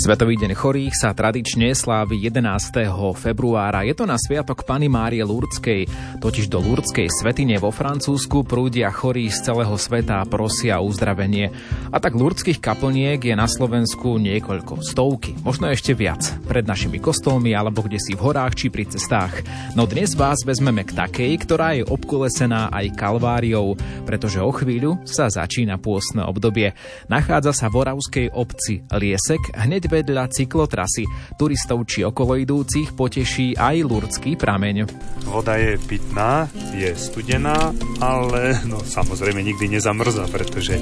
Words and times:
Svetový 0.00 0.40
deň 0.40 0.56
chorých 0.56 0.96
sa 0.96 1.12
tradične 1.12 1.76
slávi 1.76 2.16
11. 2.24 2.88
februára. 3.20 3.84
Je 3.84 3.92
to 3.92 4.08
na 4.08 4.16
sviatok 4.16 4.64
Pany 4.64 4.88
Márie 4.88 5.20
Lurdskej, 5.20 5.84
totiž 6.24 6.48
do 6.48 6.56
Lurdskej 6.56 7.12
svetine 7.12 7.60
vo 7.60 7.68
Francúzsku 7.68 8.48
prúdia 8.48 8.88
chorí 8.88 9.28
z 9.28 9.44
celého 9.44 9.76
sveta 9.76 10.24
a 10.24 10.28
prosia 10.28 10.80
uzdravenie. 10.80 11.52
A 11.92 12.00
tak 12.00 12.16
lurdských 12.16 12.64
kaplniek 12.64 13.20
je 13.20 13.36
na 13.36 13.44
Slovensku 13.44 14.16
niekoľko, 14.16 14.80
stovky, 14.80 15.36
možno 15.44 15.68
ešte 15.68 15.92
viac, 15.92 16.24
pred 16.48 16.64
našimi 16.64 16.96
kostolmi 16.96 17.52
alebo 17.52 17.84
kde 17.84 18.00
si 18.00 18.16
v 18.16 18.24
horách 18.24 18.56
či 18.56 18.72
pri 18.72 18.88
cestách. 18.88 19.44
No 19.76 19.84
dnes 19.84 20.16
vás 20.16 20.40
vezmeme 20.48 20.80
k 20.80 20.96
takej, 20.96 21.44
ktorá 21.44 21.76
je 21.76 21.84
obkolesená 21.84 22.72
aj 22.72 22.96
kalváriou, 22.96 23.76
pretože 24.08 24.40
o 24.40 24.48
chvíľu 24.48 24.96
sa 25.04 25.28
začína 25.28 25.76
pôstne 25.76 26.24
obdobie. 26.24 26.72
Nachádza 27.12 27.52
sa 27.52 27.68
v 27.68 27.84
oravskej 27.84 28.32
obci 28.32 28.80
Liesek, 28.88 29.44
hneď 29.60 29.89
vedľa 29.90 30.30
cyklotrasy. 30.30 31.04
Turistov 31.34 31.82
či 31.90 32.06
okoloidúcich 32.06 32.94
poteší 32.94 33.58
aj 33.58 33.76
lurdský 33.82 34.38
prameň. 34.38 34.86
Voda 35.26 35.58
je 35.58 35.74
pitná, 35.76 36.46
je 36.70 36.94
studená, 36.94 37.74
ale 37.98 38.62
no, 38.70 38.78
samozrejme 38.78 39.42
nikdy 39.42 39.76
nezamrza, 39.76 40.30
pretože 40.30 40.78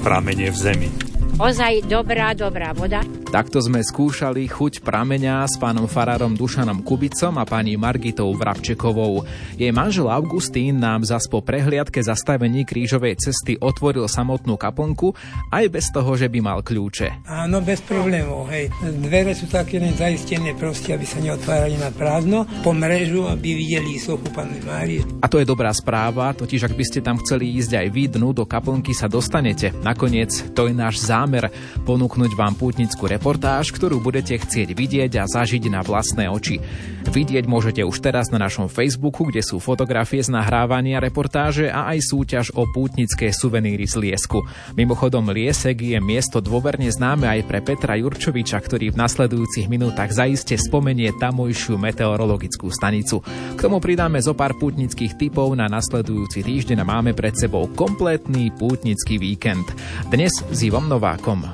prameň 0.00 0.48
je 0.48 0.50
v 0.50 0.58
zemi. 0.58 0.90
Ozaj 1.36 1.90
dobrá, 1.90 2.32
dobrá 2.32 2.72
voda. 2.72 3.04
Takto 3.26 3.60
sme 3.60 3.84
skúšali 3.84 4.48
chuť 4.48 4.80
prameňa 4.80 5.44
s 5.44 5.58
pánom 5.60 5.84
farárom 5.84 6.32
Dušanom 6.32 6.80
Kubicom 6.80 7.36
a 7.36 7.44
pani 7.44 7.76
Margitou 7.76 8.32
Vrabčekovou. 8.32 9.26
Jej 9.58 9.74
manžel 9.74 10.08
Augustín 10.08 10.80
nám 10.80 11.04
zas 11.04 11.28
po 11.28 11.44
prehliadke 11.44 12.00
zastavení 12.00 12.64
krížovej 12.64 13.18
cesty 13.20 13.58
otvoril 13.60 14.08
samotnú 14.08 14.56
kaplnku 14.56 15.12
aj 15.52 15.64
bez 15.68 15.90
toho, 15.92 16.16
že 16.16 16.30
by 16.32 16.38
mal 16.40 16.58
kľúče. 16.64 17.28
Áno, 17.28 17.60
bez 17.60 17.84
problémov, 17.84 18.48
hej. 18.54 18.72
Dvere 18.80 19.36
sú 19.36 19.50
také 19.50 19.82
len 19.82 19.92
zaistené 19.92 20.56
proste, 20.56 20.96
aby 20.96 21.04
sa 21.04 21.20
neotvárali 21.20 21.76
na 21.76 21.92
prázdno, 21.92 22.48
po 22.64 22.72
mrežu, 22.72 23.28
aby 23.28 23.52
videli 23.58 24.00
sochu 24.00 24.32
Panny 24.32 24.62
Márie. 24.64 25.04
A 25.20 25.28
to 25.28 25.42
je 25.42 25.44
dobrá 25.44 25.74
správa, 25.76 26.32
totiž 26.32 26.64
ak 26.64 26.78
by 26.78 26.84
ste 26.86 27.04
tam 27.04 27.20
chceli 27.20 27.52
ísť 27.58 27.84
aj 27.84 27.88
vy 27.90 28.04
dnu, 28.16 28.32
do 28.32 28.48
kaplnky 28.48 28.96
sa 28.96 29.10
dostanete. 29.10 29.74
Nakoniec 29.84 30.54
to 30.56 30.70
je 30.70 30.74
náš 30.78 31.02
zámer 31.16 31.48
ponúknuť 31.88 32.36
vám 32.36 32.52
pútnickú 32.60 33.08
reportáž 33.08 33.72
ktorú 33.72 34.04
budete 34.04 34.36
chcieť 34.36 34.76
vidieť 34.76 35.12
a 35.16 35.24
zažiť 35.24 35.72
na 35.72 35.80
vlastné 35.80 36.28
oči. 36.28 36.60
Vidieť 37.06 37.48
môžete 37.48 37.80
už 37.86 38.02
teraz 38.04 38.28
na 38.28 38.36
našom 38.36 38.68
Facebooku, 38.68 39.24
kde 39.24 39.40
sú 39.40 39.56
fotografie 39.62 40.20
z 40.20 40.28
nahrávania 40.28 41.00
reportáže 41.00 41.72
a 41.72 41.88
aj 41.94 42.02
súťaž 42.02 42.46
o 42.52 42.66
pútnické 42.68 43.30
suveníry 43.32 43.86
z 43.88 44.02
Liesku. 44.02 44.44
Mimochodom 44.74 45.30
Liesek 45.32 45.80
je 45.80 45.96
miesto 46.02 46.42
dôverne 46.42 46.90
známe 46.90 47.30
aj 47.30 47.40
pre 47.46 47.62
Petra 47.62 47.94
Jurčoviča, 47.96 48.58
ktorý 48.58 48.92
v 48.92 49.00
nasledujúcich 49.00 49.70
minútach 49.70 50.10
zaiste 50.10 50.58
spomenie 50.58 51.14
tamojšiu 51.16 51.78
meteorologickú 51.78 52.68
stanicu. 52.68 53.22
K 53.54 53.60
tomu 53.62 53.78
pridáme 53.78 54.18
zo 54.18 54.34
pár 54.34 54.58
pútnických 54.58 55.14
typov 55.16 55.54
na 55.54 55.70
nasledujúci 55.70 56.42
týždeň 56.42 56.82
a 56.82 56.88
máme 56.88 57.14
pred 57.14 57.38
sebou 57.38 57.70
kompletný 57.70 58.50
pútnický 58.50 59.16
víkend. 59.16 59.64
Dnes 60.10 60.34
s 60.42 60.58
Ivom 60.66 60.90
Novákom. 61.06 61.46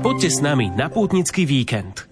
Poďte 0.00 0.32
s 0.32 0.40
nami 0.40 0.72
na 0.72 0.88
pútnický 0.88 1.44
víkend. 1.44 2.08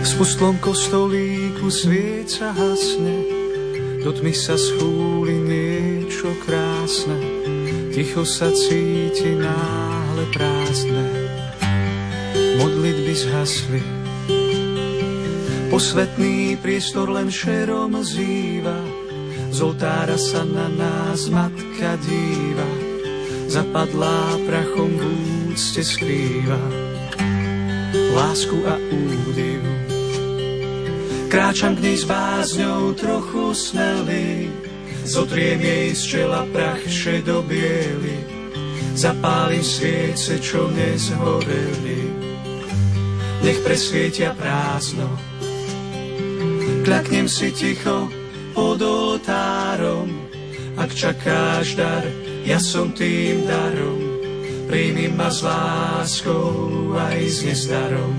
Spustlom 0.00 0.56
kostolíku 0.64 1.68
svieca 1.68 2.48
hasne, 2.56 3.16
do 4.00 4.08
tmy 4.08 4.32
sa 4.32 4.56
schúli 4.56 5.36
niečo 5.36 6.32
krásne, 6.48 7.35
ticho 7.96 8.28
sa 8.28 8.52
cíti 8.52 9.32
náhle 9.40 10.28
prázdne. 10.28 11.06
Modlitby 12.60 13.14
zhasli. 13.16 13.80
Posvetný 15.72 16.60
priestor 16.60 17.08
len 17.08 17.32
šerom 17.32 17.96
zýva, 18.04 18.76
z 19.48 19.58
oltára 19.64 20.20
sa 20.20 20.44
na 20.44 20.68
nás 20.76 21.32
matka 21.32 21.96
díva, 22.04 22.68
zapadlá 23.48 24.44
prachom 24.44 24.92
v 24.92 25.04
úcte 25.56 25.80
skrýva. 25.80 26.60
Lásku 28.12 28.60
a 28.60 28.76
údiv, 28.92 29.64
kráčam 31.32 31.72
k 31.72 31.80
nej 31.80 31.96
s 31.96 32.04
bázňou 32.04 32.92
trochu 32.92 33.56
smelý, 33.56 34.52
zotriem 35.06 35.62
jej 35.62 35.94
z 35.94 36.02
čela 36.04 36.42
prach 36.50 36.82
šedobiely, 36.82 38.18
zapálim 38.98 39.62
sviece, 39.62 40.42
čo 40.42 40.66
nezhoreli 40.74 42.26
nech 43.46 43.62
presvietia 43.62 44.34
prázdno. 44.34 45.06
Kľaknem 46.82 47.30
si 47.30 47.54
ticho 47.54 48.10
pod 48.50 48.82
oltárom, 48.82 50.10
ak 50.74 50.90
čakáš 50.90 51.78
dar, 51.78 52.02
ja 52.42 52.58
som 52.58 52.90
tým 52.90 53.46
darom. 53.46 54.02
Príjmi 54.66 55.14
ma 55.14 55.30
s 55.30 55.46
láskou 55.46 56.90
aj 56.98 57.18
s 57.22 57.38
nezdarom. 57.46 58.14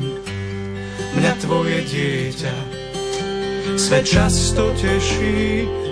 Mňa 1.19 1.33
tvoje 1.43 1.83
dieťa, 1.91 2.55
svet 3.75 4.07
často 4.07 4.71
teší, 4.79 5.67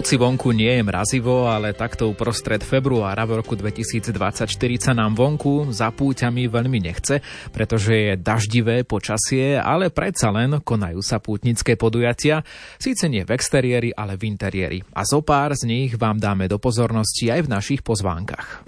Hoci 0.00 0.16
vonku 0.16 0.56
nie 0.56 0.80
je 0.80 0.80
mrazivo, 0.80 1.52
ale 1.52 1.76
takto 1.76 2.08
uprostred 2.08 2.64
februára 2.64 3.28
v 3.28 3.44
roku 3.44 3.52
2024 3.52 4.48
sa 4.80 4.96
nám 4.96 5.12
vonku 5.12 5.76
za 5.76 5.92
púťami 5.92 6.48
veľmi 6.48 6.80
nechce, 6.80 7.20
pretože 7.52 7.92
je 7.92 8.12
daždivé 8.16 8.88
počasie, 8.88 9.60
ale 9.60 9.92
predsa 9.92 10.32
len 10.32 10.56
konajú 10.64 11.04
sa 11.04 11.20
pútnické 11.20 11.76
podujatia, 11.76 12.40
síce 12.80 13.12
nie 13.12 13.28
v 13.28 13.36
exteriéri, 13.36 13.92
ale 13.92 14.16
v 14.16 14.24
interiéri. 14.24 14.80
A 14.96 15.04
zo 15.04 15.20
pár 15.20 15.52
z 15.52 15.68
nich 15.68 15.92
vám 16.00 16.16
dáme 16.16 16.48
do 16.48 16.56
pozornosti 16.56 17.28
aj 17.28 17.44
v 17.44 17.52
našich 17.52 17.84
pozvánkach. 17.84 18.64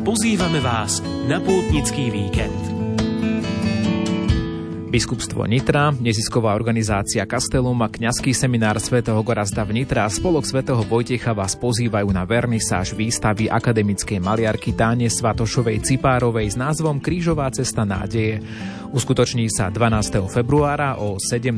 Pozývame 0.00 0.64
vás 0.64 1.04
na 1.28 1.44
pútnický 1.44 2.08
víkend. 2.08 2.75
Biskupstvo 4.86 5.42
Nitra, 5.50 5.90
nezisková 5.90 6.54
organizácia 6.54 7.26
Kastelum 7.26 7.74
a 7.82 7.90
kňazský 7.90 8.30
seminár 8.30 8.78
svätého 8.78 9.18
Gorazda 9.18 9.66
v 9.66 9.82
Nitra 9.82 10.06
a 10.06 10.10
spolok 10.10 10.46
svätého 10.46 10.78
Vojtecha 10.86 11.34
vás 11.34 11.58
pozývajú 11.58 12.06
na 12.14 12.22
vernisáž 12.22 12.94
výstavy 12.94 13.50
akademickej 13.50 14.22
maliarky 14.22 14.70
Táne 14.78 15.10
Svatošovej 15.10 15.82
Cipárovej 15.82 16.54
s 16.54 16.56
názvom 16.56 17.02
Krížová 17.02 17.50
cesta 17.50 17.82
nádeje. 17.82 18.38
Uskutoční 18.96 19.52
sa 19.52 19.68
12. 19.68 20.24
februára 20.24 20.96
o 20.96 21.20
17. 21.20 21.52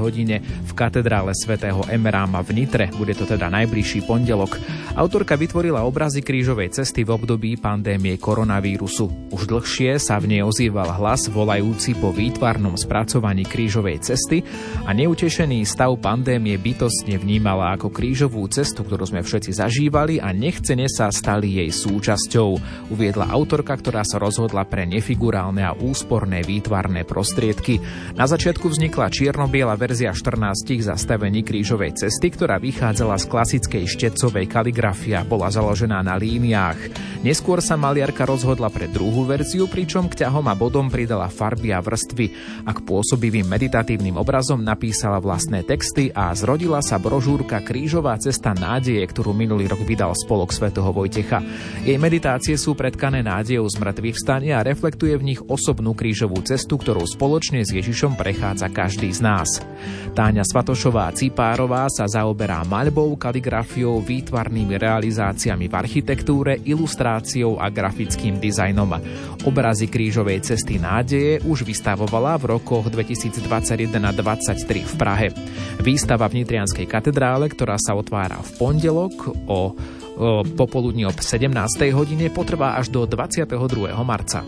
hodine 0.00 0.40
v 0.40 0.72
katedrále 0.72 1.36
svätého 1.36 1.84
Emeráma 1.84 2.40
v 2.40 2.64
Nitre. 2.64 2.88
Bude 2.96 3.12
to 3.12 3.28
teda 3.28 3.52
najbližší 3.52 4.08
pondelok. 4.08 4.56
Autorka 4.96 5.36
vytvorila 5.36 5.84
obrazy 5.84 6.24
krížovej 6.24 6.80
cesty 6.80 7.04
v 7.04 7.12
období 7.12 7.60
pandémie 7.60 8.16
koronavírusu. 8.16 9.28
Už 9.28 9.52
dlhšie 9.52 10.00
sa 10.00 10.16
v 10.16 10.32
nej 10.32 10.40
ozýval 10.40 10.88
hlas 10.96 11.28
volajúci 11.28 11.92
po 11.92 12.08
výtvarnom 12.08 12.72
spracovaní 12.80 13.44
krížovej 13.44 14.08
cesty 14.08 14.40
a 14.88 14.96
neutešený 14.96 15.68
stav 15.68 15.92
pandémie 16.00 16.56
bytostne 16.56 17.20
vnímala 17.20 17.76
ako 17.76 17.92
krížovú 17.92 18.48
cestu, 18.48 18.80
ktorú 18.80 19.04
sme 19.04 19.20
všetci 19.20 19.60
zažívali 19.60 20.24
a 20.24 20.32
nechcene 20.32 20.88
sa 20.88 21.12
stali 21.12 21.60
jej 21.60 21.68
súčasťou, 21.68 22.48
uviedla 22.88 23.28
autorka, 23.28 23.76
ktorá 23.76 24.08
sa 24.08 24.16
rozhodla 24.16 24.64
pre 24.64 24.88
nefigurálne 24.88 25.68
a 25.68 25.76
úsporné 25.76 26.40
výtvarné 26.40 26.77
prostriedky. 27.08 27.80
Na 28.14 28.28
začiatku 28.28 28.68
vznikla 28.70 29.10
čierno-biela 29.10 29.74
verzia 29.74 30.12
14 30.14 30.84
zastavení 30.84 31.40
krížovej 31.42 31.96
cesty, 31.96 32.28
ktorá 32.28 32.60
vychádzala 32.60 33.16
z 33.16 33.24
klasickej 33.24 33.84
štecovej 33.88 34.46
kaligrafie 34.46 35.16
a 35.16 35.24
bola 35.24 35.48
založená 35.48 36.04
na 36.04 36.14
líniách. 36.20 36.92
Neskôr 37.24 37.58
sa 37.64 37.80
maliarka 37.80 38.28
rozhodla 38.28 38.68
pre 38.68 38.86
druhú 38.86 39.24
verziu, 39.24 39.64
pričom 39.64 40.06
k 40.06 40.26
ťahom 40.26 40.44
a 40.46 40.54
bodom 40.54 40.92
pridala 40.92 41.32
farby 41.32 41.72
a 41.72 41.80
vrstvy 41.80 42.26
a 42.68 42.70
k 42.76 42.84
pôsobivým 42.84 43.48
meditatívnym 43.48 44.20
obrazom 44.20 44.60
napísala 44.60 45.22
vlastné 45.22 45.64
texty 45.64 46.12
a 46.12 46.28
zrodila 46.36 46.84
sa 46.84 47.00
brožúrka 47.00 47.64
Krížová 47.64 48.18
cesta 48.20 48.52
nádeje, 48.52 49.00
ktorú 49.06 49.32
minulý 49.32 49.70
rok 49.70 49.80
vydal 49.86 50.12
spolok 50.12 50.52
svätého 50.52 50.92
Vojtecha. 50.92 51.40
Jej 51.86 51.96
meditácie 51.96 52.58
sú 52.58 52.74
predkané 52.74 53.24
nádejou 53.24 53.70
z 53.70 53.80
mŕtvych 53.80 54.16
vstania 54.18 54.58
a 54.58 54.66
reflektuje 54.66 55.14
v 55.14 55.26
nich 55.32 55.40
osobnú 55.46 55.94
krížovú 55.94 56.42
cestu, 56.42 56.57
ktorú 56.66 57.06
spoločne 57.06 57.62
s 57.62 57.70
Ježišom 57.70 58.18
prechádza 58.18 58.66
každý 58.72 59.14
z 59.14 59.20
nás. 59.22 59.60
Táňa 60.16 60.42
Svatošová 60.42 61.14
Cipárová 61.14 61.86
sa 61.86 62.10
zaoberá 62.10 62.66
maľbou, 62.66 63.14
kaligrafiou, 63.14 64.02
výtvarnými 64.02 64.74
realizáciami 64.74 65.70
v 65.70 65.74
architektúre, 65.78 66.58
ilustráciou 66.64 67.62
a 67.62 67.70
grafickým 67.70 68.42
dizajnom. 68.42 68.98
Obrazy 69.46 69.86
krížovej 69.86 70.42
cesty 70.42 70.80
nádeje 70.80 71.44
už 71.46 71.62
vystavovala 71.62 72.40
v 72.40 72.58
rokoch 72.58 72.90
2021 72.90 73.92
a 74.02 74.10
2023 74.10 74.88
v 74.88 74.94
Prahe. 74.98 75.28
Výstava 75.84 76.26
v 76.26 76.42
Nitrianskej 76.42 76.88
katedrále, 76.88 77.46
ktorá 77.52 77.76
sa 77.78 77.94
otvára 77.94 78.40
v 78.42 78.50
pondelok 78.56 79.14
o 79.46 79.76
popoludní 80.58 81.06
ob 81.06 81.14
17. 81.14 81.54
hodine, 81.94 82.26
potrvá 82.34 82.74
až 82.74 82.90
do 82.90 83.06
22. 83.06 83.54
marca. 84.02 84.42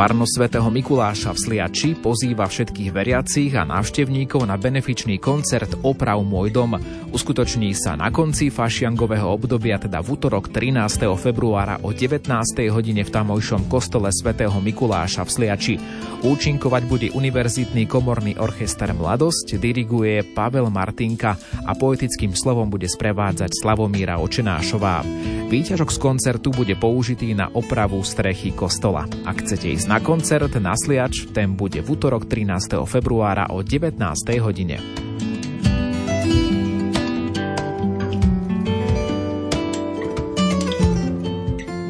Farnosť 0.00 0.32
svätého 0.32 0.64
Mikuláša 0.72 1.36
v 1.36 1.42
Sliači 1.44 1.92
pozýva 1.92 2.48
všetkých 2.48 2.88
veriacich 2.88 3.52
a 3.52 3.68
návštevníkov 3.68 4.48
na 4.48 4.56
benefičný 4.56 5.20
koncert 5.20 5.76
Oprav 5.84 6.24
môj 6.24 6.48
dom. 6.48 6.80
Uskutoční 7.12 7.76
sa 7.76 8.00
na 8.00 8.08
konci 8.08 8.48
fašiangového 8.48 9.28
obdobia, 9.28 9.76
teda 9.76 10.00
v 10.00 10.16
útorok 10.16 10.48
13. 10.56 11.04
februára 11.20 11.84
o 11.84 11.92
19. 11.92 12.32
hodine 12.72 13.04
v 13.04 13.12
tamojšom 13.12 13.68
kostole 13.68 14.08
svätého 14.08 14.56
Mikuláša 14.56 15.28
v 15.28 15.30
Sliači. 15.36 15.76
Účinkovať 16.24 16.82
bude 16.88 17.12
Univerzitný 17.12 17.84
komorný 17.84 18.40
orchester 18.40 18.96
Mladosť, 18.96 19.60
diriguje 19.60 20.24
Pavel 20.32 20.72
Martinka 20.72 21.36
a 21.68 21.76
poetickým 21.76 22.32
slovom 22.32 22.72
bude 22.72 22.88
sprevádzať 22.88 23.52
Slavomíra 23.52 24.16
Očenášová. 24.16 25.04
Výťažok 25.50 25.90
z 25.90 25.98
koncertu 25.98 26.54
bude 26.54 26.78
použitý 26.78 27.34
na 27.34 27.50
opravu 27.50 28.00
strechy 28.06 28.54
kostola. 28.54 29.02
Ak 29.26 29.42
chcete 29.42 29.66
ísť 29.66 29.89
na 29.90 29.98
koncert 29.98 30.54
na 30.62 30.78
Sliač, 30.78 31.26
ten 31.34 31.58
bude 31.58 31.82
v 31.82 31.98
útorok 31.98 32.30
13. 32.30 32.78
februára 32.86 33.50
o 33.50 33.58
19. 33.58 33.98
hodine. 34.38 34.78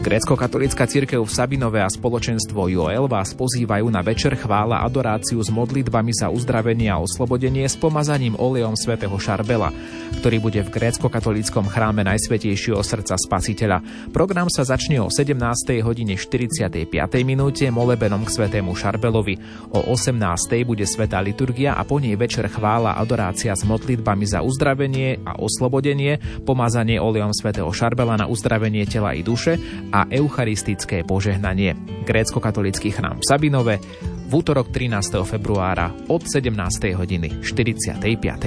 Grécko-katolická 0.00 0.88
církev 0.88 1.20
v 1.20 1.28
Sabinove 1.28 1.76
a 1.76 1.92
spoločenstvo 1.92 2.72
Joel 2.72 3.04
vás 3.04 3.36
pozývajú 3.36 3.84
na 3.92 4.00
večer 4.00 4.32
chvála 4.32 4.80
adoráciu 4.80 5.44
s 5.44 5.52
modlitbami 5.52 6.16
za 6.16 6.32
uzdravenie 6.32 6.88
a 6.88 6.96
oslobodenie 6.96 7.68
s 7.68 7.76
pomazaním 7.76 8.32
olejom 8.32 8.80
svätého 8.80 9.12
Šarbela, 9.20 9.68
ktorý 10.24 10.40
bude 10.40 10.64
v 10.64 10.72
grécko-katolickom 10.72 11.68
chráme 11.68 12.00
Najsvetejšieho 12.08 12.80
srdca 12.80 13.12
Spasiteľa. 13.20 14.08
Program 14.08 14.48
sa 14.48 14.64
začne 14.64 15.04
o 15.04 15.12
17. 15.12 15.36
hodine 15.84 16.16
45. 16.16 16.88
minúte 17.20 17.68
molebenom 17.68 18.24
k 18.24 18.40
svätému 18.40 18.72
Šarbelovi. 18.72 19.36
O 19.76 19.84
18. 19.84 20.16
bude 20.64 20.88
svetá 20.88 21.20
liturgia 21.20 21.76
a 21.76 21.84
po 21.84 22.00
nej 22.00 22.16
večer 22.16 22.48
chvála 22.48 22.96
adorácia 22.96 23.52
s 23.52 23.68
modlitbami 23.68 24.24
za 24.24 24.40
uzdravenie 24.40 25.20
a 25.28 25.36
oslobodenie, 25.36 26.40
pomazanie 26.48 26.96
olejom 26.96 27.36
svätého 27.36 27.68
Šarbela 27.68 28.16
na 28.16 28.24
uzdravenie 28.24 28.88
tela 28.88 29.12
i 29.12 29.20
duše 29.20 29.60
a 29.92 30.06
eucharistické 30.10 31.02
požehnanie. 31.04 31.74
Grécko-katolický 32.06 32.90
chrám 32.94 33.18
v 33.18 33.26
Sabinove 33.26 33.74
v 34.30 34.38
útorok 34.38 34.70
13. 34.70 35.26
februára 35.26 35.90
od 36.06 36.22
17. 36.22 36.54
hodiny 36.94 37.42
45. 37.42 37.98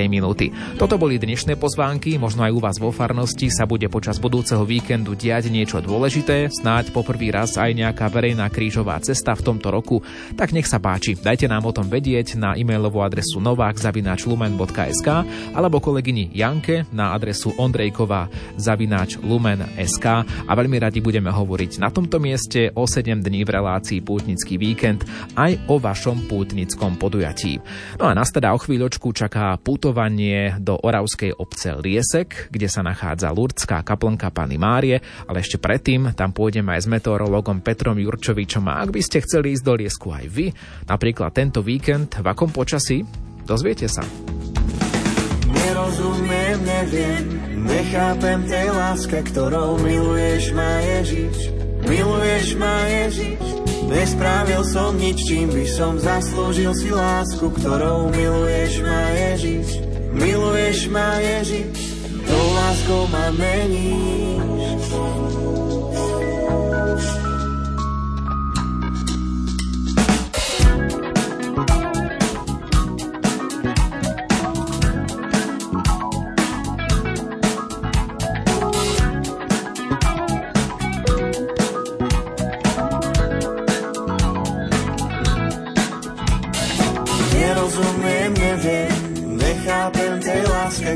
minúty. 0.07 0.47
Toto 0.79 0.95
boli 0.95 1.19
dnešné 1.19 1.59
pozvánky, 1.59 2.15
možno 2.15 2.47
aj 2.47 2.55
u 2.55 2.59
vás 2.63 2.79
vo 2.79 2.95
farnosti 2.95 3.51
sa 3.51 3.67
bude 3.67 3.91
počas 3.91 4.15
budúceho 4.15 4.63
víkendu 4.63 5.11
diať 5.11 5.51
niečo 5.51 5.83
dôležité, 5.83 6.47
snáď 6.47 6.95
poprvý 6.95 7.35
raz 7.35 7.59
aj 7.59 7.75
nejaká 7.75 8.07
verejná 8.07 8.47
krížová 8.47 8.95
cesta 9.03 9.35
v 9.35 9.43
tomto 9.43 9.75
roku, 9.75 9.99
tak 10.39 10.55
nech 10.55 10.71
sa 10.71 10.79
páči. 10.79 11.19
Dajte 11.19 11.51
nám 11.51 11.67
o 11.67 11.75
tom 11.75 11.91
vedieť 11.91 12.39
na 12.39 12.55
e-mailovú 12.55 13.03
adresu 13.03 13.43
novák.lumen.sk 13.43 15.07
alebo 15.51 15.83
kolegyni 15.83 16.31
Janke 16.31 16.87
na 16.95 17.11
adresu 17.11 17.51
ondrejková 17.59 18.31
lumen.sk 19.19 20.05
a 20.47 20.51
veľmi 20.55 20.79
radi 20.79 21.03
budeme 21.03 21.27
hovoriť 21.27 21.83
na 21.83 21.91
tomto 21.91 22.23
mieste 22.23 22.71
o 22.71 22.87
7 22.87 23.19
dní 23.19 23.43
v 23.43 23.51
relácii 23.51 23.99
Pútnický 23.99 24.55
víkend 24.55 25.03
aj 25.35 25.59
o 25.67 25.72
o 25.73 25.81
vašom 25.81 26.29
pútnickom 26.29 27.01
podujatí. 27.01 27.57
No 27.97 28.05
a 28.05 28.13
nás 28.13 28.29
teda 28.29 28.53
o 28.53 28.61
chvíľočku 28.61 29.09
čaká 29.09 29.57
putovanie 29.57 30.53
do 30.61 30.77
oravskej 30.77 31.33
obce 31.33 31.73
Liesek, 31.73 32.53
kde 32.53 32.69
sa 32.69 32.85
nachádza 32.85 33.33
Lurdská 33.33 33.81
kaplnka 33.81 34.29
Pany 34.29 34.61
Márie, 34.61 35.01
ale 35.25 35.41
ešte 35.41 35.57
predtým 35.57 36.13
tam 36.13 36.29
pôjdeme 36.29 36.77
aj 36.77 36.85
s 36.85 36.91
meteorologom 36.93 37.65
Petrom 37.65 37.97
Jurčovičom 37.97 38.69
a 38.69 38.85
ak 38.85 38.93
by 38.93 39.01
ste 39.01 39.25
chceli 39.25 39.57
ísť 39.57 39.65
do 39.65 39.73
Liesku 39.73 40.13
aj 40.13 40.25
vy, 40.29 40.53
napríklad 40.85 41.33
tento 41.33 41.65
víkend, 41.65 42.21
v 42.21 42.27
akom 42.29 42.53
počasí, 42.53 43.01
dozviete 43.49 43.89
sa. 43.89 44.05
Nerozumiem, 45.49 46.57
neviem, 46.61 47.23
nechápem 47.65 48.45
tej 48.45 48.67
láske, 48.69 49.25
ktorou 49.33 49.81
miluješ 49.81 50.53
ma 50.53 50.71
Ježiš. 50.85 51.37
Miluješ 51.83 52.55
ma 52.61 52.75
Ježiš, 52.87 53.62
Nespravil 53.89 54.63
som 54.67 54.95
nič, 54.95 55.23
čím 55.27 55.51
by 55.51 55.65
som 55.67 55.99
zaslúžil 55.99 56.71
si 56.75 56.89
lásku, 56.91 57.49
ktorou 57.49 58.11
miluješ 58.11 58.83
ma 58.83 59.03
Ježiš. 59.11 59.67
Miluješ 60.13 60.79
ma 60.93 61.17
Ježiš, 61.19 61.77
tou 62.27 62.45
láskou 62.53 63.03
ma 63.09 63.33
meníš. 63.33 65.12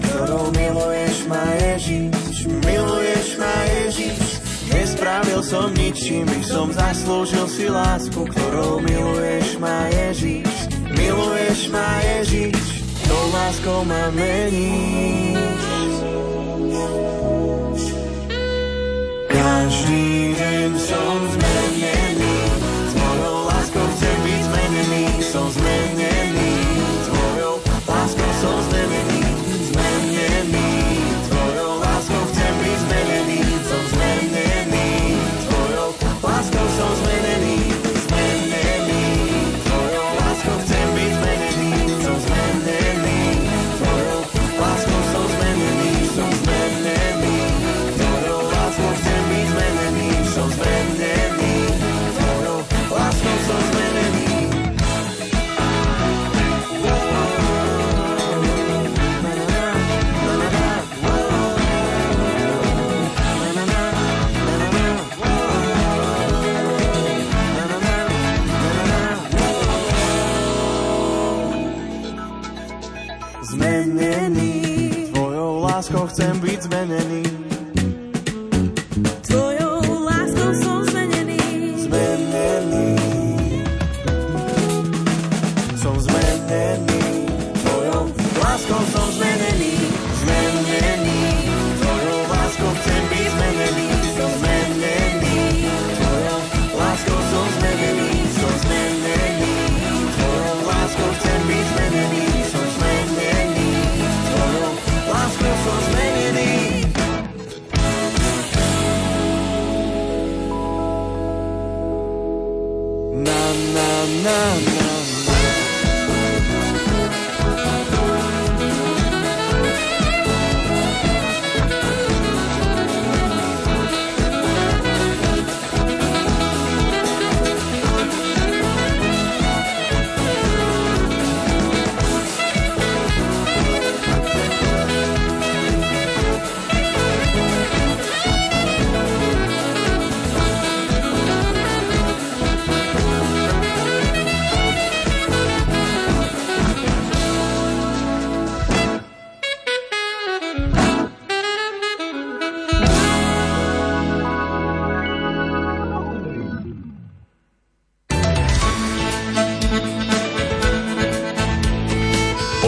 Ktorou 0.01 0.53
miluješ 0.53 1.25
ma 1.25 1.43
Ježiš. 1.57 2.45
Miluješ 2.65 3.27
ma 3.41 3.55
Ježiš. 3.65 4.21
Nespravil 4.67 5.41
som 5.41 5.71
nič, 5.73 5.95
čím 6.07 6.25
by 6.27 6.41
som 6.43 6.67
zaslúžil 6.69 7.47
si 7.49 7.65
lásku, 7.71 8.21
ktorou 8.27 8.83
miluješ 8.83 9.57
ma 9.57 9.87
Ježiš. 9.89 10.69
Miluješ 10.93 11.71
ma 11.71 11.87
Ježiš. 12.03 12.85
Tou 13.07 13.23
láskou 13.31 13.87
ma 13.87 14.11
meníš. 14.11 15.39
Každý 19.31 20.35
deň 20.35 20.71
som 20.75 21.15
zmenený, 21.31 22.06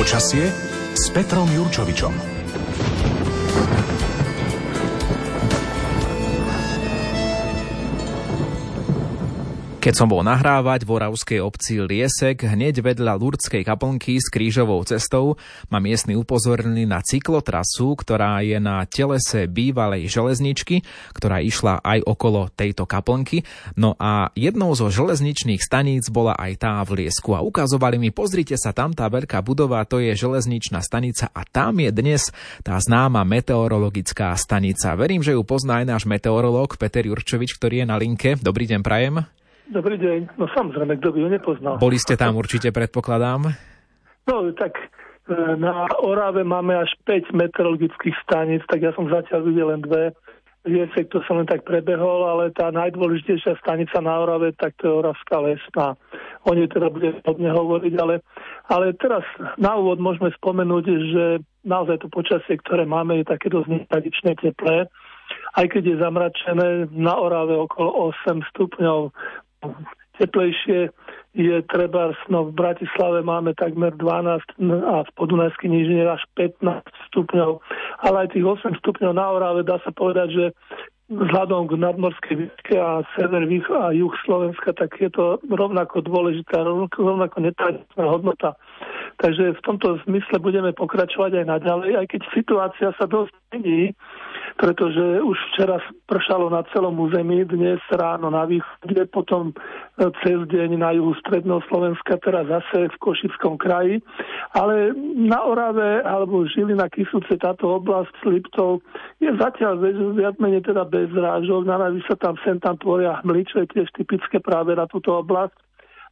Počasie 0.09 0.49
s 0.97 1.13
Petrom 1.13 1.45
Jurčovičom. 1.53 2.38
Keď 9.79 9.95
som 9.95 10.11
bol 10.11 10.27
nahrávať 10.27 10.83
v 10.83 10.91
oravskej 10.91 11.39
obci 11.39 11.79
Liesek, 11.79 12.43
hneď 12.43 12.83
vedľa 12.83 13.15
Lurdskej 13.15 13.63
kaplnky 13.63 14.19
s 14.19 14.27
krížovou 14.27 14.83
cestou 14.83 15.39
ma 15.71 15.79
miestni 15.79 16.19
upozornili 16.19 16.83
na 16.83 16.99
cyklotrasu, 16.99 17.95
ktorá 17.95 18.43
je 18.43 18.59
na 18.59 18.83
telese 18.83 19.47
bývalej 19.47 20.11
železničky, 20.11 20.83
ktorá 21.15 21.39
išla 21.39 21.79
aj 21.79 22.03
okolo 22.03 22.51
tejto 22.51 22.83
kaplnky. 22.83 23.47
No 23.79 23.95
a 23.95 24.35
jednou 24.35 24.75
zo 24.75 24.91
železničných 24.91 25.63
staníc 25.63 26.11
bola 26.11 26.35
aj 26.35 26.59
tá 26.59 26.83
v 26.83 27.07
Liesku 27.07 27.31
a 27.31 27.39
ukazovali 27.39 28.03
mi, 28.03 28.11
pozrite 28.11 28.59
sa, 28.59 28.75
tam 28.75 28.91
tá 28.91 29.07
veľká 29.07 29.39
budova, 29.39 29.87
to 29.87 30.03
je 30.03 30.11
železničná 30.11 30.83
stanica 30.83 31.31
a 31.31 31.47
tam 31.47 31.79
je 31.79 31.87
dnes 31.95 32.35
tá 32.67 32.75
známa 32.75 33.23
meteorologická 33.23 34.35
stanica. 34.35 34.91
Verím, 34.99 35.23
že 35.23 35.39
ju 35.39 35.41
pozná 35.47 35.79
aj 35.79 35.87
náš 35.87 36.03
meteorológ 36.03 36.75
Peter 36.75 37.07
Jurčovič, 37.07 37.55
ktorý 37.55 37.81
je 37.81 37.85
na 37.87 37.95
linke. 37.95 38.35
Dobrý 38.35 38.67
deň, 38.67 38.83
Prajem. 38.83 39.38
Dobrý 39.69 40.01
deň. 40.01 40.33
No 40.41 40.49
samozrejme, 40.49 40.97
kto 40.97 41.13
by 41.13 41.19
ho 41.21 41.29
nepoznal. 41.29 41.73
Boli 41.77 42.01
ste 42.01 42.17
tam 42.17 42.33
určite, 42.33 42.73
predpokladám. 42.73 43.53
No 44.25 44.35
tak 44.57 44.73
e, 44.81 44.85
na 45.61 45.85
Orave 46.01 46.41
máme 46.41 46.73
až 46.73 46.89
5 47.05 47.37
meteorologických 47.37 48.17
staníc, 48.25 48.65
tak 48.65 48.81
ja 48.81 48.89
som 48.97 49.05
zatiaľ 49.05 49.45
videl 49.45 49.69
len 49.69 49.85
dve. 49.85 50.17
Viesek 50.65 51.13
to 51.13 51.21
som 51.29 51.37
len 51.37 51.45
tak 51.45 51.63
prebehol, 51.69 52.25
ale 52.25 52.49
tá 52.51 52.73
najdôležitejšia 52.73 53.61
stanica 53.61 54.01
na 54.01 54.17
Orave, 54.25 54.57
tak 54.57 54.73
to 54.81 54.89
je 54.89 54.93
Oravská 55.05 55.37
lesná. 55.37 55.93
O 56.43 56.51
nej 56.57 56.65
teda 56.65 56.89
budem 56.89 57.21
hodne 57.21 57.53
hovoriť, 57.53 57.93
ale, 58.01 58.25
ale 58.73 58.97
teraz 58.97 59.21
na 59.61 59.77
úvod 59.77 60.01
môžeme 60.01 60.33
spomenúť, 60.33 60.85
že 61.13 61.25
naozaj 61.61 62.01
to 62.01 62.09
počasie, 62.09 62.57
ktoré 62.57 62.89
máme, 62.89 63.21
je 63.21 63.31
také 63.31 63.53
dosť 63.53 63.69
netradičné 63.69 64.33
teplé. 64.41 64.89
Aj 65.53 65.65
keď 65.69 65.93
je 65.93 66.01
zamračené 66.01 66.69
na 66.89 67.13
Orave 67.21 67.53
okolo 67.53 68.11
8 68.27 68.41
stupňov, 68.49 69.13
teplejšie 70.19 70.91
je 71.37 71.57
treba, 71.71 72.11
no 72.27 72.51
v 72.51 72.57
Bratislave 72.57 73.23
máme 73.23 73.55
takmer 73.55 73.95
12 73.95 74.59
a 74.83 74.95
v 75.07 75.11
Podunajskej 75.15 75.69
nížine 75.71 76.03
až 76.09 76.25
15 76.35 76.83
stupňov, 77.13 77.63
ale 78.03 78.15
aj 78.27 78.35
tých 78.35 78.45
8 78.45 78.81
stupňov 78.83 79.11
na 79.15 79.25
Orave 79.31 79.63
dá 79.63 79.79
sa 79.85 79.95
povedať, 79.95 80.27
že 80.35 80.45
vzhľadom 81.09 81.73
k 81.73 81.81
nadmorskej 81.81 82.35
výške 82.37 82.75
a 82.77 83.01
sever, 83.17 83.49
východ 83.49 83.73
a 83.73 83.89
juh 83.97 84.13
Slovenska, 84.25 84.77
tak 84.77 84.93
je 85.01 85.09
to 85.09 85.41
rovnako 85.49 86.05
dôležitá, 86.05 86.61
rovnako, 86.61 86.97
rovnako 87.01 87.37
netradičná 87.49 88.05
hodnota. 88.05 88.53
Takže 89.17 89.57
v 89.57 89.61
tomto 89.65 89.97
zmysle 90.05 90.37
budeme 90.37 90.69
pokračovať 90.69 91.41
aj 91.41 91.45
naďalej, 91.49 91.91
aj 91.97 92.05
keď 92.13 92.21
situácia 92.29 92.89
sa 92.93 93.05
dosť 93.09 93.33
mení, 93.57 93.97
pretože 94.59 95.23
už 95.23 95.39
včera 95.55 95.79
pršalo 96.03 96.51
na 96.51 96.67
celom 96.75 96.99
území, 96.99 97.47
dnes 97.47 97.79
ráno 97.95 98.27
na 98.27 98.43
východe, 98.43 99.07
potom 99.07 99.55
cez 100.19 100.35
deň 100.35 100.75
na 100.75 100.91
juhu 100.91 101.15
stredného 101.23 101.63
Slovenska, 101.71 102.19
teraz 102.19 102.43
zase 102.51 102.91
v 102.91 102.95
Košickom 102.99 103.55
kraji. 103.55 104.03
Ale 104.59 104.91
na 105.15 105.47
Orave 105.47 106.03
alebo 106.03 106.43
Žilina, 106.43 106.91
Kisúce, 106.91 107.39
táto 107.39 107.79
oblasť 107.79 108.11
s 108.19 108.23
Liptou 108.27 108.83
je 109.23 109.31
zatiaľ 109.39 109.79
viac 110.11 110.35
menej 110.43 110.67
teda 110.67 110.83
bez 110.83 111.07
rážok. 111.15 111.63
Na 111.63 111.79
sa 112.11 112.19
tam 112.19 112.35
sem 112.43 112.59
tam 112.59 112.75
tvoria 112.83 113.23
hmly, 113.23 113.47
čo 113.47 113.63
je 113.63 113.71
tiež 113.79 113.87
typické 113.95 114.43
práve 114.43 114.75
na 114.75 114.83
túto 114.91 115.15
oblasť. 115.15 115.55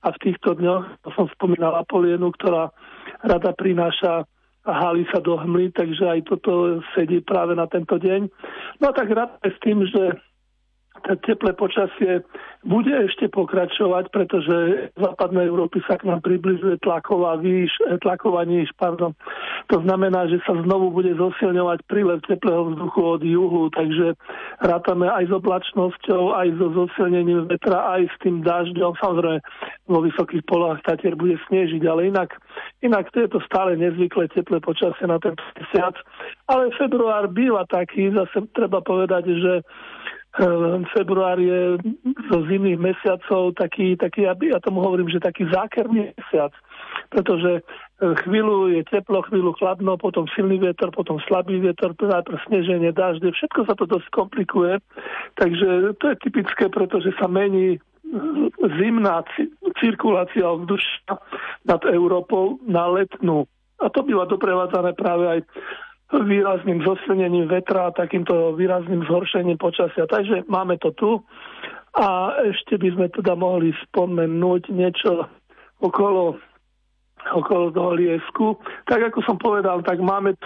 A 0.08 0.16
v 0.16 0.22
týchto 0.24 0.56
dňoch, 0.56 1.04
som 1.20 1.28
spomínal 1.36 1.76
Apolienu, 1.76 2.32
ktorá 2.32 2.72
rada 3.28 3.52
prináša 3.52 4.24
a 4.68 4.74
háli 4.76 5.08
sa 5.08 5.24
do 5.24 5.40
hmly, 5.40 5.72
takže 5.72 6.04
aj 6.04 6.20
toto 6.28 6.84
sedí 6.92 7.24
práve 7.24 7.56
na 7.56 7.66
tento 7.72 7.96
deň. 7.96 8.28
No 8.84 8.92
a 8.92 8.94
tak 8.94 9.08
rád 9.16 9.40
s 9.40 9.56
tým, 9.64 9.88
že 9.88 10.20
teplé 11.06 11.52
počasie 11.54 12.26
bude 12.66 12.92
ešte 12.92 13.32
pokračovať, 13.32 14.12
pretože 14.12 14.56
v 14.92 15.00
západnej 15.00 15.48
Európy 15.48 15.80
sa 15.88 15.96
k 15.96 16.10
nám 16.10 16.20
približuje 16.26 16.82
tlaková 16.84 17.40
výš, 17.40 17.72
eh, 17.88 17.96
tlaková 18.02 18.44
níž, 18.44 18.68
pardon. 18.76 19.14
To 19.72 19.80
znamená, 19.84 20.28
že 20.28 20.42
sa 20.44 20.58
znovu 20.66 20.92
bude 20.92 21.14
zosilňovať 21.16 21.80
prílev 21.88 22.20
teplého 22.28 22.74
vzduchu 22.74 23.02
od 23.04 23.22
juhu, 23.24 23.64
takže 23.72 24.18
rátame 24.64 25.08
aj 25.08 25.30
s 25.30 25.34
oblačnosťou, 25.38 26.36
aj 26.36 26.48
so 26.60 26.68
zosilnením 26.74 27.48
vetra, 27.48 28.00
aj 28.00 28.12
s 28.12 28.16
tým 28.24 28.44
dažďom. 28.44 28.98
Samozrejme, 29.00 29.40
vo 29.88 30.00
vysokých 30.04 30.44
polohách 30.48 30.84
Tatier 30.84 31.16
bude 31.16 31.40
snežiť, 31.48 31.84
ale 31.88 32.12
inak, 32.12 32.36
inak 32.84 33.12
to 33.16 33.24
je 33.24 33.30
to 33.32 33.40
stále 33.48 33.76
nezvyklé 33.76 34.28
teplé 34.32 34.60
počasie 34.60 35.08
na 35.08 35.20
ten 35.20 35.36
mesiac. 35.56 35.96
Ale 36.48 36.72
február 36.76 37.28
býva 37.32 37.64
taký, 37.68 38.12
zase 38.12 38.48
treba 38.56 38.80
povedať, 38.84 39.24
že 39.32 39.54
február 40.94 41.42
je 41.42 41.82
zo 42.30 42.38
zimných 42.46 42.78
mesiacov 42.78 43.58
taký, 43.58 43.98
taký 43.98 44.30
ja, 44.30 44.38
ja 44.38 44.62
tomu 44.62 44.86
hovorím, 44.86 45.10
že 45.10 45.18
taký 45.18 45.50
zákerný 45.50 46.14
mesiac, 46.14 46.54
pretože 47.10 47.66
ehm, 48.02 48.14
chvíľu 48.22 48.70
je 48.78 48.82
teplo, 48.86 49.26
chvíľu 49.26 49.58
chladno, 49.58 49.98
potom 49.98 50.30
silný 50.38 50.62
vietor, 50.62 50.94
potom 50.94 51.18
slabý 51.26 51.58
vietor, 51.58 51.98
najprv 51.98 52.38
sneženie, 52.46 52.94
dažde, 52.94 53.34
všetko 53.34 53.66
sa 53.66 53.74
to 53.74 53.90
dosť 53.90 54.08
komplikuje, 54.14 54.78
takže 55.42 55.98
to 55.98 56.06
je 56.14 56.16
typické, 56.22 56.70
pretože 56.70 57.10
sa 57.18 57.26
mení 57.26 57.82
ehm, 57.82 58.54
zimná 58.78 59.26
cirkulácia 59.82 60.46
ovzdušia 60.46 61.18
nad 61.66 61.82
Európou 61.90 62.62
na 62.62 62.86
letnú. 62.86 63.50
A 63.78 63.94
to 63.94 64.02
býva 64.02 64.26
doprevádzané 64.26 64.98
práve 64.98 65.26
aj 65.30 65.40
výrazným 66.08 66.88
zosilnením 66.88 67.52
vetra 67.52 67.92
a 67.92 67.96
takýmto 67.96 68.56
výrazným 68.56 69.04
zhoršením 69.12 69.60
počasia. 69.60 70.08
Takže 70.08 70.48
máme 70.48 70.80
to 70.80 70.96
tu 70.96 71.20
a 71.98 72.32
ešte 72.48 72.80
by 72.80 72.90
sme 72.96 73.08
teda 73.12 73.36
mohli 73.36 73.76
spomenúť 73.90 74.72
niečo 74.72 75.28
okolo, 75.84 76.40
okolo 77.36 77.66
toho 77.76 77.92
liesku. 77.98 78.56
Tak 78.88 79.12
ako 79.12 79.20
som 79.28 79.36
povedal, 79.36 79.84
tak 79.84 80.00
máme, 80.00 80.40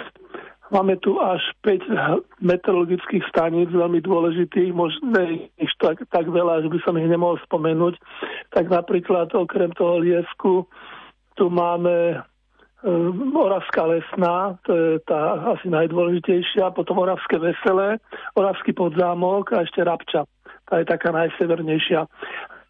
máme 0.74 0.98
tu 0.98 1.22
až 1.22 1.44
5 1.62 2.42
meteorologických 2.42 3.22
staníc, 3.30 3.70
veľmi 3.70 4.02
dôležitých, 4.02 4.74
možno 4.74 5.14
ich 5.62 5.74
tak, 5.78 6.02
tak 6.10 6.26
veľa, 6.26 6.66
že 6.66 6.74
by 6.74 6.80
som 6.82 6.98
ich 6.98 7.06
nemohol 7.06 7.38
spomenúť. 7.46 8.02
Tak 8.50 8.66
napríklad 8.66 9.30
okrem 9.38 9.70
toho 9.78 10.02
liesku 10.02 10.66
tu 11.38 11.54
máme 11.54 12.26
Oravská 12.82 13.86
lesná, 13.86 14.58
to 14.66 14.74
je 14.74 14.90
tá 15.06 15.38
asi 15.54 15.70
najdôležitejšia, 15.70 16.74
potom 16.74 16.98
Oravské 16.98 17.38
veselé, 17.38 18.02
Oravský 18.34 18.74
podzámok 18.74 19.54
a 19.54 19.62
ešte 19.62 19.86
Rabča. 19.86 20.26
Tá 20.66 20.82
je 20.82 20.90
taká 20.90 21.14
najsevernejšia. 21.14 22.10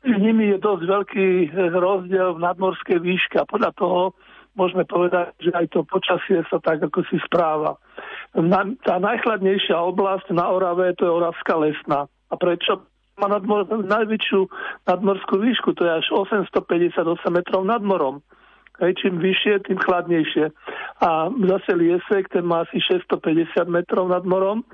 S 0.04 0.18
nimi 0.20 0.52
je 0.52 0.58
dosť 0.60 0.84
veľký 0.84 1.28
rozdiel 1.72 2.36
v 2.36 2.44
nadmorskej 2.44 3.00
výške 3.00 3.40
a 3.40 3.48
podľa 3.48 3.72
toho 3.80 4.12
môžeme 4.60 4.84
povedať, 4.84 5.32
že 5.40 5.56
aj 5.56 5.72
to 5.72 5.88
počasie 5.88 6.44
sa 6.52 6.60
tak 6.60 6.84
ako 6.84 7.08
si 7.08 7.16
správa. 7.24 7.80
Na, 8.36 8.68
tá 8.84 9.00
najchladnejšia 9.00 9.80
oblasť 9.80 10.36
na 10.36 10.52
Orave 10.52 10.92
to 11.00 11.08
je 11.08 11.12
Oravská 11.12 11.56
lesná. 11.56 12.12
A 12.28 12.36
prečo? 12.36 12.84
Má 13.16 13.32
nadmor, 13.32 13.70
najväčšiu 13.70 14.50
nadmorskú 14.88 15.40
výšku, 15.40 15.78
to 15.78 15.86
je 15.88 15.92
až 16.04 16.08
858 16.12 17.06
metrov 17.32 17.62
nad 17.64 17.80
morom. 17.80 18.20
Hej, 18.82 18.98
čím 18.98 19.22
vyššie, 19.22 19.70
tým 19.70 19.78
chladnejšie. 19.78 20.50
A 21.06 21.30
zase 21.30 21.72
Liesek, 21.78 22.34
ten 22.34 22.42
má 22.42 22.66
asi 22.66 22.82
650 22.82 23.70
metrov 23.70 24.10
nad 24.10 24.26
morom 24.26 24.66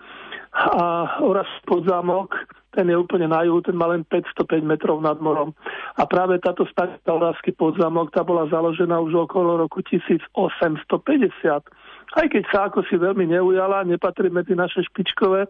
a 0.58 1.20
Oraz 1.22 1.46
podzámok, 1.68 2.34
ten 2.74 2.90
je 2.90 2.98
úplne 2.98 3.30
na 3.30 3.44
juhu, 3.46 3.62
ten 3.62 3.76
má 3.78 3.90
len 3.90 4.06
505 4.06 4.64
metrov 4.64 5.02
nad 5.02 5.18
morom. 5.22 5.54
A 5.98 6.06
práve 6.06 6.38
táto 6.42 6.66
stanica 6.70 7.10
Oravský 7.10 7.54
podzámok, 7.54 8.14
tá 8.14 8.26
bola 8.26 8.50
založená 8.50 8.98
už 9.02 9.30
okolo 9.30 9.58
roku 9.62 9.82
1850. 9.86 10.24
Aj 12.08 12.26
keď 12.32 12.44
sa 12.50 12.72
ako 12.72 12.88
si 12.88 12.96
veľmi 12.96 13.28
neujala, 13.28 13.84
nepatrí 13.84 14.32
medzi 14.32 14.56
naše 14.56 14.82
špičkové 14.88 15.46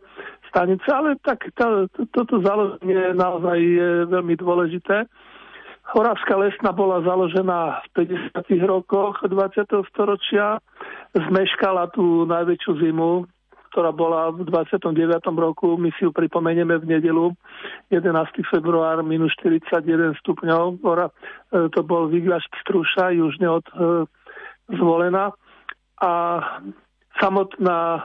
stanice, 0.50 0.88
ale 0.90 1.16
tak 1.22 1.46
tá, 1.54 1.86
toto 2.12 2.42
založenie 2.42 3.14
naozaj 3.14 3.58
je 3.60 3.90
veľmi 4.10 4.36
dôležité. 4.40 5.06
Horavská 5.88 6.36
lesna 6.36 6.76
bola 6.76 7.00
založená 7.00 7.80
v 7.96 8.12
50. 8.36 8.36
rokoch 8.68 9.24
20. 9.24 9.72
storočia. 9.88 10.60
Zmeškala 11.16 11.88
tú 11.96 12.28
najväčšiu 12.28 12.72
zimu, 12.84 13.24
ktorá 13.72 13.96
bola 13.96 14.36
v 14.36 14.44
29. 14.52 14.84
roku. 15.40 15.80
My 15.80 15.88
si 15.96 16.04
ju 16.04 16.12
pripomenieme 16.12 16.76
v 16.84 16.92
nedelu 16.92 17.32
11. 17.88 18.04
február 18.52 19.00
minus 19.00 19.32
41 19.40 20.12
stupňov. 20.28 20.76
E, 20.76 21.08
to 21.72 21.80
bol 21.88 22.12
Viglaš 22.12 22.44
Pstruša, 22.52 23.16
južne 23.16 23.48
od 23.48 23.64
e, 23.72 24.04
zvolená. 24.76 25.32
A 26.04 26.12
samotná 27.24 28.04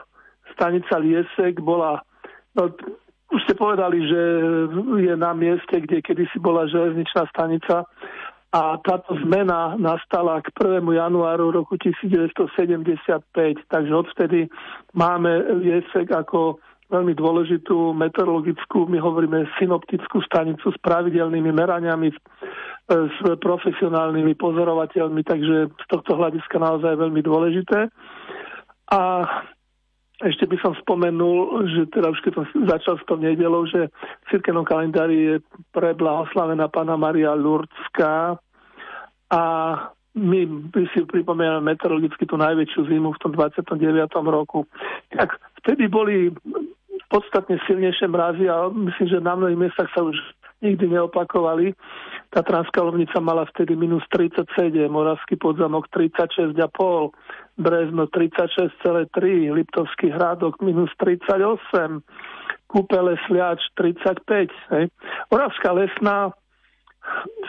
stanica 0.55 1.03
Liesek 1.03 1.59
bola 1.59 1.99
už 3.33 3.41
ste 3.49 3.57
povedali, 3.57 3.97
že 4.05 4.21
je 5.01 5.13
na 5.17 5.33
mieste, 5.33 5.73
kde 5.73 6.05
kedysi 6.05 6.37
bola 6.37 6.69
železničná 6.69 7.25
stanica 7.33 7.89
a 8.53 8.77
táto 8.85 9.17
zmena 9.25 9.73
nastala 9.81 10.37
k 10.45 10.53
1. 10.53 10.85
januáru 10.85 11.49
roku 11.49 11.73
1975, 11.73 12.93
takže 13.65 13.93
odvtedy 13.93 14.45
máme 14.93 15.41
Liesek 15.57 16.13
ako 16.13 16.61
veľmi 16.93 17.17
dôležitú 17.17 17.97
meteorologickú, 17.97 18.85
my 18.85 19.01
hovoríme 19.01 19.49
synoptickú 19.57 20.21
stanicu 20.21 20.69
s 20.69 20.77
pravidelnými 20.85 21.49
meraniami, 21.49 22.13
s 22.85 23.17
profesionálnymi 23.41 24.37
pozorovateľmi, 24.37 25.25
takže 25.25 25.73
z 25.73 25.85
tohto 25.89 26.13
hľadiska 26.13 26.61
naozaj 26.61 26.93
veľmi 26.93 27.25
dôležité. 27.25 27.89
A 28.93 29.25
ešte 30.21 30.45
by 30.45 30.57
som 30.61 30.77
spomenul, 30.77 31.65
že 31.65 31.81
teda 31.89 32.13
už 32.13 32.21
keď 32.21 32.31
som 32.37 32.45
začal 32.69 32.95
s 33.01 33.05
tou 33.09 33.17
nedelou, 33.17 33.65
že 33.65 33.89
v 33.89 34.25
cirkevnom 34.29 34.61
kalendári 34.61 35.17
je 35.17 35.35
preblahoslavená 35.73 36.69
pána 36.69 36.93
Maria 36.93 37.33
Lurdská 37.33 38.37
a 39.33 39.41
my 40.13 40.39
si 40.93 41.01
pripomíname 41.09 41.73
meteorologicky 41.73 42.29
tú 42.29 42.37
najväčšiu 42.37 42.85
zimu 42.85 43.17
v 43.17 43.21
tom 43.25 43.33
29. 43.33 43.73
roku. 44.29 44.69
Tak 45.09 45.41
vtedy 45.65 45.89
boli 45.89 46.29
podstatne 47.09 47.57
silnejšie 47.65 48.05
mrazy 48.05 48.45
a 48.45 48.69
myslím, 48.69 49.07
že 49.09 49.25
na 49.25 49.33
mnohých 49.33 49.57
miestach 49.57 49.89
sa 49.97 50.05
už 50.05 50.13
nikdy 50.61 50.93
neopakovali. 50.93 51.73
Tá 52.33 52.41
transkalovnica 52.41 53.21
mala 53.21 53.45
vtedy 53.53 53.77
minus 53.77 54.01
37, 54.09 54.73
Moravský 54.89 55.37
podzamok 55.37 55.85
36,5, 55.93 56.57
Brezno 57.61 58.09
36,3, 58.09 59.53
Liptovský 59.53 60.09
hrádok 60.09 60.57
minus 60.65 60.89
38, 60.97 62.01
Kúpele 62.65 63.21
Sliač 63.29 63.61
35. 63.77 64.49
Hej. 64.49 64.89
Oravská 65.29 65.77
lesná 65.77 66.33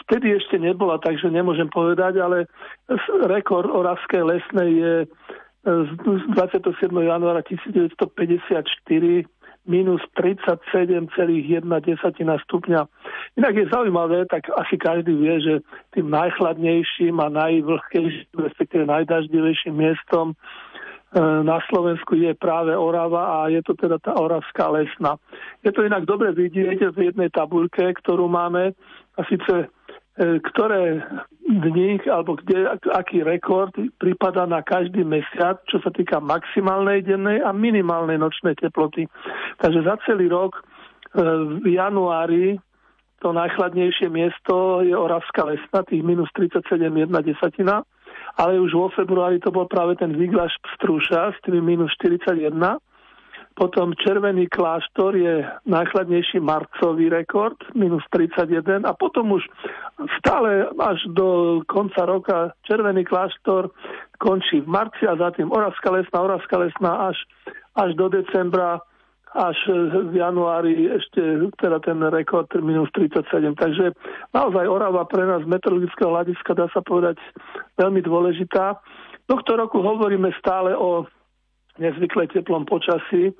vtedy 0.04 0.36
ešte 0.36 0.60
nebola, 0.60 1.00
takže 1.00 1.32
nemôžem 1.32 1.72
povedať, 1.72 2.20
ale 2.20 2.44
rekord 3.24 3.72
Oravskej 3.72 4.20
lesnej 4.20 4.70
je 4.76 4.94
z 5.64 5.90
27. 6.36 6.92
januára 6.92 7.40
1954 7.40 8.04
minus 9.64 10.00
37,1 10.16 11.64
stupňa. 12.44 12.80
Inak 13.36 13.54
je 13.56 13.66
zaujímavé, 13.72 14.26
tak 14.28 14.52
asi 14.52 14.76
každý 14.76 15.16
vie, 15.16 15.34
že 15.40 15.54
tým 15.96 16.12
najchladnejším 16.12 17.16
a 17.20 17.28
najvlhkejším, 17.32 18.36
respektíve 18.36 18.84
najdaždivejším 18.84 19.74
miestom 19.74 20.32
e, 20.32 20.36
na 21.42 21.64
Slovensku 21.72 22.14
je 22.14 22.36
práve 22.36 22.76
Orava 22.76 23.40
a 23.40 23.48
je 23.48 23.64
to 23.64 23.72
teda 23.72 23.96
tá 23.98 24.12
Oravská 24.20 24.68
lesna. 24.68 25.16
Je 25.64 25.72
to 25.72 25.80
inak 25.80 26.04
dobre 26.04 26.36
vidieť 26.36 26.92
v 26.92 27.12
jednej 27.12 27.32
tabuľke, 27.32 27.88
ktorú 28.04 28.28
máme 28.28 28.76
a 29.16 29.20
síce 29.24 29.72
ktoré 30.14 31.02
dní 31.42 31.98
alebo 32.06 32.38
kde, 32.38 32.78
aký 32.94 33.26
rekord 33.26 33.74
prípada 33.98 34.46
na 34.46 34.62
každý 34.62 35.02
mesiac, 35.02 35.58
čo 35.66 35.82
sa 35.82 35.90
týka 35.90 36.22
maximálnej 36.22 37.02
dennej 37.02 37.42
a 37.42 37.50
minimálnej 37.50 38.16
nočnej 38.16 38.54
teploty. 38.56 39.10
Takže 39.58 39.80
za 39.82 39.98
celý 40.06 40.30
rok 40.30 40.56
e, 40.56 40.62
v 41.60 41.66
januári 41.66 42.56
to 43.20 43.32
najchladnejšie 43.32 44.08
miesto 44.12 44.84
je 44.84 44.94
Oravská 44.94 45.48
lesna, 45.48 45.80
tých 45.84 46.04
minus 46.04 46.28
37,1 46.36 47.10
desatina, 47.24 47.82
ale 48.36 48.60
už 48.60 48.70
vo 48.76 48.88
februári 48.94 49.40
to 49.40 49.50
bol 49.50 49.66
práve 49.66 49.96
ten 49.96 50.12
Viglaš 50.14 50.54
Pstrúša 50.60 51.32
s 51.34 51.38
tými 51.42 51.60
minus 51.60 51.90
41 51.98 52.54
potom 53.54 53.94
Červený 53.94 54.50
kláštor 54.50 55.14
je 55.14 55.46
najchladnejší 55.66 56.42
marcový 56.42 57.08
rekord, 57.08 57.54
minus 57.74 58.02
31. 58.10 58.82
A 58.82 58.92
potom 58.98 59.38
už 59.38 59.46
stále 60.18 60.66
až 60.74 60.98
do 61.14 61.60
konca 61.70 62.02
roka 62.02 62.50
Červený 62.66 63.06
kláštor 63.06 63.70
končí 64.18 64.60
v 64.60 64.68
marci 64.68 65.06
a 65.06 65.14
zatím 65.16 65.54
Oravská 65.54 65.90
lesná, 65.90 66.18
Oravská 66.20 66.58
lesná 66.58 67.14
až, 67.14 67.16
až 67.78 67.94
do 67.94 68.08
decembra 68.10 68.82
až 69.34 69.58
v 69.90 70.14
januári 70.14 70.94
ešte 70.94 71.50
teda 71.58 71.82
ten 71.82 71.98
rekord 72.06 72.46
minus 72.62 72.86
37. 72.94 73.58
Takže 73.58 73.90
naozaj 74.30 74.62
Orava 74.70 75.02
pre 75.10 75.26
nás 75.26 75.42
z 75.42 75.50
meteorologického 75.50 76.14
hľadiska 76.14 76.54
dá 76.54 76.70
sa 76.70 76.78
povedať 76.86 77.18
veľmi 77.74 77.98
dôležitá. 77.98 78.78
Tohto 79.26 79.58
roku 79.58 79.82
hovoríme 79.82 80.30
stále 80.38 80.70
o 80.78 81.10
nezvykle 81.78 82.30
teplom 82.30 82.66
počasí 82.70 83.34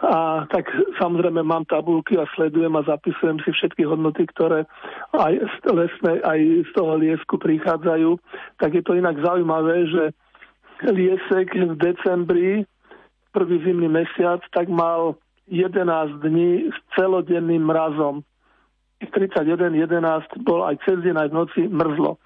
a 0.00 0.44
tak 0.48 0.68
samozrejme 1.00 1.40
mám 1.44 1.64
tabulky 1.64 2.16
a 2.16 2.28
sledujem 2.36 2.72
a 2.76 2.84
zapisujem 2.84 3.40
si 3.44 3.50
všetky 3.52 3.84
hodnoty, 3.84 4.24
ktoré 4.32 4.64
aj 5.16 5.32
z 5.40 5.54
lesnej, 5.72 6.20
aj 6.24 6.40
z 6.68 6.70
toho 6.76 6.92
liesku 7.00 7.36
prichádzajú. 7.40 8.16
Tak 8.60 8.70
je 8.76 8.82
to 8.84 8.96
inak 8.96 9.16
zaujímavé, 9.20 9.88
že 9.88 10.02
liesek 10.88 11.52
v 11.52 11.76
decembri, 11.76 12.50
prvý 13.32 13.60
zimný 13.64 13.88
mesiac, 13.88 14.40
tak 14.52 14.68
mal 14.68 15.20
11 15.48 16.24
dní 16.24 16.72
s 16.72 16.78
celodenným 16.96 17.64
mrazom. 17.64 18.24
31, 19.00 19.72
11 19.72 20.44
bol 20.44 20.64
aj 20.64 20.76
cez 20.84 21.00
deň, 21.00 21.16
aj 21.16 21.28
v 21.32 21.36
noci 21.36 21.60
mrzlo. 21.68 22.20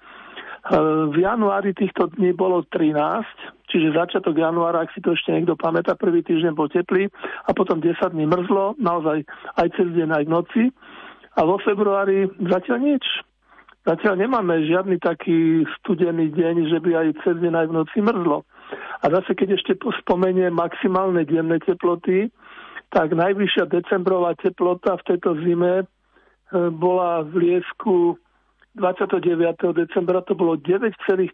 V 1.13 1.17
januári 1.21 1.77
týchto 1.77 2.09
dní 2.17 2.33
bolo 2.33 2.65
13, 2.73 2.97
čiže 3.69 3.93
začiatok 3.93 4.33
januára, 4.33 4.81
ak 4.81 4.97
si 4.97 4.99
to 5.01 5.13
ešte 5.13 5.29
niekto 5.29 5.53
pamätá, 5.53 5.93
prvý 5.93 6.25
týždeň 6.25 6.57
bol 6.57 6.65
teplý 6.65 7.05
a 7.45 7.53
potom 7.53 7.77
10 7.77 7.93
dní 8.17 8.25
mrzlo, 8.25 8.73
naozaj 8.81 9.29
aj 9.61 9.67
cez 9.77 9.93
deň, 9.93 10.09
aj 10.09 10.23
v 10.25 10.33
noci. 10.33 10.63
A 11.37 11.45
vo 11.45 11.61
februári 11.61 12.25
zatiaľ 12.41 12.81
nič. 12.81 13.05
Zatiaľ 13.85 14.25
nemáme 14.25 14.65
žiadny 14.65 14.97
taký 14.97 15.69
studený 15.77 16.33
deň, 16.33 16.73
že 16.73 16.81
by 16.81 16.91
aj 16.97 17.07
cez 17.21 17.37
deň, 17.37 17.53
aj 17.53 17.67
v 17.69 17.75
noci 17.77 17.97
mrzlo. 18.01 18.37
A 18.73 19.05
zase, 19.13 19.37
keď 19.37 19.61
ešte 19.61 19.77
spomeniem 19.77 20.49
maximálne 20.49 21.21
denné 21.29 21.61
teploty, 21.61 22.33
tak 22.89 23.13
najvyššia 23.13 23.69
decembrová 23.69 24.33
teplota 24.41 24.97
v 24.97 25.05
tejto 25.13 25.37
zime 25.45 25.83
e, 25.83 25.85
bola 26.73 27.21
v 27.21 27.33
Liesku 27.37 28.17
29. 28.75 29.71
decembra 29.71 30.19
to 30.21 30.35
bolo 30.35 30.59
9,3 30.59 31.31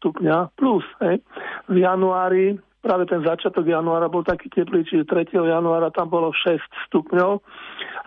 stupňa 0.00 0.56
plus. 0.56 0.84
Hej. 1.04 1.20
V 1.68 1.76
januári, 1.76 2.56
práve 2.80 3.04
ten 3.04 3.20
začiatok 3.20 3.68
januára 3.68 4.08
bol 4.08 4.24
taký 4.24 4.48
teplý, 4.48 4.88
čiže 4.88 5.04
3. 5.04 5.36
januára 5.36 5.92
tam 5.92 6.08
bolo 6.08 6.32
6 6.32 6.56
stupňov 6.88 7.44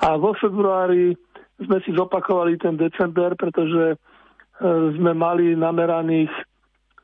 a 0.01 0.17
vo 0.17 0.33
februári 0.33 1.13
sme 1.59 1.77
si 1.83 1.91
zopakovali 1.93 2.55
ten 2.57 2.79
december, 2.79 3.35
pretože 3.35 3.93
e, 3.93 3.97
sme 4.95 5.11
mali 5.11 5.53
nameraných 5.53 6.31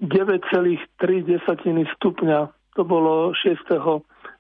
9,3 0.02 0.98
stupňa. 2.00 2.40
To 2.76 2.82
bolo 2.84 3.36
6 3.36 3.68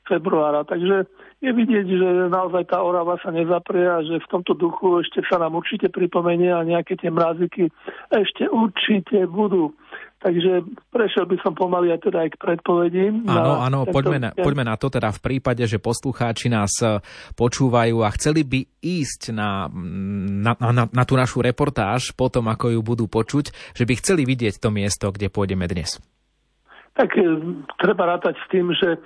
februára. 0.07 0.63
Takže 0.63 1.05
je 1.45 1.53
vidieť, 1.53 1.85
že 1.85 2.09
naozaj 2.33 2.73
tá 2.73 2.81
Orava 2.81 3.21
sa 3.21 3.29
nezaprie 3.29 3.85
a 3.85 4.01
že 4.01 4.17
v 4.17 4.31
tomto 4.33 4.57
duchu 4.57 5.05
ešte 5.05 5.21
sa 5.29 5.37
nám 5.37 5.53
určite 5.53 5.93
pripomenie 5.93 6.49
a 6.49 6.65
nejaké 6.65 6.97
tie 6.97 7.13
mraziky 7.13 7.69
ešte 8.09 8.49
určite 8.49 9.29
budú. 9.29 9.77
Takže 10.25 10.65
prešiel 10.89 11.29
by 11.29 11.37
som 11.45 11.53
pomaly 11.53 11.93
aj 11.93 12.09
teda 12.09 12.25
aj 12.25 12.29
k 12.33 12.41
predpovedím. 12.41 13.29
Áno, 13.29 13.61
áno, 13.61 13.79
poďme 13.85 14.17
na, 14.17 14.29
poďme 14.33 14.65
na 14.65 14.73
to 14.73 14.89
teda 14.89 15.13
v 15.13 15.21
prípade, 15.21 15.61
že 15.69 15.77
poslucháči 15.77 16.49
nás 16.49 16.73
e, 16.81 16.97
počúvajú 17.37 18.01
a 18.01 18.09
chceli 18.17 18.41
by 18.41 18.65
ísť 18.81 19.29
na, 19.37 19.69
na, 19.69 20.57
na, 20.57 20.89
na 20.89 21.03
tú 21.05 21.13
našu 21.13 21.45
reportáž 21.45 22.09
potom, 22.17 22.49
ako 22.49 22.73
ju 22.73 22.81
budú 22.81 23.05
počuť, 23.05 23.77
že 23.77 23.85
by 23.85 23.93
chceli 24.01 24.25
vidieť 24.25 24.57
to 24.57 24.73
miesto, 24.73 25.13
kde 25.13 25.29
pôjdeme 25.29 25.69
dnes 25.69 26.01
tak 26.95 27.11
e, 27.19 27.27
treba 27.77 28.07
rátať 28.07 28.39
s 28.39 28.45
tým, 28.47 28.71
že 28.71 28.95
e, 28.95 28.99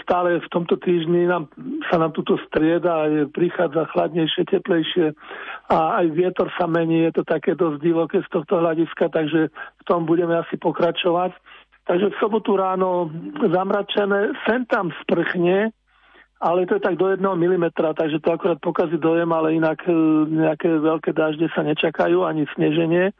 stále 0.00 0.40
v 0.40 0.48
tomto 0.48 0.80
týždni 0.80 1.28
nám, 1.28 1.52
sa 1.92 2.00
nám 2.00 2.16
túto 2.16 2.40
strieda, 2.48 3.06
prichádza 3.36 3.92
chladnejšie, 3.92 4.48
teplejšie 4.48 5.12
a 5.68 6.00
aj 6.00 6.06
vietor 6.16 6.48
sa 6.56 6.64
mení, 6.64 7.04
je 7.12 7.20
to 7.20 7.24
také 7.28 7.52
dosť 7.52 7.78
divoké 7.84 8.18
z 8.24 8.28
tohto 8.32 8.64
hľadiska, 8.64 9.12
takže 9.12 9.52
v 9.52 9.82
tom 9.84 10.08
budeme 10.08 10.32
asi 10.40 10.56
pokračovať. 10.56 11.36
Takže 11.84 12.12
v 12.12 12.18
sobotu 12.22 12.56
ráno 12.56 13.12
zamračené, 13.40 14.32
sem 14.46 14.64
tam 14.68 14.94
sprchne, 15.04 15.74
ale 16.40 16.64
to 16.64 16.80
je 16.80 16.82
tak 16.82 16.96
do 16.96 17.12
1 17.12 17.20
mm, 17.20 17.66
takže 17.76 18.16
to 18.24 18.32
akorát 18.32 18.56
pokazí 18.64 18.96
dojem, 18.96 19.28
ale 19.28 19.60
inak 19.60 19.84
e, 19.84 19.92
nejaké 20.24 20.72
veľké 20.80 21.12
dažde 21.12 21.52
sa 21.52 21.60
nečakajú, 21.60 22.24
ani 22.24 22.48
sneženie. 22.56 23.12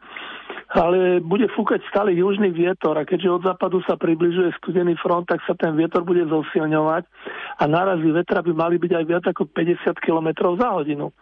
Ale 0.73 1.21
bude 1.21 1.45
fúkať 1.53 1.85
stále 1.91 2.17
južný 2.17 2.49
vietor 2.49 2.97
a 2.97 3.05
keďže 3.05 3.29
od 3.29 3.45
západu 3.45 3.83
sa 3.85 3.93
približuje 3.93 4.55
studený 4.57 4.97
front, 4.97 5.29
tak 5.29 5.43
sa 5.45 5.53
ten 5.53 5.77
vietor 5.77 6.01
bude 6.01 6.25
zosilňovať 6.25 7.03
a 7.61 7.63
nárazy 7.69 8.09
vetra 8.09 8.41
by 8.41 8.51
mali 8.57 8.81
byť 8.81 8.91
aj 8.95 9.05
viac 9.05 9.23
ako 9.29 9.51
50 9.53 9.99
km 10.01 10.29
za 10.57 10.67
hodinu. 10.73 11.13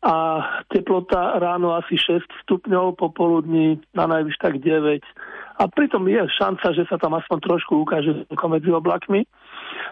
A 0.00 0.44
teplota 0.68 1.40
ráno 1.40 1.72
asi 1.76 1.96
6 1.96 2.20
stupňov, 2.44 3.00
popoludní 3.00 3.80
na 3.96 4.04
najvyš 4.08 4.36
tak 4.40 4.60
9. 4.60 5.00
A 5.60 5.62
pritom 5.68 6.04
je 6.08 6.24
šanca, 6.40 6.72
že 6.72 6.88
sa 6.88 6.96
tam 6.96 7.16
aspoň 7.16 7.38
trošku 7.44 7.80
ukáže 7.84 8.24
medzi 8.28 8.70
oblakmi. 8.72 9.28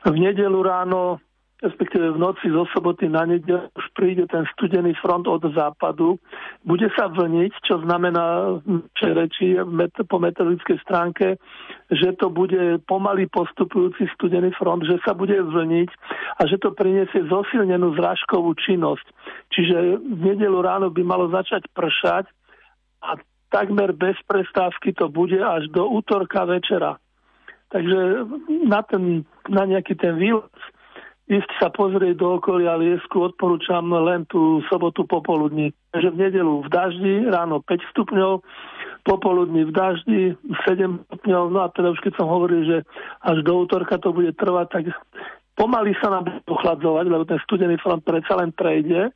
V 0.08 0.16
nedelu 0.16 0.58
ráno 0.64 1.20
respektíve 1.58 2.14
v 2.14 2.22
noci 2.22 2.46
zo 2.54 2.70
soboty 2.70 3.10
na 3.10 3.26
nedelu 3.26 3.66
už 3.74 3.86
príde 3.98 4.30
ten 4.30 4.46
studený 4.54 4.94
front 5.02 5.26
od 5.26 5.42
západu, 5.50 6.18
bude 6.62 6.86
sa 6.94 7.10
vlniť, 7.10 7.52
čo 7.66 7.82
znamená 7.82 8.58
že 8.94 9.08
reči 9.10 9.46
po 10.06 10.22
meteorologickej 10.22 10.78
stránke, 10.86 11.34
že 11.90 12.14
to 12.14 12.30
bude 12.30 12.86
pomaly 12.86 13.26
postupujúci 13.26 14.06
studený 14.14 14.54
front, 14.54 14.86
že 14.86 15.02
sa 15.02 15.18
bude 15.18 15.34
vlniť 15.34 15.90
a 16.38 16.46
že 16.46 16.62
to 16.62 16.70
priniesie 16.70 17.26
zosilnenú 17.26 17.98
zrážkovú 17.98 18.54
činnosť. 18.54 19.06
Čiže 19.50 19.98
v 19.98 20.20
nedelu 20.22 20.58
ráno 20.62 20.94
by 20.94 21.02
malo 21.02 21.26
začať 21.34 21.66
pršať 21.74 22.30
a 23.02 23.18
takmer 23.50 23.90
bez 23.98 24.14
prestávky 24.30 24.94
to 24.94 25.10
bude 25.10 25.38
až 25.42 25.66
do 25.74 25.90
útorka 25.90 26.46
večera. 26.46 27.02
Takže 27.68 28.24
na, 28.64 28.80
ten, 28.86 29.28
na 29.50 29.68
nejaký 29.68 29.92
ten 29.98 30.16
výlet 30.16 30.48
ísť 31.28 31.50
sa 31.60 31.68
pozrieť 31.68 32.16
do 32.16 32.40
okolia 32.40 32.80
Liesku 32.80 33.20
odporúčam 33.20 33.84
len 33.84 34.24
tú 34.32 34.64
sobotu 34.72 35.04
popoludní. 35.04 35.76
Takže 35.92 36.08
v 36.16 36.20
nedelu 36.24 36.54
v 36.64 36.68
daždi, 36.72 37.14
ráno 37.28 37.60
5 37.60 37.92
stupňov, 37.92 38.40
popoludní 39.04 39.68
v 39.68 39.72
daždi 39.72 40.22
7 40.64 41.04
stupňov, 41.04 41.44
no 41.52 41.58
a 41.64 41.68
teda 41.68 41.92
už 41.92 42.00
keď 42.00 42.12
som 42.16 42.32
hovoril, 42.32 42.64
že 42.64 42.76
až 43.20 43.44
do 43.44 43.60
útorka 43.60 44.00
to 44.00 44.12
bude 44.16 44.32
trvať, 44.40 44.66
tak 44.72 44.82
pomaly 45.52 45.92
sa 46.00 46.08
nám 46.08 46.32
bude 46.32 46.40
ochladzovať, 46.48 47.04
lebo 47.12 47.24
ten 47.28 47.40
studený 47.44 47.76
front 47.84 48.00
predsa 48.00 48.32
len 48.40 48.48
prejde. 48.48 49.12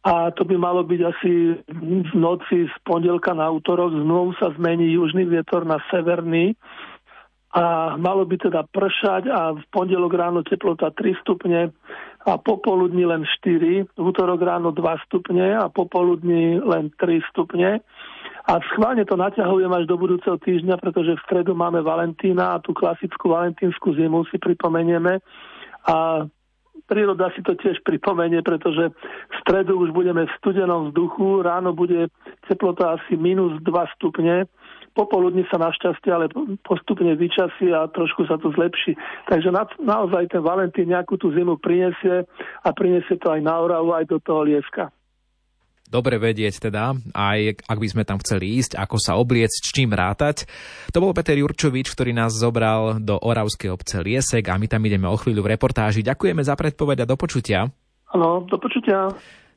A 0.00 0.32
to 0.32 0.48
by 0.48 0.56
malo 0.56 0.80
byť 0.80 1.00
asi 1.04 1.60
v 1.68 2.12
noci 2.16 2.64
z 2.64 2.74
pondelka 2.88 3.36
na 3.36 3.52
útorok, 3.52 3.92
znovu 3.92 4.32
sa 4.40 4.48
zmení 4.56 4.96
južný 4.96 5.28
vietor 5.28 5.68
na 5.68 5.76
severný, 5.92 6.56
a 7.50 7.96
malo 7.98 8.22
by 8.22 8.36
teda 8.38 8.62
pršať 8.70 9.26
a 9.26 9.58
v 9.58 9.62
pondelok 9.74 10.14
ráno 10.14 10.46
teplota 10.46 10.94
3 10.94 11.18
stupne 11.26 11.74
a 12.22 12.38
popoludní 12.38 13.02
len 13.02 13.26
4, 13.26 13.90
v 13.90 13.98
útorok 13.98 14.38
ráno 14.38 14.70
2 14.70 15.06
stupne 15.10 15.58
a 15.58 15.66
popoludní 15.66 16.62
len 16.62 16.94
3 16.94 17.18
stupne. 17.34 17.82
A 18.46 18.52
schválne 18.70 19.02
to 19.02 19.18
naťahujem 19.18 19.70
až 19.70 19.84
do 19.90 19.98
budúceho 19.98 20.38
týždňa, 20.38 20.78
pretože 20.78 21.18
v 21.18 21.24
stredu 21.26 21.58
máme 21.58 21.82
Valentína 21.82 22.54
a 22.54 22.62
tú 22.62 22.70
klasickú 22.70 23.34
valentínsku 23.34 23.98
zimu 23.98 24.26
si 24.30 24.38
pripomenieme. 24.38 25.18
A 25.90 26.26
príroda 26.86 27.30
si 27.34 27.42
to 27.42 27.58
tiež 27.58 27.82
pripomenie, 27.82 28.42
pretože 28.46 28.94
v 28.94 29.34
stredu 29.42 29.78
už 29.78 29.90
budeme 29.90 30.26
v 30.26 30.36
studenom 30.38 30.90
vzduchu, 30.90 31.42
ráno 31.42 31.74
bude 31.74 32.10
teplota 32.46 32.98
asi 32.98 33.18
minus 33.18 33.58
2 33.62 33.96
stupne 33.98 34.46
popoludní 34.94 35.46
sa 35.48 35.58
našťastie, 35.58 36.10
ale 36.10 36.26
postupne 36.66 37.14
vyčasí 37.14 37.70
a 37.70 37.86
trošku 37.90 38.26
sa 38.26 38.36
to 38.36 38.50
zlepší. 38.54 38.98
Takže 39.30 39.48
na, 39.54 39.64
naozaj 39.78 40.30
ten 40.30 40.42
Valentín 40.42 40.90
nejakú 40.90 41.16
tú 41.16 41.30
zimu 41.30 41.58
prinesie 41.62 42.26
a 42.62 42.68
prinesie 42.74 43.16
to 43.18 43.30
aj 43.30 43.40
na 43.42 43.54
Oravu, 43.58 43.94
aj 43.94 44.10
do 44.10 44.18
toho 44.18 44.46
Lieska. 44.46 44.90
Dobre 45.90 46.22
vedieť 46.22 46.70
teda, 46.70 46.94
aj 47.18 47.66
ak 47.66 47.78
by 47.82 47.88
sme 47.90 48.06
tam 48.06 48.22
chceli 48.22 48.62
ísť, 48.62 48.78
ako 48.78 48.96
sa 49.02 49.18
obliecť, 49.18 49.58
s 49.58 49.74
čím 49.74 49.90
rátať. 49.90 50.46
To 50.94 51.02
bol 51.02 51.10
Peter 51.10 51.34
Jurčovič, 51.34 51.90
ktorý 51.90 52.14
nás 52.14 52.30
zobral 52.30 53.02
do 53.02 53.18
Oravskej 53.18 53.74
obce 53.74 53.98
Liesek 53.98 54.46
a 54.46 54.54
my 54.54 54.70
tam 54.70 54.86
ideme 54.86 55.10
o 55.10 55.18
chvíľu 55.18 55.42
v 55.42 55.58
reportáži. 55.58 56.06
Ďakujeme 56.06 56.46
za 56.46 56.54
predpoveď 56.54 57.02
a 57.02 57.10
do 57.10 57.18
počutia. 57.18 57.66
Áno, 58.14 58.46
do 58.46 58.54
počutia. 58.62 59.10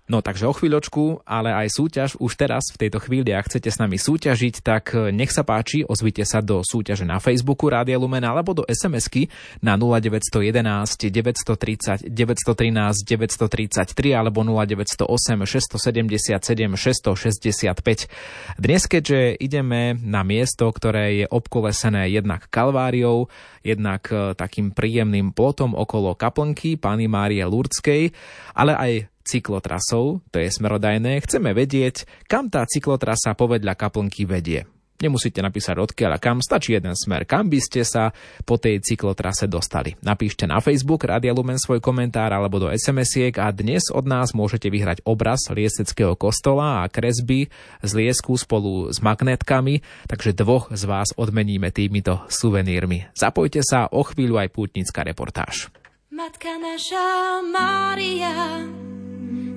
No 0.03 0.19
takže 0.19 0.51
o 0.51 0.53
chvíľočku, 0.53 1.23
ale 1.23 1.55
aj 1.55 1.79
súťaž 1.79 2.19
už 2.19 2.35
teraz 2.35 2.75
v 2.75 2.87
tejto 2.87 2.99
chvíli, 2.99 3.31
ak 3.31 3.47
chcete 3.47 3.71
s 3.71 3.79
nami 3.79 3.95
súťažiť, 3.95 4.59
tak 4.59 4.91
e, 4.91 5.15
nech 5.15 5.31
sa 5.31 5.47
páči, 5.47 5.87
ozvite 5.87 6.27
sa 6.27 6.43
do 6.43 6.59
súťaže 6.59 7.07
na 7.07 7.23
Facebooku 7.23 7.71
Rádia 7.71 7.95
Lumen 7.95 8.27
alebo 8.27 8.51
do 8.51 8.67
SMS-ky 8.67 9.31
na 9.63 9.79
0911 9.79 11.07
930 11.07 12.11
913 12.11 13.07
933 13.07 14.11
alebo 14.11 14.43
0908 14.43 15.07
677 15.47 16.35
665. 16.75 18.59
Dnes, 18.59 18.83
keďže 18.91 19.39
ideme 19.39 19.95
na 20.03 20.27
miesto, 20.27 20.67
ktoré 20.67 21.23
je 21.23 21.25
obkolesené 21.31 22.11
jednak 22.11 22.51
Kalváriou, 22.51 23.31
jednak 23.63 24.11
e, 24.11 24.35
takým 24.35 24.75
príjemným 24.75 25.31
plotom 25.31 25.71
okolo 25.71 26.11
kaplnky 26.11 26.75
Pany 26.75 27.07
Márie 27.07 27.47
Lurdskej, 27.47 28.11
ale 28.51 28.75
aj 28.75 29.12
cyklotrasou, 29.23 30.21
to 30.29 30.37
je 30.37 30.51
smerodajné, 30.51 31.23
chceme 31.23 31.55
vedieť, 31.55 32.05
kam 32.27 32.51
tá 32.51 32.67
cyklotrasa 32.67 33.33
povedľa 33.33 33.73
kaplnky 33.79 34.27
vedie. 34.27 34.67
Nemusíte 35.03 35.43
napísať 35.43 35.83
odkiaľ 35.83 36.15
a 36.15 36.21
kam, 36.21 36.39
stačí 36.39 36.79
jeden 36.79 36.95
smer, 36.95 37.27
kam 37.27 37.51
by 37.51 37.59
ste 37.59 37.83
sa 37.83 38.15
po 38.47 38.55
tej 38.55 38.79
cyklotrase 38.79 39.51
dostali. 39.51 39.99
Napíšte 39.99 40.47
na 40.47 40.63
Facebook 40.63 41.03
Radia 41.03 41.35
Lumen 41.35 41.59
svoj 41.59 41.83
komentár 41.83 42.31
alebo 42.31 42.55
do 42.55 42.71
SMS-iek 42.71 43.35
a 43.35 43.51
dnes 43.51 43.91
od 43.91 44.07
nás 44.07 44.31
môžete 44.31 44.71
vyhrať 44.71 45.03
obraz 45.03 45.43
Lieseckého 45.51 46.15
kostola 46.15 46.87
a 46.87 46.87
kresby 46.87 47.51
z 47.83 47.91
Liesku 47.91 48.39
spolu 48.39 48.95
s 48.95 49.03
magnetkami, 49.03 49.83
takže 50.07 50.31
dvoch 50.39 50.71
z 50.71 50.87
vás 50.87 51.11
odmeníme 51.19 51.67
týmito 51.75 52.23
suvenírmi. 52.31 53.11
Zapojte 53.11 53.59
sa, 53.59 53.91
o 53.91 54.07
chvíľu 54.07 54.39
aj 54.39 54.55
pútnická 54.55 55.03
reportáž. 55.03 55.67
Matka 56.13 56.55
naša 56.61 57.41
Mária, 57.49 58.63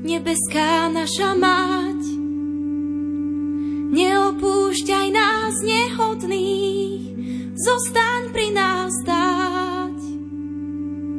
nebeská 0.07 0.87
naša 0.87 1.35
mať. 1.35 2.01
Neopúšťaj 3.91 5.09
nás 5.11 5.55
nehodných, 5.67 7.03
zostaň 7.59 8.23
pri 8.31 8.49
nás 8.55 8.91
stáť. 9.03 9.99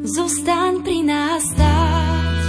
Zostaň 0.07 0.73
pri 0.87 0.99
nás 1.03 1.43
stáť. 1.51 2.39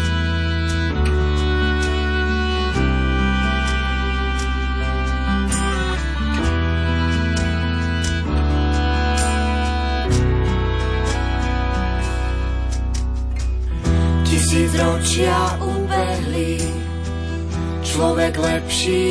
Tisíc 14.22 14.70
ročia 14.78 15.58
ubehli, 15.98 16.62
človek 17.82 18.38
lepší 18.38 19.10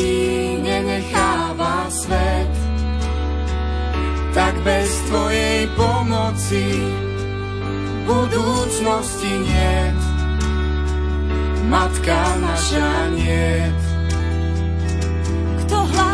nenecháva 0.63 1.91
svet. 1.91 2.53
Tak 4.31 4.55
bez 4.63 4.87
tvojej 5.11 5.67
pomoci 5.75 6.65
budúcnosti 8.07 9.31
nie. 9.43 9.77
Matka 11.67 12.19
naša 12.39 13.11
nie. 13.11 13.67
Kto 15.65 15.77
hlas 15.83 16.06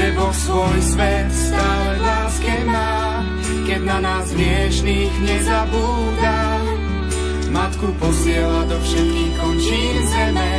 že 0.00 0.16
Boh 0.16 0.32
svoj 0.32 0.80
svet 0.80 1.28
stále 1.28 2.00
láske 2.00 2.64
má, 2.64 3.20
keď 3.68 3.84
na 3.84 4.00
nás 4.00 4.32
hriešných 4.32 5.12
nezabúda. 5.28 6.56
Matku 7.52 7.92
posiela 8.00 8.64
do 8.64 8.80
všetkých 8.80 9.36
končín 9.36 10.00
zeme, 10.08 10.52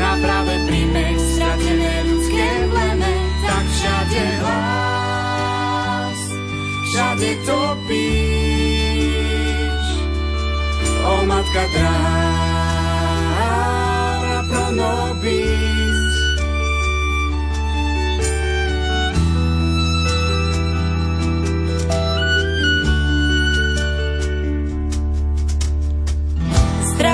na 0.00 0.16
práve 0.16 0.56
príjme 0.64 1.12
stratené 1.36 2.08
ľudské 2.08 2.72
pleme, 2.72 3.12
tak 3.44 3.68
všade 3.68 4.40
hlas, 4.40 6.16
všade 6.88 7.36
topíš. 7.44 8.56
O 11.04 11.20
matka 11.28 11.68
dráva 11.68 13.60
pro 14.48 14.72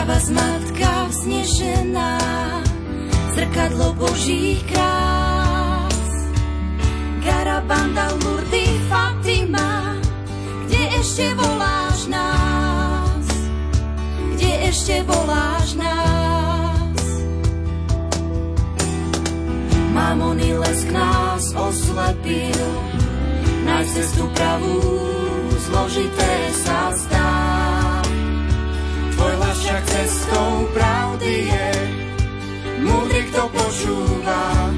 nobis, 0.03 0.27
Zdravá 0.27 0.35
matka 0.35 1.07
vznešená, 1.09 2.19
zrkadlo 3.35 3.95
Božích 3.95 4.63
krás. 4.67 6.11
Garabanda, 7.23 8.11
Lurdy, 8.19 8.67
Fatima, 8.91 9.95
kde 10.67 10.83
ešte 10.99 11.27
voláš 11.39 12.11
nás? 12.11 13.27
Kde 14.35 14.53
ešte 14.75 15.07
voláš 15.07 15.79
nás? 15.79 17.03
Mamony 19.95 20.59
lesk 20.59 20.89
nás 20.91 21.55
oslepil, 21.55 22.67
nájsť 23.71 23.93
cestu 23.95 24.25
pravú, 24.35 24.83
zložité 25.71 26.35
sa 26.59 26.91
zdá. 26.91 27.22
Však 29.73 29.89
cestou 29.89 30.69
pravdy 30.77 31.49
je, 31.49 31.73
múdry 32.85 33.25
kto 33.33 33.49
počúva. 33.49 34.69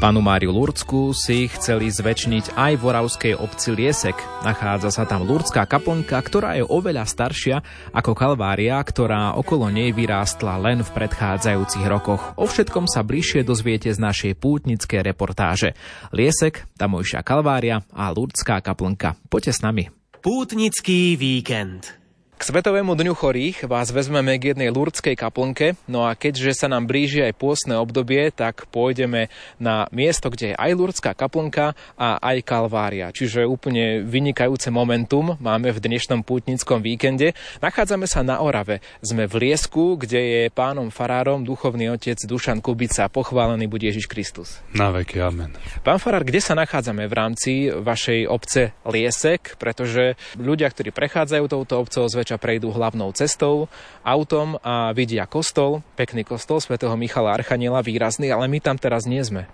Panu 0.00 0.24
Máriu 0.24 0.48
Lurcku 0.48 1.12
si 1.12 1.44
chceli 1.52 1.92
zväčšniť 1.92 2.56
aj 2.56 2.72
v 2.80 2.82
oravskej 2.88 3.34
obci 3.36 3.76
Liesek. 3.76 4.16
Nachádza 4.40 4.88
sa 4.88 5.04
tam 5.04 5.28
Lurdská 5.28 5.68
kaplnka, 5.68 6.16
ktorá 6.16 6.56
je 6.56 6.64
oveľa 6.64 7.04
staršia 7.04 7.60
ako 7.92 8.16
Kalvária, 8.16 8.80
ktorá 8.80 9.36
okolo 9.36 9.68
nej 9.68 9.92
vyrástla 9.92 10.56
len 10.56 10.80
v 10.80 10.88
predchádzajúcich 10.88 11.84
rokoch. 11.84 12.32
O 12.40 12.48
všetkom 12.48 12.88
sa 12.88 13.04
bližšie 13.04 13.44
dozviete 13.44 13.92
z 13.92 14.00
našej 14.00 14.40
pútnickej 14.40 15.04
reportáže. 15.04 15.76
Liesek, 16.16 16.64
tamojšia 16.80 17.20
Kalvária 17.20 17.84
a 17.92 18.08
Lurdská 18.08 18.64
kaplnka. 18.64 19.20
Poďte 19.28 19.52
s 19.52 19.60
nami. 19.60 19.92
Pútnický 20.24 21.20
víkend. 21.20 21.99
K 22.40 22.48
Svetovému 22.48 22.96
dňu 22.96 23.12
chorých 23.12 23.68
vás 23.68 23.92
vezmeme 23.92 24.40
k 24.40 24.56
jednej 24.56 24.72
lurdskej 24.72 25.12
kaplnke, 25.12 25.76
no 25.84 26.08
a 26.08 26.16
keďže 26.16 26.64
sa 26.64 26.72
nám 26.72 26.88
blíži 26.88 27.20
aj 27.20 27.36
pôstne 27.36 27.76
obdobie, 27.76 28.32
tak 28.32 28.64
pôjdeme 28.72 29.28
na 29.60 29.84
miesto, 29.92 30.32
kde 30.32 30.56
je 30.56 30.56
aj 30.56 30.72
lurdská 30.72 31.12
kaplnka 31.12 31.76
a 32.00 32.16
aj 32.16 32.40
kalvária. 32.40 33.12
Čiže 33.12 33.44
úplne 33.44 34.00
vynikajúce 34.08 34.72
momentum 34.72 35.36
máme 35.36 35.68
v 35.68 35.84
dnešnom 35.84 36.24
pútnickom 36.24 36.80
víkende. 36.80 37.36
Nachádzame 37.60 38.08
sa 38.08 38.24
na 38.24 38.40
Orave. 38.40 38.80
Sme 39.04 39.28
v 39.28 39.44
Liesku, 39.44 40.00
kde 40.00 40.20
je 40.24 40.42
pánom 40.48 40.88
farárom 40.88 41.44
duchovný 41.44 41.92
otec 41.92 42.16
Dušan 42.24 42.64
Kubica. 42.64 43.12
Pochválený 43.12 43.68
bude 43.68 43.84
Ježiš 43.84 44.08
Kristus. 44.08 44.64
Na 44.72 44.88
veky, 44.88 45.20
amen. 45.20 45.52
Pán 45.84 46.00
farár, 46.00 46.24
kde 46.24 46.40
sa 46.40 46.56
nachádzame 46.56 47.04
v 47.04 47.12
rámci 47.12 47.68
vašej 47.68 48.24
obce 48.32 48.72
Liesek? 48.88 49.60
Pretože 49.60 50.16
ľudia, 50.40 50.72
ktorí 50.72 50.88
prechádzajú 50.88 51.44
touto 51.68 52.08
zväčša 52.08 52.29
kráča 52.30 52.46
prejdú 52.46 52.70
hlavnou 52.70 53.10
cestou, 53.10 53.66
autom 54.06 54.54
a 54.62 54.94
vidia 54.94 55.26
kostol, 55.26 55.82
pekný 55.98 56.22
kostol 56.22 56.62
svätého 56.62 56.94
Michala 56.94 57.34
Archaniela, 57.34 57.82
výrazný, 57.82 58.30
ale 58.30 58.46
my 58.46 58.62
tam 58.62 58.78
teraz 58.78 59.02
nie 59.02 59.18
sme. 59.18 59.50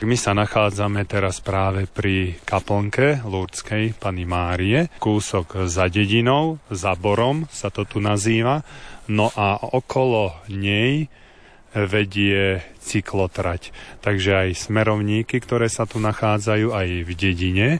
My 0.00 0.16
sa 0.16 0.32
nachádzame 0.32 1.04
teraz 1.04 1.44
práve 1.44 1.84
pri 1.84 2.40
kaplnke 2.48 3.20
Lurdskej 3.28 3.92
Pany 4.00 4.24
Márie, 4.24 4.88
kúsok 4.96 5.68
za 5.68 5.92
dedinou, 5.92 6.56
za 6.72 6.96
Borom 6.96 7.44
sa 7.52 7.68
to 7.68 7.84
tu 7.84 8.00
nazýva, 8.00 8.64
no 9.04 9.28
a 9.36 9.60
okolo 9.60 10.32
nej 10.48 11.12
vedie 11.74 12.62
cyklotrať. 12.78 13.74
Takže 13.98 14.46
aj 14.46 14.70
smerovníky, 14.70 15.42
ktoré 15.42 15.66
sa 15.66 15.84
tu 15.84 15.98
nachádzajú 15.98 16.70
aj 16.70 16.88
v 17.02 17.10
dedine, 17.18 17.68
e, 17.76 17.78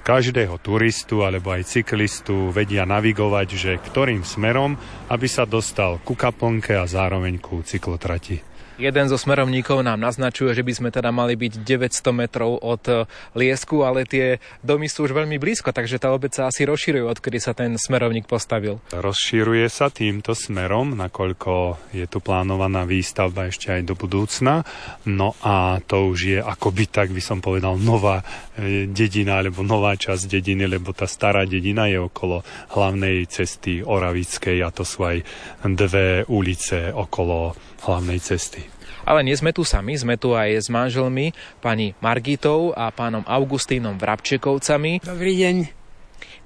každého 0.00 0.56
turistu 0.64 1.28
alebo 1.28 1.52
aj 1.52 1.68
cyklistu 1.68 2.48
vedia 2.48 2.88
navigovať, 2.88 3.48
že 3.52 3.72
ktorým 3.76 4.24
smerom, 4.24 4.80
aby 5.12 5.28
sa 5.28 5.44
dostal 5.44 6.00
ku 6.00 6.16
kaplnke 6.16 6.72
a 6.72 6.88
zároveň 6.88 7.36
ku 7.36 7.60
cyklotrati. 7.60 8.57
Jeden 8.78 9.10
zo 9.10 9.18
smerovníkov 9.18 9.82
nám 9.82 9.98
naznačuje, 9.98 10.54
že 10.54 10.62
by 10.62 10.70
sme 10.70 10.88
teda 10.94 11.10
mali 11.10 11.34
byť 11.34 11.66
900 11.66 12.14
metrov 12.14 12.62
od 12.62 12.78
e, 12.86 13.10
Liesku, 13.34 13.82
ale 13.82 14.06
tie 14.06 14.38
domy 14.62 14.86
sú 14.86 15.02
už 15.02 15.18
veľmi 15.18 15.34
blízko, 15.34 15.74
takže 15.74 15.98
tá 15.98 16.14
obec 16.14 16.30
sa 16.30 16.46
asi 16.46 16.62
rozširuje, 16.62 17.02
odkedy 17.10 17.42
sa 17.42 17.58
ten 17.58 17.74
smerovník 17.74 18.30
postavil. 18.30 18.78
Rozširuje 18.94 19.66
sa 19.66 19.90
týmto 19.90 20.30
smerom, 20.30 20.94
nakoľko 20.94 21.90
je 21.90 22.06
tu 22.06 22.22
plánovaná 22.22 22.86
výstavba 22.86 23.50
ešte 23.50 23.74
aj 23.74 23.82
do 23.82 23.98
budúcna. 23.98 24.62
No 25.10 25.34
a 25.42 25.82
to 25.82 26.14
už 26.14 26.18
je 26.22 26.38
akoby 26.38 26.86
tak 26.86 27.10
by 27.10 27.18
som 27.18 27.42
povedal 27.42 27.82
nová 27.82 28.22
e, 28.54 28.86
dedina 28.86 29.42
alebo 29.42 29.66
nová 29.66 29.98
časť 29.98 30.38
dediny, 30.38 30.70
lebo 30.70 30.94
tá 30.94 31.10
stará 31.10 31.42
dedina 31.50 31.90
je 31.90 31.98
okolo 31.98 32.46
hlavnej 32.78 33.26
cesty 33.26 33.82
Oravickej 33.82 34.62
a 34.62 34.70
to 34.70 34.86
sú 34.86 35.02
aj 35.02 35.26
dve 35.66 36.22
ulice 36.30 36.94
okolo 36.94 37.58
hlavnej 37.82 38.22
cesty. 38.22 38.67
Ale 39.08 39.24
nie 39.24 39.32
sme 39.32 39.56
tu 39.56 39.64
sami, 39.64 39.96
sme 39.96 40.20
tu 40.20 40.36
aj 40.36 40.60
s 40.60 40.68
manželmi, 40.68 41.32
pani 41.64 41.96
Margitou 42.04 42.76
a 42.76 42.92
pánom 42.92 43.24
Augustínom 43.24 43.96
Vrabčekovcami. 43.96 45.00
Dobrý 45.00 45.32
deň. 45.32 45.56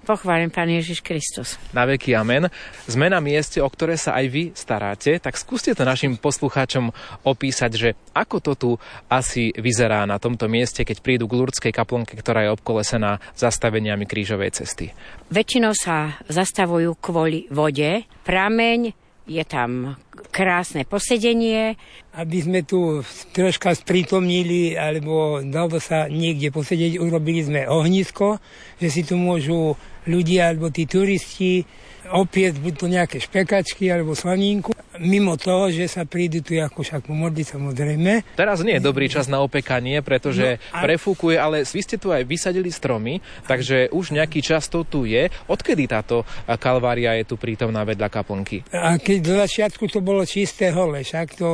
Pochválim 0.07 0.51
Pán 0.51 0.71
Ježiš 0.71 1.03
Kristus. 1.03 1.59
Na 1.75 1.83
veky 1.87 2.15
amen. 2.15 2.47
Sme 2.87 3.11
na 3.11 3.19
mieste, 3.19 3.59
o 3.59 3.67
ktoré 3.67 3.99
sa 3.99 4.15
aj 4.19 4.27
vy 4.31 4.45
staráte, 4.55 5.19
tak 5.19 5.39
skúste 5.39 5.75
to 5.75 5.83
našim 5.83 6.15
poslucháčom 6.19 6.95
opísať, 7.27 7.71
že 7.75 7.89
ako 8.15 8.37
to 8.39 8.53
tu 8.55 8.71
asi 9.11 9.51
vyzerá 9.55 10.07
na 10.07 10.23
tomto 10.23 10.47
mieste, 10.47 10.87
keď 10.87 11.03
prídu 11.03 11.27
k 11.27 11.39
Lurdskej 11.39 11.75
kaplnke, 11.75 12.15
ktorá 12.15 12.47
je 12.47 12.55
obkolesená 12.55 13.19
zastaveniami 13.39 14.07
krížovej 14.07 14.59
cesty. 14.59 14.95
Väčšinou 15.35 15.75
sa 15.75 16.19
zastavujú 16.31 16.99
kvôli 16.99 17.47
vode. 17.51 18.07
Prameň, 18.23 19.02
je 19.27 19.45
tam 19.47 19.95
krásne 20.35 20.83
posedenie. 20.83 21.79
Aby 22.17 22.39
sme 22.43 22.61
tu 22.67 23.07
troška 23.33 23.73
sprítomnili, 23.79 24.75
alebo 24.75 25.41
dalo 25.45 25.79
sa 25.79 26.11
niekde 26.11 26.51
posedieť, 26.51 26.99
urobili 26.99 27.47
sme 27.47 27.69
ohnisko, 27.69 28.43
že 28.83 28.89
si 28.91 29.03
tu 29.07 29.15
môžu 29.15 29.79
ľudia 30.11 30.51
alebo 30.51 30.69
tí 30.75 30.85
turisti 30.91 31.63
opiec 32.11 32.59
buď 32.59 32.75
to 32.75 32.87
nejaké 32.91 33.17
špekačky 33.23 33.87
alebo 33.93 34.19
slaninku. 34.19 34.75
Mimo 35.01 35.41
toho, 35.41 35.73
že 35.73 35.89
sa 35.89 36.05
prídu 36.05 36.45
tu 36.45 36.53
ako 36.61 36.85
však 36.85 37.09
pomodliť 37.09 37.47
samozrejme. 37.57 38.37
Teraz 38.37 38.61
nie 38.61 38.77
je 38.77 38.85
dobrý 38.85 39.09
čas 39.09 39.31
na 39.31 39.41
opekanie, 39.41 40.05
pretože 40.05 40.61
no, 40.61 40.77
a... 40.77 40.85
prefúkuje, 40.85 41.37
ale 41.41 41.65
vy 41.65 41.81
ste 41.81 41.97
tu 41.97 42.13
aj 42.13 42.29
vysadili 42.29 42.69
stromy, 42.69 43.25
takže 43.49 43.89
už 43.89 44.13
nejaký 44.13 44.45
čas 44.45 44.69
to 44.69 44.85
tu 44.85 45.09
je. 45.09 45.33
Odkedy 45.49 45.89
táto 45.89 46.29
kalvária 46.61 47.17
je 47.23 47.25
tu 47.25 47.41
prítomná 47.41 47.87
vedľa 47.89 48.09
kaplnky? 48.13 48.69
A 48.75 49.01
keď 49.01 49.19
do 49.25 49.35
začiatku 49.41 49.89
to 49.89 50.05
bolo 50.05 50.29
čisté 50.29 50.69
hole, 50.75 51.01
však 51.01 51.41
to 51.41 51.49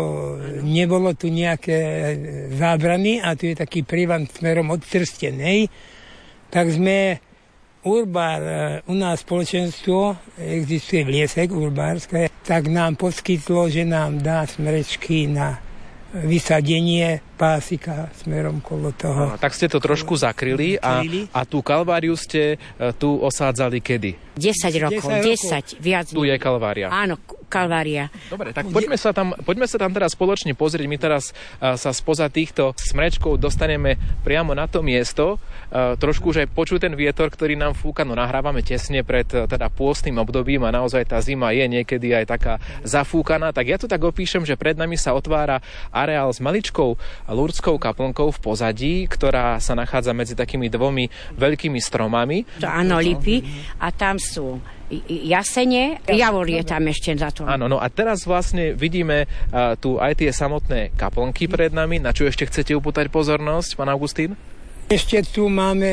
nebolo 0.66 1.14
tu 1.14 1.30
nejaké 1.30 1.78
zábrany 2.58 3.22
a 3.22 3.38
tu 3.38 3.46
je 3.46 3.54
taký 3.54 3.86
prívan 3.86 4.26
smerom 4.26 4.74
od 4.74 4.82
Trstenej, 4.82 5.70
tak 6.50 6.72
sme 6.72 7.27
Urbár, 7.86 8.40
e, 8.42 8.58
u 8.90 8.94
nás 8.98 9.22
spoločenstvo, 9.22 10.18
existuje 10.34 11.06
v 11.06 11.22
Liesek 11.22 11.54
urbárske, 11.54 12.26
tak 12.42 12.66
nám 12.66 12.98
poskytlo, 12.98 13.70
že 13.70 13.86
nám 13.86 14.18
dá 14.18 14.42
smrečky 14.42 15.30
na 15.30 15.62
vysadenie 16.08 17.20
pásika 17.36 18.08
smerom 18.16 18.64
kolo 18.64 18.96
toho. 18.96 19.36
A, 19.36 19.38
tak 19.38 19.52
ste 19.52 19.68
to 19.68 19.76
trošku 19.78 20.16
zakryli 20.16 20.80
a, 20.80 21.04
a 21.30 21.40
tú 21.44 21.60
kalváriu 21.60 22.16
ste 22.16 22.56
e, 22.56 22.90
tu 22.96 23.20
osádzali 23.20 23.78
kedy? 23.78 24.34
10 24.34 24.84
rokov, 24.88 25.08
10, 25.12 25.78
10 25.78 25.84
viac. 25.84 26.06
Tu 26.08 26.22
je 26.24 26.36
kalvária. 26.40 26.88
Áno, 26.88 27.20
kalvária. 27.48 28.12
Dobre, 28.28 28.52
tak 28.52 28.68
poďme 28.68 29.00
sa 29.00 29.10
tam, 29.16 29.32
poďme 29.42 29.66
sa 29.66 29.80
tam 29.80 29.90
teraz 29.90 30.12
spoločne 30.12 30.52
pozrieť. 30.52 30.86
My 30.86 30.98
teraz 31.00 31.32
uh, 31.32 31.74
sa 31.74 31.90
spoza 31.96 32.28
týchto 32.28 32.76
smrečkov 32.76 33.40
dostaneme 33.40 33.96
priamo 34.22 34.52
na 34.52 34.68
to 34.68 34.84
miesto. 34.84 35.40
Uh, 35.72 35.96
trošku 35.96 36.30
už 36.30 36.44
aj 36.44 36.48
počuť 36.52 36.78
ten 36.84 36.94
vietor, 36.94 37.32
ktorý 37.32 37.56
nám 37.56 37.72
fúka. 37.72 38.04
No 38.04 38.12
nahrávame 38.12 38.60
tesne 38.60 39.00
pred 39.00 39.26
uh, 39.32 39.48
teda 39.48 39.72
pôstnym 39.72 40.20
obdobím 40.20 40.68
a 40.68 40.70
naozaj 40.70 41.08
tá 41.08 41.18
zima 41.24 41.50
je 41.56 41.64
niekedy 41.64 42.12
aj 42.12 42.24
taká 42.28 42.54
zafúkaná. 42.84 43.50
Tak 43.50 43.64
ja 43.66 43.80
to 43.80 43.88
tak 43.88 44.04
opíšem, 44.04 44.44
že 44.44 44.60
pred 44.60 44.76
nami 44.76 45.00
sa 45.00 45.16
otvára 45.16 45.64
areál 45.88 46.30
s 46.30 46.38
maličkou 46.44 47.00
lurdskou 47.32 47.80
kaplnkou 47.80 48.28
v 48.30 48.38
pozadí, 48.44 48.94
ktorá 49.08 49.56
sa 49.58 49.72
nachádza 49.72 50.12
medzi 50.12 50.36
takými 50.36 50.68
dvomi 50.68 51.08
veľkými 51.34 51.80
stromami. 51.80 52.44
To 52.60 52.68
áno, 52.68 53.00
lipy 53.00 53.40
a 53.80 53.88
tam 53.88 54.20
sú 54.20 54.60
jasene, 55.08 56.00
javor 56.08 56.48
je 56.48 56.62
tam 56.64 56.88
ešte 56.88 57.12
za 57.16 57.28
to. 57.28 57.44
Áno, 57.44 57.68
no 57.68 57.76
a 57.76 57.86
teraz 57.92 58.24
vlastne 58.24 58.72
vidíme 58.72 59.28
uh, 59.28 59.76
tu 59.76 60.00
aj 60.00 60.24
tie 60.24 60.32
samotné 60.32 60.96
kaplnky 60.96 61.44
pred 61.48 61.72
nami. 61.72 62.00
Na 62.00 62.16
čo 62.16 62.24
ešte 62.24 62.48
chcete 62.48 62.72
upútať 62.72 63.12
pozornosť, 63.12 63.76
pán 63.76 63.92
Augustín? 63.92 64.32
Ešte 64.88 65.20
tu 65.20 65.52
máme 65.52 65.92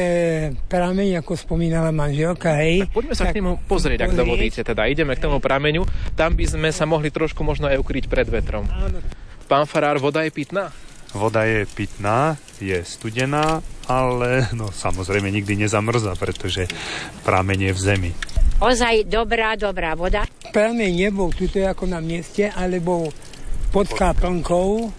prameň, 0.71 1.19
ako 1.19 1.35
spomínala 1.35 1.91
manželka, 1.91 2.55
hej. 2.63 2.87
Tak 2.87 2.95
poďme 2.95 3.13
sa 3.19 3.27
tak, 3.27 3.35
k 3.35 3.37
nemu 3.43 3.51
pozrieť, 3.67 4.07
ak 4.07 4.15
dovolíte. 4.15 4.63
Teda 4.63 4.87
ideme 4.87 5.19
k 5.19 5.27
tomu 5.27 5.43
prameňu. 5.43 5.83
Tam 6.15 6.31
by 6.31 6.45
sme 6.47 6.71
sa 6.71 6.87
mohli 6.87 7.11
trošku 7.11 7.43
možno 7.43 7.67
aj 7.67 7.75
ukryť 7.75 8.07
pred 8.07 8.23
vetrom. 8.31 8.63
Áno. 8.71 9.03
Pán 9.51 9.67
Farár, 9.67 9.99
voda 9.99 10.23
je 10.23 10.31
pitná? 10.31 10.71
Voda 11.11 11.43
je 11.43 11.67
pitná, 11.67 12.39
je 12.63 12.79
studená, 12.87 13.59
ale 13.83 14.47
no 14.55 14.71
samozrejme 14.71 15.27
nikdy 15.27 15.67
nezamrzá, 15.67 16.15
pretože 16.15 16.67
prameň 17.27 17.59
je 17.67 17.71
v 17.75 17.79
zemi. 17.79 18.11
Ozaj 18.55 19.11
dobrá, 19.11 19.59
dobrá 19.59 19.99
voda. 19.99 20.23
Prameň 20.55 21.11
nebol 21.11 21.27
tuto 21.35 21.59
ako 21.59 21.91
na 21.91 21.99
mieste, 21.99 22.47
ale 22.47 22.79
bol 22.79 23.11
pod 23.75 23.91
kaplnkou, 23.91 24.95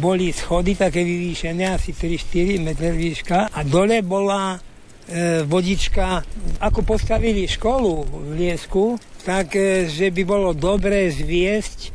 boli 0.00 0.32
schody 0.32 0.72
také 0.72 1.04
vyvýšené, 1.04 1.76
asi 1.76 1.92
3-4 1.92 2.56
meter 2.56 2.96
výška. 2.96 3.52
A 3.52 3.60
dole 3.68 4.00
bola 4.00 4.56
e, 4.56 5.44
vodička, 5.44 6.24
ako 6.64 6.80
postavili 6.88 7.44
školu 7.44 7.92
v 8.08 8.28
Liesku, 8.32 8.96
tak 9.28 9.52
e, 9.60 9.84
že 9.92 10.08
by 10.08 10.22
bolo 10.24 10.56
dobré 10.56 11.12
zviesť 11.12 11.92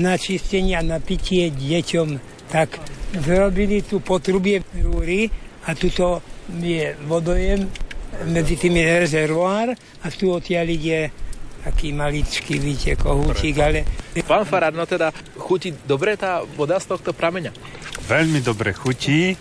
na 0.00 0.16
čistenie 0.16 0.80
a 0.80 0.82
na 0.84 0.96
pitie 0.96 1.52
deťom, 1.52 2.08
tak 2.48 2.80
zrobili 3.20 3.84
tu 3.84 4.00
potrubie 4.00 4.64
rúry 4.80 5.28
a 5.68 5.76
tuto 5.76 6.24
je 6.56 6.96
vodojem 7.04 7.68
medzi 8.26 8.58
tými 8.58 8.82
rezervoár 8.82 9.76
a 9.76 10.06
tu 10.10 10.34
odtiaľ 10.34 10.66
ide 10.66 11.12
taký 11.62 11.92
maličký, 11.92 12.58
víte, 12.58 12.96
kohúčik, 12.96 13.58
ale... 13.60 13.84
Pán 14.24 14.42
Farad, 14.48 14.74
no 14.74 14.82
teda 14.88 15.14
chutí 15.38 15.74
dobre 15.86 16.18
tá 16.18 16.42
voda 16.42 16.78
z 16.80 16.90
tohto 16.90 17.14
prameňa? 17.14 17.54
Veľmi 18.08 18.42
dobre 18.42 18.74
chutí 18.74 19.36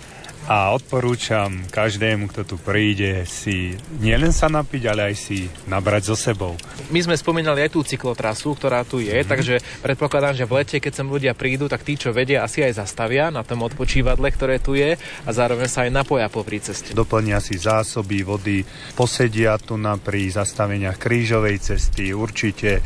a 0.48 0.72
odporúčam 0.72 1.52
každému, 1.68 2.32
kto 2.32 2.42
tu 2.48 2.56
príde, 2.56 3.28
si 3.28 3.76
nielen 4.00 4.32
sa 4.32 4.48
napiť, 4.48 4.84
ale 4.88 5.12
aj 5.12 5.16
si 5.20 5.52
nabrať 5.68 6.08
so 6.08 6.16
sebou. 6.16 6.56
My 6.88 7.04
sme 7.04 7.20
spomínali 7.20 7.68
aj 7.68 7.76
tú 7.76 7.84
cyklotrasu, 7.84 8.56
ktorá 8.56 8.88
tu 8.88 9.04
je, 9.04 9.12
mm. 9.12 9.28
takže 9.28 9.60
predpokladám, 9.84 10.40
že 10.40 10.48
v 10.48 10.64
lete, 10.64 10.78
keď 10.80 11.04
sem 11.04 11.08
ľudia 11.08 11.36
prídu, 11.36 11.68
tak 11.68 11.84
tí, 11.84 12.00
čo 12.00 12.16
vedia, 12.16 12.48
asi 12.48 12.64
aj 12.64 12.80
zastavia 12.80 13.28
na 13.28 13.44
tom 13.44 13.60
odpočívadle, 13.68 14.32
ktoré 14.32 14.64
tu 14.64 14.80
je 14.80 14.96
a 14.96 15.30
zároveň 15.36 15.68
sa 15.68 15.84
aj 15.84 15.92
napoja 15.92 16.32
po 16.32 16.48
ceste. 16.48 16.96
Doplnia 16.96 17.44
si 17.44 17.60
zásoby 17.60 18.24
vody, 18.24 18.64
posedia 18.96 19.60
tu 19.60 19.76
na 19.76 20.00
pri 20.00 20.32
zastaveniach 20.32 20.96
krížovej 20.96 21.60
cesty, 21.60 22.16
určite 22.16 22.80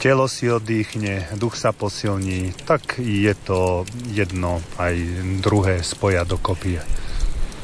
telo 0.00 0.24
si 0.24 0.48
oddychne, 0.48 1.28
duch 1.36 1.60
sa 1.60 1.76
posilní, 1.76 2.56
tak 2.64 2.96
je 2.96 3.36
to 3.36 3.84
jedno 4.08 4.64
aj 4.80 4.96
druhé 5.44 5.84
spoja 5.84 6.24
dokopy. 6.24 6.80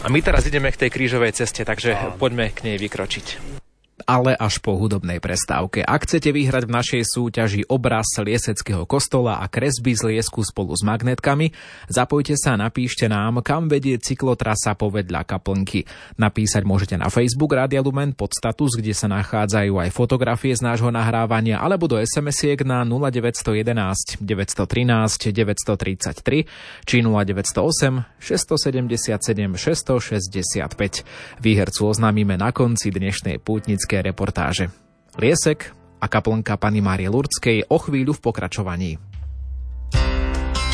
A 0.04 0.06
my 0.12 0.20
teraz 0.20 0.44
ideme 0.44 0.68
k 0.68 0.86
tej 0.86 0.92
krížovej 0.92 1.32
ceste, 1.32 1.64
takže 1.64 1.96
Áno. 1.96 2.20
poďme 2.20 2.52
k 2.52 2.68
nej 2.68 2.76
vykročiť. 2.76 3.58
Ale 4.06 4.38
až 4.38 4.62
po 4.62 4.78
hudobnej 4.78 5.18
prestávke. 5.18 5.82
Ak 5.82 6.06
chcete 6.06 6.30
vyhrať 6.30 6.70
v 6.70 6.74
našej 6.78 7.02
súťaži 7.02 7.66
obraz 7.66 8.06
Lieseckého 8.22 8.86
kostola 8.86 9.42
a 9.42 9.50
kresby 9.50 9.98
z 9.98 10.14
Liesku 10.14 10.46
spolu 10.46 10.78
s 10.78 10.86
magnetkami, 10.86 11.50
zapojte 11.90 12.38
sa 12.38 12.54
a 12.54 12.70
napíšte 12.70 13.10
nám, 13.10 13.42
kam 13.42 13.66
vedie 13.66 13.98
cyklotrasa 13.98 14.78
povedľa 14.78 15.26
kaplnky. 15.26 15.90
Napísať 16.22 16.62
môžete 16.62 16.94
na 16.94 17.10
Facebook 17.10 17.50
Rádia 17.50 17.82
Lumen 17.82 18.14
pod 18.14 18.30
status, 18.30 18.78
kde 18.78 18.94
sa 18.94 19.10
nachádzajú 19.10 19.74
aj 19.82 19.90
fotografie 19.90 20.54
z 20.54 20.62
nášho 20.62 20.94
nahrávania, 20.94 21.58
alebo 21.58 21.90
do 21.90 21.98
SMS-iek 21.98 22.62
na 22.62 22.86
0911 22.86 24.22
913 24.22 25.34
933 25.34 26.46
či 26.86 26.96
0908 27.02 28.22
677 28.22 29.58
665. 29.58 31.42
Výhercu 31.42 31.80
oznámime 31.90 32.38
na 32.38 32.54
konci 32.54 32.94
dnešnej 32.94 33.42
pútnickej 33.42 33.95
reportáže. 34.00 34.72
Liesek 35.16 35.72
a 36.00 36.06
kaplnka 36.06 36.60
pani 36.60 36.84
Márie 36.84 37.08
Lurdskej 37.08 37.72
o 37.72 37.78
chvíľu 37.80 38.16
v 38.16 38.20
pokračovaní. 38.20 38.92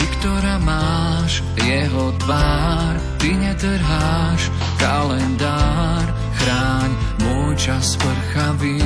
Ty, 0.03 0.07
ktorá 0.18 0.59
máš 0.62 1.43
jeho 1.62 2.11
tvár, 2.27 2.95
ty 3.23 3.31
netrháš 3.39 4.51
kalendár, 4.83 6.07
chráň 6.43 6.91
môj 7.23 7.53
čas 7.59 7.95
prchavý. 8.03 8.83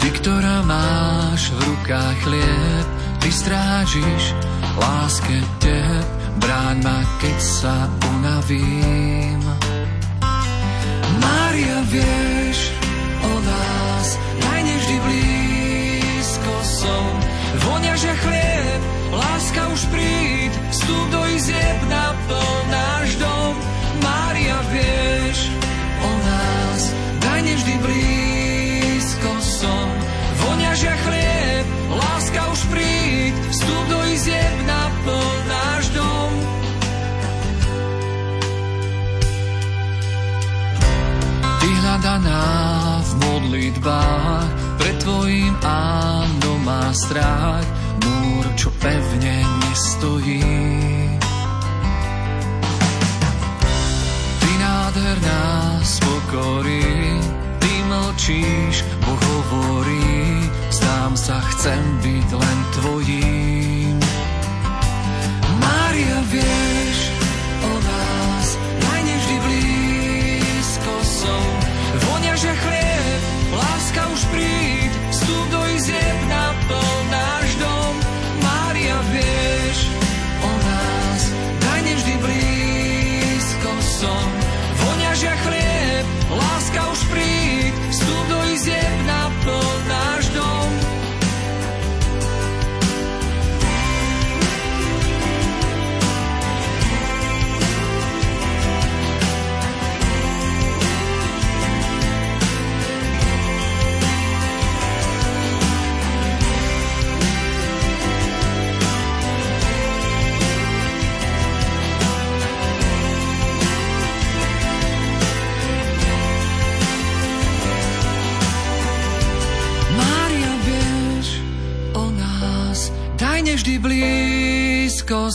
Ty, 0.00 0.08
ktorá 0.20 0.60
máš 0.68 1.48
v 1.56 1.58
rukách 1.64 2.16
chlieb, 2.28 2.86
ty 3.24 3.28
strážiš 3.32 4.24
láske 4.76 5.38
teb, 5.64 6.06
bráň 6.40 6.76
ma, 6.84 7.00
keď 7.20 7.38
sa 7.40 7.88
unavím. 8.16 9.43
Mária, 11.24 11.80
vieš 11.88 12.68
o 13.24 13.32
nás, 13.40 14.08
najne 14.44 14.74
vždy 14.76 14.96
blízko 15.00 16.54
som. 16.68 17.08
Vonia, 17.64 17.96
že 17.96 18.12
chlieb, 18.12 18.80
láska 19.08 19.62
už 19.72 19.88
príď, 19.88 20.52
vstup 20.68 21.06
do 21.08 21.22
izieb, 21.32 21.80
naplň 21.88 22.64
náš 22.68 23.08
dom. 23.16 23.54
Mária, 24.04 24.58
vieš 24.68 25.48
o 26.04 26.12
nás, 26.28 26.80
najne 27.24 27.52
vždy 27.56 27.74
blízko 27.80 29.32
som. 29.40 29.86
Vonia, 30.44 30.76
že 30.76 30.92
chlieb, 30.92 31.64
láska 31.88 32.40
už 32.52 32.60
príď, 32.68 33.32
vstup 33.48 33.84
do 33.88 33.93
Hľadaná 42.04 43.00
v 43.00 43.12
modlitbách, 43.16 44.48
pred 44.76 44.96
tvojím 45.00 45.56
áno 45.64 46.60
má 46.60 46.92
strach, 46.92 47.64
múr, 48.04 48.44
čo 48.60 48.68
pevne 48.76 49.40
nestojí. 49.40 50.44
Ty 54.36 54.50
nádherná 54.60 55.80
z 55.80 55.94
pokory, 56.04 56.84
ty 57.64 57.72
mlčíš, 57.88 58.84
Boh 59.00 59.22
hovorí, 59.24 60.44
zdám 60.76 61.16
sa, 61.16 61.40
chcem 61.56 61.80
byť 62.04 62.28
len 62.36 62.58
tvojím. 62.76 63.33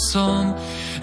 Blízko 0.10 0.26
som. 0.26 0.56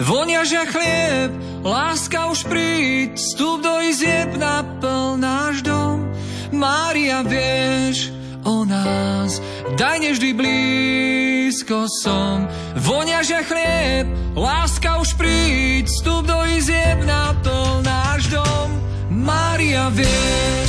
Vonia, 0.03 0.43
že 0.43 0.67
chlieb, 0.67 1.31
láska 1.63 2.27
už 2.27 2.43
príď, 2.43 3.15
vstup 3.15 3.63
do 3.63 3.79
izieb, 3.79 4.35
naplň 4.35 5.15
náš 5.15 5.63
dom. 5.63 6.03
Mária, 6.51 7.23
vieš 7.23 8.11
o 8.43 8.67
nás, 8.67 9.39
daj 9.79 9.97
nevždy 10.03 10.35
blízko 10.35 11.87
som. 12.03 12.47
Vonia, 12.75 13.23
že 13.23 13.43
chlieb, 13.47 14.11
láska 14.35 14.99
už 14.99 15.15
príď, 15.15 15.87
vstup 15.87 16.27
do 16.27 16.39
izieb, 16.51 16.99
naplň 17.07 17.87
náš 17.87 18.27
dom. 18.27 18.69
Mária, 19.07 19.87
vieš 19.87 20.66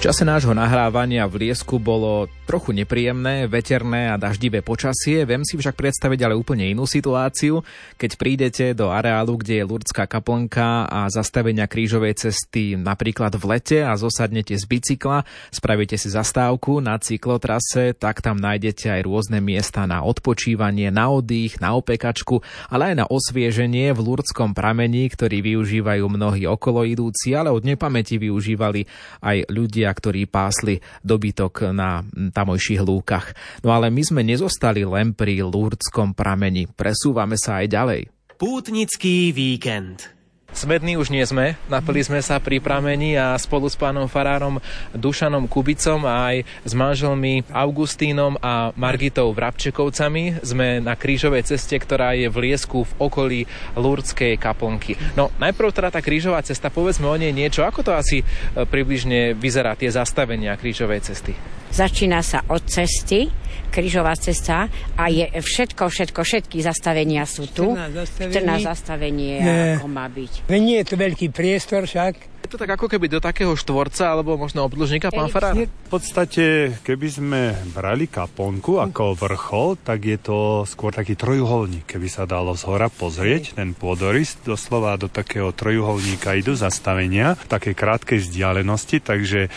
Čase 0.00 0.24
nášho 0.24 0.56
nahrávania 0.56 1.28
v 1.28 1.44
Liesku 1.44 1.76
bolo 1.76 2.24
trochu 2.48 2.72
nepríjemné, 2.72 3.44
veterné 3.44 4.08
a 4.08 4.16
daždivé 4.16 4.64
počasie. 4.64 5.28
Viem 5.28 5.44
si 5.44 5.60
však 5.60 5.76
predstaviť 5.76 6.24
ale 6.24 6.40
úplne 6.40 6.64
inú 6.72 6.88
situáciu, 6.88 7.60
keď 8.00 8.10
prídete 8.16 8.64
do 8.72 8.88
areálu, 8.88 9.36
kde 9.36 9.60
je 9.60 9.68
Lurdská 9.68 10.08
kaplnka 10.08 10.88
a 10.88 11.04
zastavenia 11.12 11.68
krížovej 11.68 12.16
cesty 12.16 12.80
napríklad 12.80 13.36
v 13.36 13.44
lete 13.44 13.78
a 13.84 13.92
zosadnete 13.92 14.56
z 14.56 14.64
bicykla, 14.64 15.28
spravíte 15.52 16.00
si 16.00 16.08
zastávku 16.08 16.80
na 16.80 16.96
cyklotrase, 16.96 17.92
tak 17.92 18.24
tam 18.24 18.40
nájdete 18.40 18.88
aj 18.88 19.04
rôzne 19.04 19.44
miesta 19.44 19.84
na 19.84 20.00
odpočívanie, 20.00 20.88
na 20.88 21.12
oddych, 21.12 21.60
na 21.60 21.76
opekačku, 21.76 22.40
ale 22.72 22.96
aj 22.96 23.04
na 23.04 23.06
osvieženie 23.06 23.92
v 23.92 24.00
Lurdskom 24.00 24.56
pramení, 24.56 25.12
ktorý 25.12 25.44
využívajú 25.44 26.08
mnohí 26.08 26.48
okolo 26.48 26.88
idúci, 26.88 27.36
ale 27.36 27.52
od 27.52 27.68
nepamäti 27.68 28.16
využívali 28.16 28.88
aj 29.20 29.44
ľudia, 29.52 29.89
ktorí 29.90 30.30
pásli 30.30 30.78
dobytok 31.02 31.74
na 31.74 32.04
tamojších 32.06 32.82
lúkach. 32.82 33.34
No 33.66 33.74
ale 33.74 33.90
my 33.90 34.02
sme 34.06 34.22
nezostali 34.22 34.86
len 34.86 35.12
pri 35.12 35.42
Lurdskom 35.42 36.14
prameni. 36.14 36.70
Presúvame 36.70 37.34
sa 37.36 37.62
aj 37.62 37.66
ďalej. 37.66 38.00
Pútnický 38.40 39.36
víkend. 39.36 40.19
Smední 40.50 40.98
už 40.98 41.14
nie 41.14 41.22
sme, 41.22 41.54
napili 41.70 42.02
sme 42.02 42.18
sa 42.18 42.42
pri 42.42 42.58
pramení 42.58 43.14
a 43.14 43.38
spolu 43.38 43.70
s 43.70 43.78
pánom 43.78 44.10
farárom 44.10 44.58
Dušanom 44.90 45.46
Kubicom 45.46 46.02
a 46.02 46.34
aj 46.34 46.36
s 46.66 46.72
manželmi 46.74 47.46
Augustínom 47.54 48.34
a 48.42 48.74
Margitou 48.74 49.30
Vrabčekovcami 49.30 50.42
sme 50.42 50.82
na 50.82 50.98
krížovej 50.98 51.54
ceste, 51.54 51.78
ktorá 51.78 52.18
je 52.18 52.26
v 52.26 52.50
Liesku 52.50 52.82
v 52.82 52.92
okolí 52.98 53.40
Lurdskej 53.78 54.34
kaplnky. 54.42 54.98
No 55.14 55.30
najprv 55.38 55.70
teda 55.70 55.94
tá 55.94 56.02
krížová 56.02 56.42
cesta, 56.42 56.66
povedzme 56.66 57.06
o 57.06 57.14
nej 57.14 57.30
niečo, 57.30 57.62
ako 57.62 57.86
to 57.86 57.92
asi 57.94 58.20
e, 58.20 58.24
približne 58.66 59.38
vyzerá 59.38 59.78
tie 59.78 59.88
zastavenia 59.94 60.58
krížovej 60.58 61.06
cesty? 61.06 61.32
Začína 61.70 62.18
sa 62.26 62.42
od 62.50 62.66
cesty, 62.66 63.30
krížová 63.70 64.12
cesta 64.18 64.66
a 64.98 65.04
je 65.08 65.30
všetko, 65.30 65.88
všetko, 65.88 66.20
všetky 66.20 66.58
zastavenia 66.60 67.24
sú 67.24 67.46
tu. 67.48 67.72
14 67.72 67.94
zastavení. 67.94 68.34
14 68.34 68.66
zastavenie, 68.66 69.34
ako 69.78 69.88
má 69.88 70.06
byť. 70.10 70.32
Nie 70.50 70.82
je 70.82 70.86
to 70.90 70.96
veľký 70.98 71.26
priestor 71.30 71.86
však. 71.86 72.29
To 72.50 72.58
tak 72.58 72.74
ako 72.74 72.90
keby 72.90 73.06
do 73.06 73.22
takého 73.22 73.54
štvorca 73.54 74.10
alebo 74.10 74.34
možno 74.34 74.66
obdĺžnika, 74.66 75.14
pán 75.14 75.30
Farár? 75.30 75.54
V 75.54 75.70
podstate, 75.86 76.74
keby 76.82 77.06
sme 77.06 77.40
brali 77.70 78.10
kaponku 78.10 78.82
ako 78.82 79.14
vrchol, 79.14 79.78
tak 79.78 80.02
je 80.02 80.18
to 80.18 80.66
skôr 80.66 80.90
taký 80.90 81.14
trojuholník, 81.14 81.86
keby 81.86 82.10
sa 82.10 82.26
dalo 82.26 82.58
z 82.58 82.66
hora 82.66 82.90
pozrieť. 82.90 83.54
Ten 83.54 83.78
pôdorys 83.78 84.34
doslova 84.42 84.98
do 84.98 85.06
takého 85.06 85.54
trojuholníka 85.54 86.34
idú 86.34 86.58
zastavenia 86.58 87.38
v 87.38 87.46
takej 87.46 87.74
krátkej 87.78 88.18
vzdialenosti, 88.26 88.98
takže 88.98 89.46
e, 89.46 89.48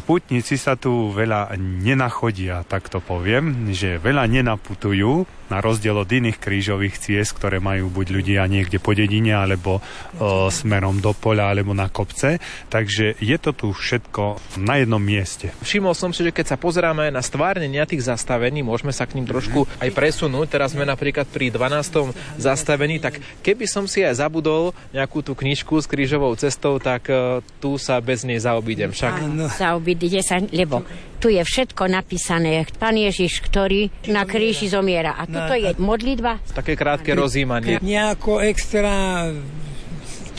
putníci 0.00 0.56
sa 0.56 0.80
tu 0.80 1.12
veľa 1.12 1.52
nenachodia, 1.60 2.64
tak 2.64 2.88
to 2.88 3.04
poviem, 3.04 3.76
že 3.76 4.00
veľa 4.00 4.24
nenaputujú, 4.24 5.28
na 5.52 5.60
rozdiel 5.60 6.00
od 6.00 6.08
iných 6.08 6.40
krížových 6.40 6.96
ciest, 6.96 7.36
ktoré 7.36 7.60
majú 7.60 7.92
buď 7.92 8.06
ľudia 8.08 8.42
niekde 8.48 8.80
po 8.80 8.96
dedine, 8.96 9.36
alebo 9.36 9.76
e, 9.76 9.82
smerom 10.48 11.04
do 11.04 11.12
poľa, 11.12 11.52
alebo 11.52 11.76
na 11.76 11.92
kopce. 12.22 12.38
Takže 12.70 13.18
je 13.18 13.36
to 13.38 13.50
tu 13.52 13.68
všetko 13.74 14.38
na 14.62 14.80
jednom 14.80 15.02
mieste. 15.02 15.50
Všimol 15.66 15.94
som 15.98 16.14
si, 16.14 16.22
že 16.22 16.30
keď 16.30 16.54
sa 16.54 16.56
pozeráme 16.56 17.10
na 17.10 17.20
stvárnenia 17.20 17.84
tých 17.84 18.06
zastavení, 18.06 18.62
môžeme 18.62 18.94
sa 18.94 19.04
k 19.04 19.18
ním 19.18 19.26
trošku 19.26 19.66
aj 19.82 19.90
presunúť. 19.90 20.46
Teraz 20.48 20.72
sme 20.72 20.86
napríklad 20.86 21.26
pri 21.26 21.50
12. 21.50 22.14
zastavení, 22.38 23.02
tak 23.02 23.18
keby 23.42 23.66
som 23.66 23.84
si 23.90 24.06
aj 24.06 24.22
zabudol 24.22 24.70
nejakú 24.94 25.20
tú 25.20 25.34
knižku 25.34 25.82
s 25.82 25.90
krížovou 25.90 26.32
cestou, 26.38 26.78
tak 26.78 27.10
e, 27.10 27.42
tu 27.58 27.76
sa 27.76 27.98
bez 27.98 28.22
nej 28.22 28.38
zaobídem. 28.38 28.94
Však 28.94 29.14
Zaobídite 29.58 30.22
sa, 30.22 30.38
lebo 30.38 30.86
tu 31.18 31.30
je 31.30 31.42
všetko 31.42 31.86
napísané. 31.86 32.66
Pán 32.78 32.98
Ježiš, 32.98 33.42
ktorý 33.46 33.90
na 34.10 34.26
kríži 34.26 34.66
zomiera. 34.66 35.14
A 35.14 35.26
toto 35.26 35.54
je 35.54 35.70
modlitba. 35.78 36.42
také 36.50 36.74
krátke 36.74 37.14
rozímanie. 37.14 37.78
Nejako 37.78 38.42
extra 38.42 39.30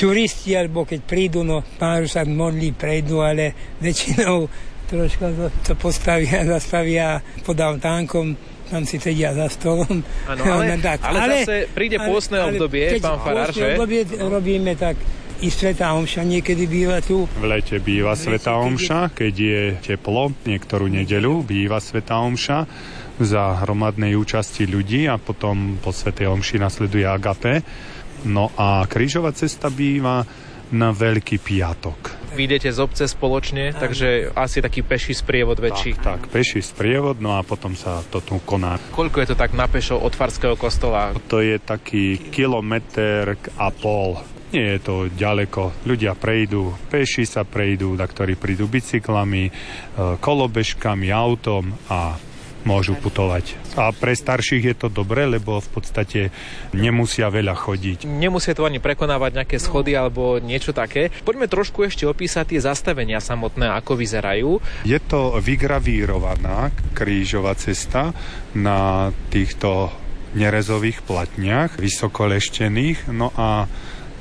turisti, 0.04 0.52
alebo 0.52 0.84
keď 0.84 1.00
prídu, 1.08 1.48
no 1.48 1.64
pár 1.80 2.04
sa 2.12 2.28
modlí, 2.28 2.76
prejdú, 2.76 3.24
ale 3.24 3.56
väčšinou 3.80 4.52
troška 4.92 5.32
to, 5.32 5.46
to 5.64 5.74
postavia, 5.80 6.44
zastavia 6.60 7.24
pod 7.48 7.56
altánkom, 7.56 8.36
tam 8.68 8.84
si 8.84 9.00
sedia 9.00 9.32
za 9.32 9.48
stolom. 9.48 10.04
Áno, 10.28 10.44
ale, 10.44 10.76
tak, 10.84 11.00
ale, 11.08 11.48
zase 11.48 11.72
príde 11.72 12.04
pôstne 12.04 12.44
obdobie, 12.44 13.00
keď 13.00 13.02
pán 13.02 13.20
Farár, 13.24 13.50
že? 13.56 13.80
obdobie 13.80 14.04
robíme 14.20 14.76
tak, 14.76 15.00
i 15.44 15.52
Sveta 15.52 15.92
Omša 15.96 16.24
niekedy 16.24 16.64
býva 16.72 17.04
tu. 17.04 17.28
V 17.28 17.44
lete 17.44 17.76
býva 17.84 18.16
Sveta 18.16 18.60
Omša, 18.60 19.12
keď 19.12 19.34
je 19.36 19.62
teplo, 19.84 20.32
niektorú 20.48 20.88
nedeľu 20.88 21.44
býva 21.44 21.84
Sveta 21.84 22.20
Omša 22.24 22.60
za 23.20 23.60
hromadnej 23.62 24.16
účasti 24.16 24.64
ľudí 24.66 25.06
a 25.12 25.20
potom 25.20 25.78
po 25.84 25.92
Svetej 25.92 26.32
Omši 26.32 26.56
nasleduje 26.64 27.04
Agape. 27.04 27.60
No 28.24 28.52
a 28.56 28.88
krížová 28.88 29.36
cesta 29.36 29.68
býva 29.68 30.24
na 30.74 30.90
Veľký 30.90 31.38
piatok. 31.38 32.24
Vy 32.34 32.50
idete 32.50 32.74
z 32.74 32.82
obce 32.82 33.06
spoločne, 33.06 33.78
takže 33.78 34.34
asi 34.34 34.58
taký 34.58 34.82
peší 34.82 35.14
sprievod 35.14 35.62
väčší. 35.62 36.02
Tak, 36.02 36.34
peší 36.34 36.66
sprievod, 36.66 37.22
no 37.22 37.38
a 37.38 37.46
potom 37.46 37.78
sa 37.78 38.02
to 38.10 38.26
tu 38.26 38.42
koná. 38.42 38.82
Koľko 38.90 39.22
je 39.22 39.28
to 39.30 39.38
tak 39.38 39.54
na 39.54 39.70
pešo 39.70 40.02
od 40.02 40.18
Farského 40.18 40.58
kostola? 40.58 41.14
To 41.30 41.46
je 41.46 41.62
taký 41.62 42.18
kilometr 42.34 43.38
a 43.62 43.70
pol. 43.70 44.18
Nie 44.50 44.78
je 44.78 44.82
to 44.82 44.96
ďaleko. 45.14 45.86
Ľudia 45.86 46.18
prejdú, 46.18 46.74
peši 46.90 47.26
sa 47.26 47.46
prejdú, 47.46 47.94
na 47.94 48.06
ktorí 48.06 48.38
prídu 48.38 48.66
bicyklami, 48.66 49.50
e, 49.50 49.52
kolobežkami, 50.18 51.10
autom 51.14 51.74
a 51.90 52.18
môžu 52.64 52.96
putovať. 53.00 53.56
A 53.80 53.92
pre 53.92 54.16
starších 54.16 54.64
je 54.74 54.76
to 54.76 54.88
dobré, 54.92 55.28
lebo 55.28 55.60
v 55.60 55.70
podstate 55.72 56.22
nemusia 56.76 57.28
veľa 57.32 57.56
chodiť. 57.56 58.08
Nemusia 58.08 58.56
to 58.56 58.68
ani 58.68 58.84
prekonávať 58.84 59.44
nejaké 59.44 59.58
schody 59.60 59.96
alebo 59.96 60.40
niečo 60.40 60.76
také. 60.76 61.12
Poďme 61.24 61.48
trošku 61.48 61.86
ešte 61.86 62.08
opísať 62.08 62.56
tie 62.56 62.62
zastavenia 62.64 63.20
samotné, 63.24 63.72
ako 63.72 64.00
vyzerajú. 64.00 64.52
Je 64.88 65.00
to 65.00 65.40
vygravírovaná 65.40 66.72
krížová 66.96 67.56
cesta 67.56 68.16
na 68.56 69.12
týchto 69.30 69.92
nerezových 70.34 71.06
platniach, 71.06 71.78
vysokoleštených, 71.78 73.14
no 73.14 73.30
a 73.38 73.70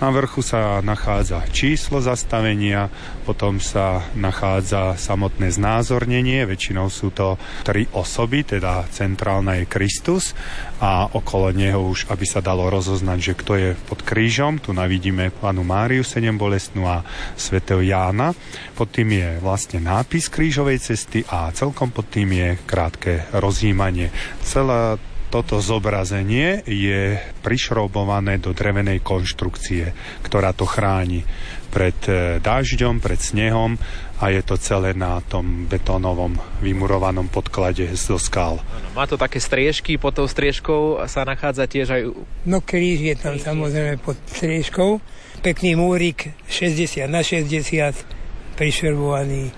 na 0.03 0.11
vrchu 0.11 0.42
sa 0.42 0.82
nachádza 0.82 1.46
číslo 1.55 2.03
zastavenia, 2.03 2.90
potom 3.22 3.62
sa 3.62 4.03
nachádza 4.18 4.98
samotné 4.98 5.55
znázornenie, 5.55 6.42
väčšinou 6.42 6.90
sú 6.90 7.14
to 7.14 7.38
tri 7.62 7.86
osoby, 7.94 8.42
teda 8.42 8.82
centrálna 8.90 9.62
je 9.62 9.70
Kristus 9.70 10.34
a 10.82 11.07
okolo 11.07 11.55
neho 11.55 11.78
už, 11.86 12.11
aby 12.11 12.26
sa 12.26 12.42
dalo 12.42 12.66
rozoznať, 12.66 13.18
že 13.22 13.38
kto 13.38 13.53
je 13.55 13.68
pod 13.86 14.03
krížom, 14.03 14.59
tu 14.59 14.74
navidíme 14.74 15.30
panu 15.38 15.62
Máriu 15.62 16.03
sedem 16.03 16.34
bolestnú 16.34 16.82
a 16.90 17.07
svätého 17.38 17.78
Jána. 17.78 18.34
Pod 18.74 18.90
tým 18.90 19.14
je 19.14 19.38
vlastne 19.38 19.78
nápis 19.78 20.26
krížovej 20.26 20.82
cesty 20.82 21.22
a 21.30 21.55
celkom 21.55 21.94
pod 21.94 22.11
tým 22.11 22.34
je 22.34 22.48
krátke 22.66 23.30
rozjímanie. 23.30 24.11
Celá 24.42 24.98
toto 25.32 25.64
zobrazenie 25.64 26.60
je 26.68 27.16
prišroubované 27.40 28.36
do 28.36 28.52
drevenej 28.52 29.00
konštrukcie, 29.00 29.96
ktorá 30.20 30.52
to 30.52 30.68
chráni 30.68 31.24
pred 31.72 31.96
e, 32.04 32.36
dažďom, 32.36 33.00
pred 33.00 33.16
snehom 33.16 33.80
a 34.20 34.28
je 34.28 34.44
to 34.44 34.60
celé 34.60 34.92
na 34.92 35.24
tom 35.24 35.64
betónovom 35.64 36.36
vymurovanom 36.60 37.32
podklade 37.32 37.88
zo 37.96 38.20
skal. 38.20 38.60
Áno, 38.60 38.92
má 38.92 39.08
to 39.08 39.16
také 39.16 39.40
striežky, 39.40 39.96
pod 39.96 40.20
tou 40.20 40.28
striežkou 40.28 41.00
sa 41.08 41.24
nachádza 41.24 41.64
tiež 41.64 41.88
aj... 41.88 42.02
No 42.44 42.60
kríž 42.60 43.00
je 43.00 43.16
tam 43.16 43.40
samozrejme 43.40 44.04
pod 44.04 44.20
striežkou. 44.36 45.00
Pekný 45.40 45.80
múrik 45.80 46.36
60 46.44 47.08
na 47.08 47.24
60, 47.24 48.60
prišervovaný, 48.60 49.48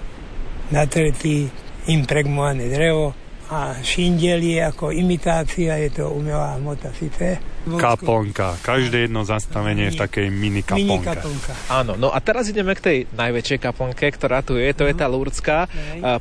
natretý, 0.70 1.50
impregmované 1.90 2.70
drevo 2.70 3.23
a 3.54 3.78
šindel 3.78 4.42
je 4.42 4.58
ako 4.58 4.90
imitácia, 4.90 5.78
je 5.78 5.90
to 5.94 6.10
umelá 6.10 6.58
hmota 6.58 6.90
síce. 6.90 7.38
Kaponka. 7.64 8.58
Každé 8.60 9.06
jedno 9.06 9.22
zastavenie 9.22 9.88
je 9.88 9.94
v 9.94 10.00
takej 10.02 10.26
mini 10.28 10.60
Mini 10.60 10.66
kaponka. 10.66 11.22
kaponka. 11.22 11.52
Áno, 11.70 11.94
no 11.94 12.10
a 12.10 12.18
teraz 12.18 12.50
ideme 12.50 12.74
k 12.74 12.82
tej 12.82 12.98
najväčšej 13.14 13.58
kaponke, 13.62 14.10
ktorá 14.10 14.42
tu 14.42 14.58
je, 14.58 14.74
to 14.74 14.84
je 14.90 14.94
tá 14.98 15.06
Lurdská. 15.06 15.70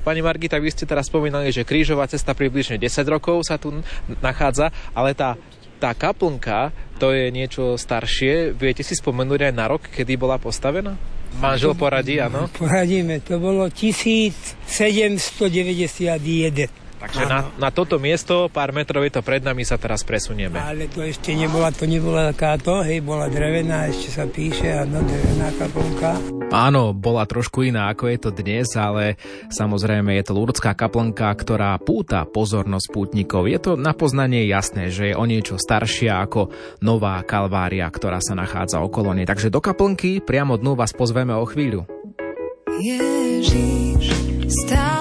Pani 0.05 0.21
Margita, 0.21 0.61
vy 0.61 0.69
ste 0.69 0.85
teraz 0.85 1.09
spomínali, 1.09 1.49
že 1.49 1.65
krížová 1.65 2.05
cesta 2.05 2.37
približne 2.37 2.77
10 2.77 3.03
rokov 3.09 3.43
sa 3.49 3.57
tu 3.57 3.81
nachádza, 4.21 4.69
ale 4.93 5.17
tá 5.17 5.35
tá 5.83 5.91
kaplnka, 5.91 6.71
to 6.95 7.11
je 7.11 7.27
niečo 7.27 7.75
staršie. 7.75 8.55
Viete 8.55 8.87
si 8.87 8.95
spomenúť 8.95 9.51
aj 9.51 9.53
na 9.57 9.67
rok, 9.67 9.83
kedy 9.91 10.15
bola 10.15 10.39
postavená? 10.39 10.95
Manžel 11.43 11.75
poradí, 11.75 12.23
áno? 12.23 12.47
Poradíme, 12.55 13.19
to 13.19 13.35
bolo 13.35 13.67
1791. 13.67 15.43
Takže 17.03 17.27
na, 17.27 17.39
na 17.59 17.67
toto 17.67 17.99
miesto, 17.99 18.47
pár 18.47 18.71
metrov 18.71 19.03
je 19.03 19.19
to 19.19 19.21
pred 19.27 19.43
nami, 19.43 19.67
sa 19.67 19.75
teraz 19.75 20.07
presunieme. 20.07 20.55
Ale 20.55 20.87
to 20.87 21.03
ešte 21.03 21.35
nebola, 21.35 21.67
to 21.75 21.83
nebola 21.83 22.31
takáto, 22.31 22.79
hej, 22.79 23.03
bola 23.03 23.27
drevená, 23.27 23.91
ešte 23.91 24.07
sa 24.07 24.23
píše, 24.23 24.71
áno, 24.71 25.03
drevená 25.03 25.51
kaplnka. 25.59 26.15
Áno, 26.55 26.95
bola 26.95 27.27
trošku 27.27 27.67
iná, 27.67 27.91
ako 27.91 28.07
je 28.07 28.19
to 28.23 28.31
dnes, 28.31 28.71
ale 28.79 29.19
samozrejme 29.51 30.15
je 30.15 30.23
to 30.23 30.31
Lurdská 30.31 30.71
kaplnka, 30.79 31.27
ktorá 31.35 31.75
púta 31.75 32.23
pozornosť 32.23 32.87
pútnikov. 32.95 33.51
Je 33.51 33.59
to 33.59 33.75
na 33.75 33.91
poznanie 33.91 34.47
jasné, 34.47 34.87
že 34.87 35.11
je 35.11 35.19
o 35.19 35.27
niečo 35.27 35.59
staršia 35.59 36.23
ako 36.23 36.55
nová 36.79 37.19
kalvária, 37.27 37.83
ktorá 37.91 38.23
sa 38.23 38.31
nachádza 38.31 38.79
okolo 38.79 39.11
nej. 39.11 39.27
Takže 39.27 39.51
do 39.51 39.59
kaplnky 39.59 40.23
priamo 40.23 40.55
dnu 40.55 40.79
vás 40.79 40.95
pozveme 40.95 41.35
o 41.35 41.43
chvíľu. 41.43 41.83
Ježiš, 42.79 44.07
stále 44.47 44.92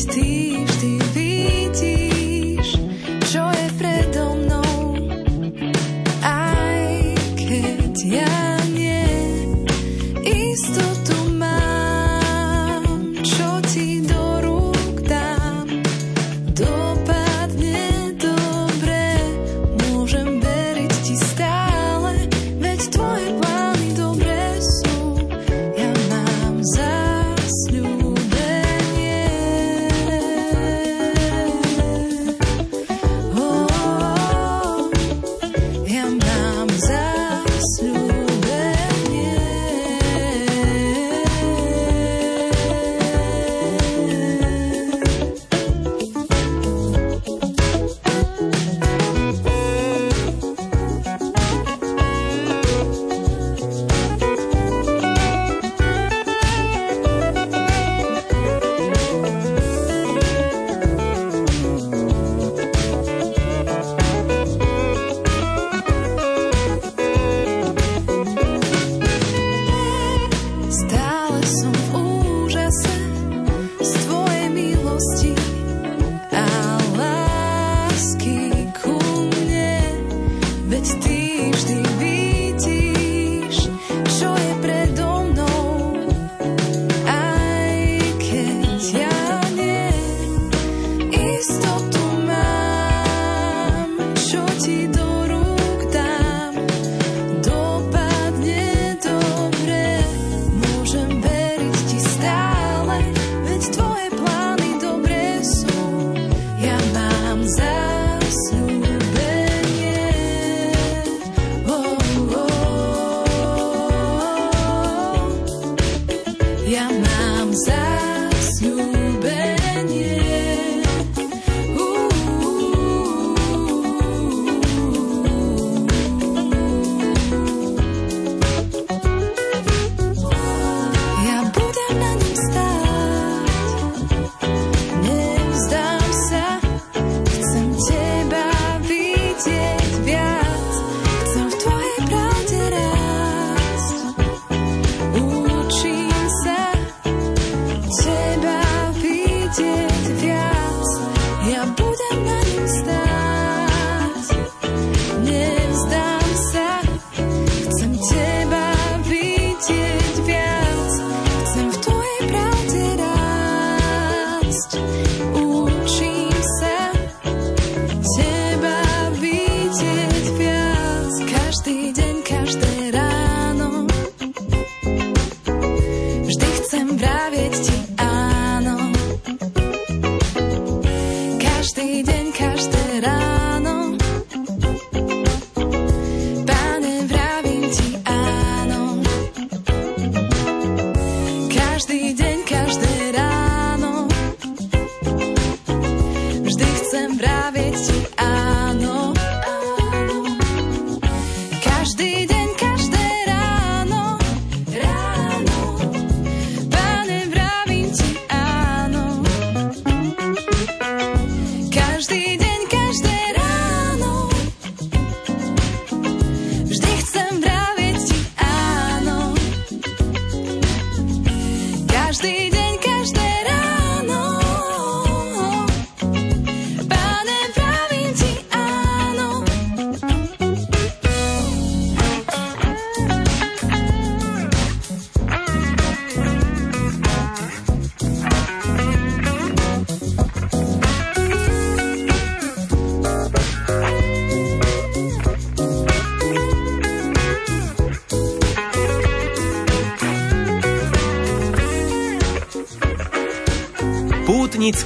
60 0.00 0.49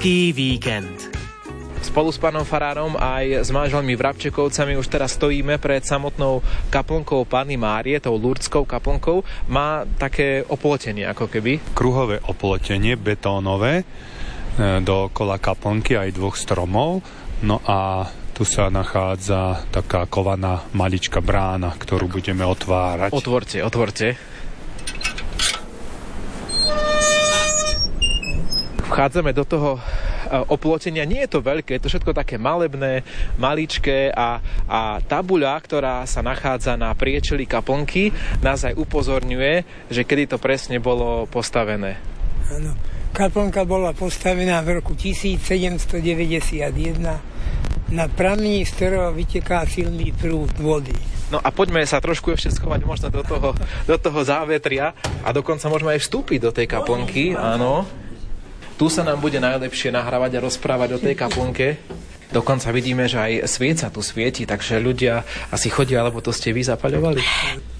Pútnický 0.04 0.36
víkend. 0.36 1.16
Spolu 1.80 2.12
s 2.12 2.20
pánom 2.20 2.44
Farárom 2.44 2.92
aj 2.92 3.40
s 3.40 3.48
manželmi 3.48 3.96
Vrabčekovcami 3.96 4.76
už 4.76 4.92
teraz 4.92 5.16
stojíme 5.16 5.56
pred 5.56 5.80
samotnou 5.80 6.44
kaplnkou 6.68 7.24
Panny 7.24 7.56
Márie, 7.56 7.96
tou 8.04 8.12
lurdskou 8.20 8.68
kaplnkou. 8.68 9.24
Má 9.48 9.88
také 9.96 10.44
oplotenie 10.44 11.08
ako 11.08 11.32
keby. 11.32 11.56
Kruhové 11.72 12.20
oplotenie, 12.20 13.00
betónové, 13.00 13.80
e, 13.80 13.84
dookola 14.84 15.40
kaplnky 15.40 15.96
aj 15.96 16.12
dvoch 16.12 16.36
stromov. 16.36 17.00
No 17.40 17.64
a 17.64 18.04
tu 18.36 18.44
sa 18.44 18.68
nachádza 18.68 19.64
taká 19.72 20.04
kovaná 20.04 20.68
maličká 20.76 21.24
brána, 21.24 21.72
ktorú 21.80 22.12
budeme 22.12 22.44
otvárať. 22.44 23.08
Otvorte, 23.08 23.64
otvorte. 23.64 24.33
Vchádzame 28.94 29.34
do 29.34 29.42
toho 29.42 29.74
e, 29.74 29.80
oplotenia. 30.46 31.02
Nie 31.02 31.26
je 31.26 31.34
to 31.34 31.42
veľké, 31.42 31.74
je 31.74 31.82
to 31.82 31.90
všetko 31.90 32.14
také 32.14 32.38
malebné, 32.38 33.02
maličké 33.42 34.14
a, 34.14 34.38
a 34.70 35.02
tabuľa, 35.02 35.58
ktorá 35.66 36.06
sa 36.06 36.22
nachádza 36.22 36.78
na 36.78 36.94
priečeli 36.94 37.42
kaplnky, 37.42 38.14
nás 38.38 38.62
aj 38.62 38.78
upozorňuje, 38.78 39.66
že 39.90 40.06
kedy 40.06 40.30
to 40.30 40.38
presne 40.38 40.78
bolo 40.78 41.26
postavené. 41.26 41.98
Áno. 42.54 42.78
Kaplnka 43.10 43.66
bola 43.66 43.90
postavená 43.90 44.62
v 44.62 44.78
roku 44.78 44.94
1791 44.94 46.70
na 47.90 48.04
pramení, 48.06 48.62
z 48.62 48.70
ktorého 48.78 49.10
vyteká 49.10 49.66
silný 49.66 50.14
prúd 50.14 50.54
vody. 50.62 50.94
No 51.34 51.42
a 51.42 51.50
poďme 51.50 51.82
sa 51.82 51.98
trošku 51.98 52.30
ešte 52.30 52.54
schovať 52.54 52.86
možno 52.86 53.10
do 53.10 53.26
toho, 53.26 53.58
do 53.90 53.96
toho 53.98 54.20
závetria 54.22 54.94
a 55.26 55.34
dokonca 55.34 55.66
môžeme 55.66 55.98
aj 55.98 56.06
vstúpiť 56.06 56.38
do 56.38 56.54
tej 56.54 56.70
kaplnky, 56.70 57.34
áno. 57.34 58.03
Tu 58.74 58.86
sa 58.90 59.06
nám 59.06 59.22
bude 59.22 59.38
najlepšie 59.38 59.94
nahrávať 59.94 60.38
a 60.38 60.44
rozprávať 60.44 60.88
o 60.96 61.02
tej 61.02 61.14
kaplnke. 61.14 61.78
Dokonca 62.34 62.74
vidíme, 62.74 63.06
že 63.06 63.22
aj 63.22 63.46
svieca 63.46 63.86
tu 63.94 64.02
svieti, 64.02 64.42
takže 64.42 64.82
ľudia 64.82 65.22
asi 65.54 65.70
chodia, 65.70 66.02
alebo 66.02 66.18
to 66.18 66.34
ste 66.34 66.50
vy 66.50 66.66
zapaľovali. 66.66 67.22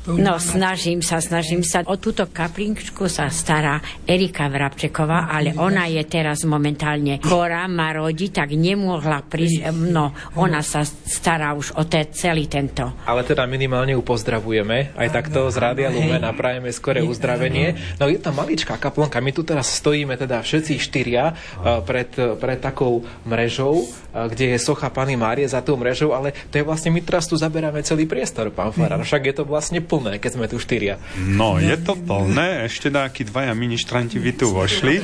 No, 0.05 0.37
snažím 0.37 1.01
sa, 1.01 1.17
snažím 1.17 1.65
sa. 1.65 1.81
O 1.89 1.97
túto 1.97 2.29
kaplinčku 2.29 3.09
sa 3.09 3.33
stará 3.33 3.81
Erika 4.05 4.53
Vrabčeková, 4.53 5.33
ale 5.33 5.57
ona 5.57 5.89
je 5.89 6.05
teraz 6.05 6.45
momentálne 6.45 7.25
chorá, 7.25 7.65
má 7.73 7.97
rodi, 7.97 8.29
tak 8.29 8.53
nemohla 8.53 9.25
prísť. 9.25 9.73
No, 9.73 10.13
ona 10.37 10.61
sa 10.61 10.85
stará 10.85 11.57
už 11.57 11.81
o 11.81 11.89
te, 11.89 12.05
celý 12.13 12.53
tento. 12.53 12.85
Ale 13.09 13.25
teda 13.25 13.49
minimálne 13.49 13.97
ju 13.97 14.05
pozdravujeme, 14.05 14.93
aj 14.93 15.09
takto 15.09 15.49
z 15.49 15.57
Rádia 15.57 15.89
Lumen 15.89 16.21
a 16.21 16.37
prajeme 16.37 16.69
skoré 16.69 17.01
uzdravenie. 17.01 17.97
No 17.97 18.05
je 18.05 18.21
to 18.21 18.29
maličká 18.29 18.77
kaplnka, 18.77 19.25
my 19.25 19.33
tu 19.33 19.41
teraz 19.41 19.73
stojíme 19.81 20.21
teda 20.21 20.45
všetci 20.45 20.85
štyria 20.85 21.33
eh, 21.33 21.81
pred, 21.81 22.13
pred 22.37 22.61
takou 22.61 23.09
mrežou, 23.25 23.89
eh, 23.89 24.29
kde 24.29 24.53
je 24.53 24.59
socha 24.61 24.93
Pany 24.93 25.17
Márie 25.17 25.49
za 25.49 25.65
tou 25.65 25.81
mrežou, 25.81 26.13
ale 26.13 26.37
to 26.53 26.61
je 26.61 26.65
vlastne, 26.67 26.93
my 26.93 27.01
teraz 27.01 27.25
tu 27.25 27.41
zaberáme 27.41 27.81
celý 27.81 28.05
priestor, 28.05 28.53
pán 28.53 28.69
Farár, 28.69 29.01
však 29.01 29.33
je 29.33 29.35
to 29.41 29.45
vlastne 29.49 29.81
plné, 29.95 30.19
keď 30.19 30.31
sme 30.35 30.51
tu 30.51 30.59
štyria. 30.59 30.99
No, 31.15 31.63
je 31.63 31.79
to 31.79 31.95
plné, 31.95 32.67
ešte 32.67 32.91
nejakí 32.91 33.23
dvaja 33.31 33.55
ministranti 33.55 34.19
by 34.19 34.33
tu 34.35 34.51
vošli, 34.51 34.99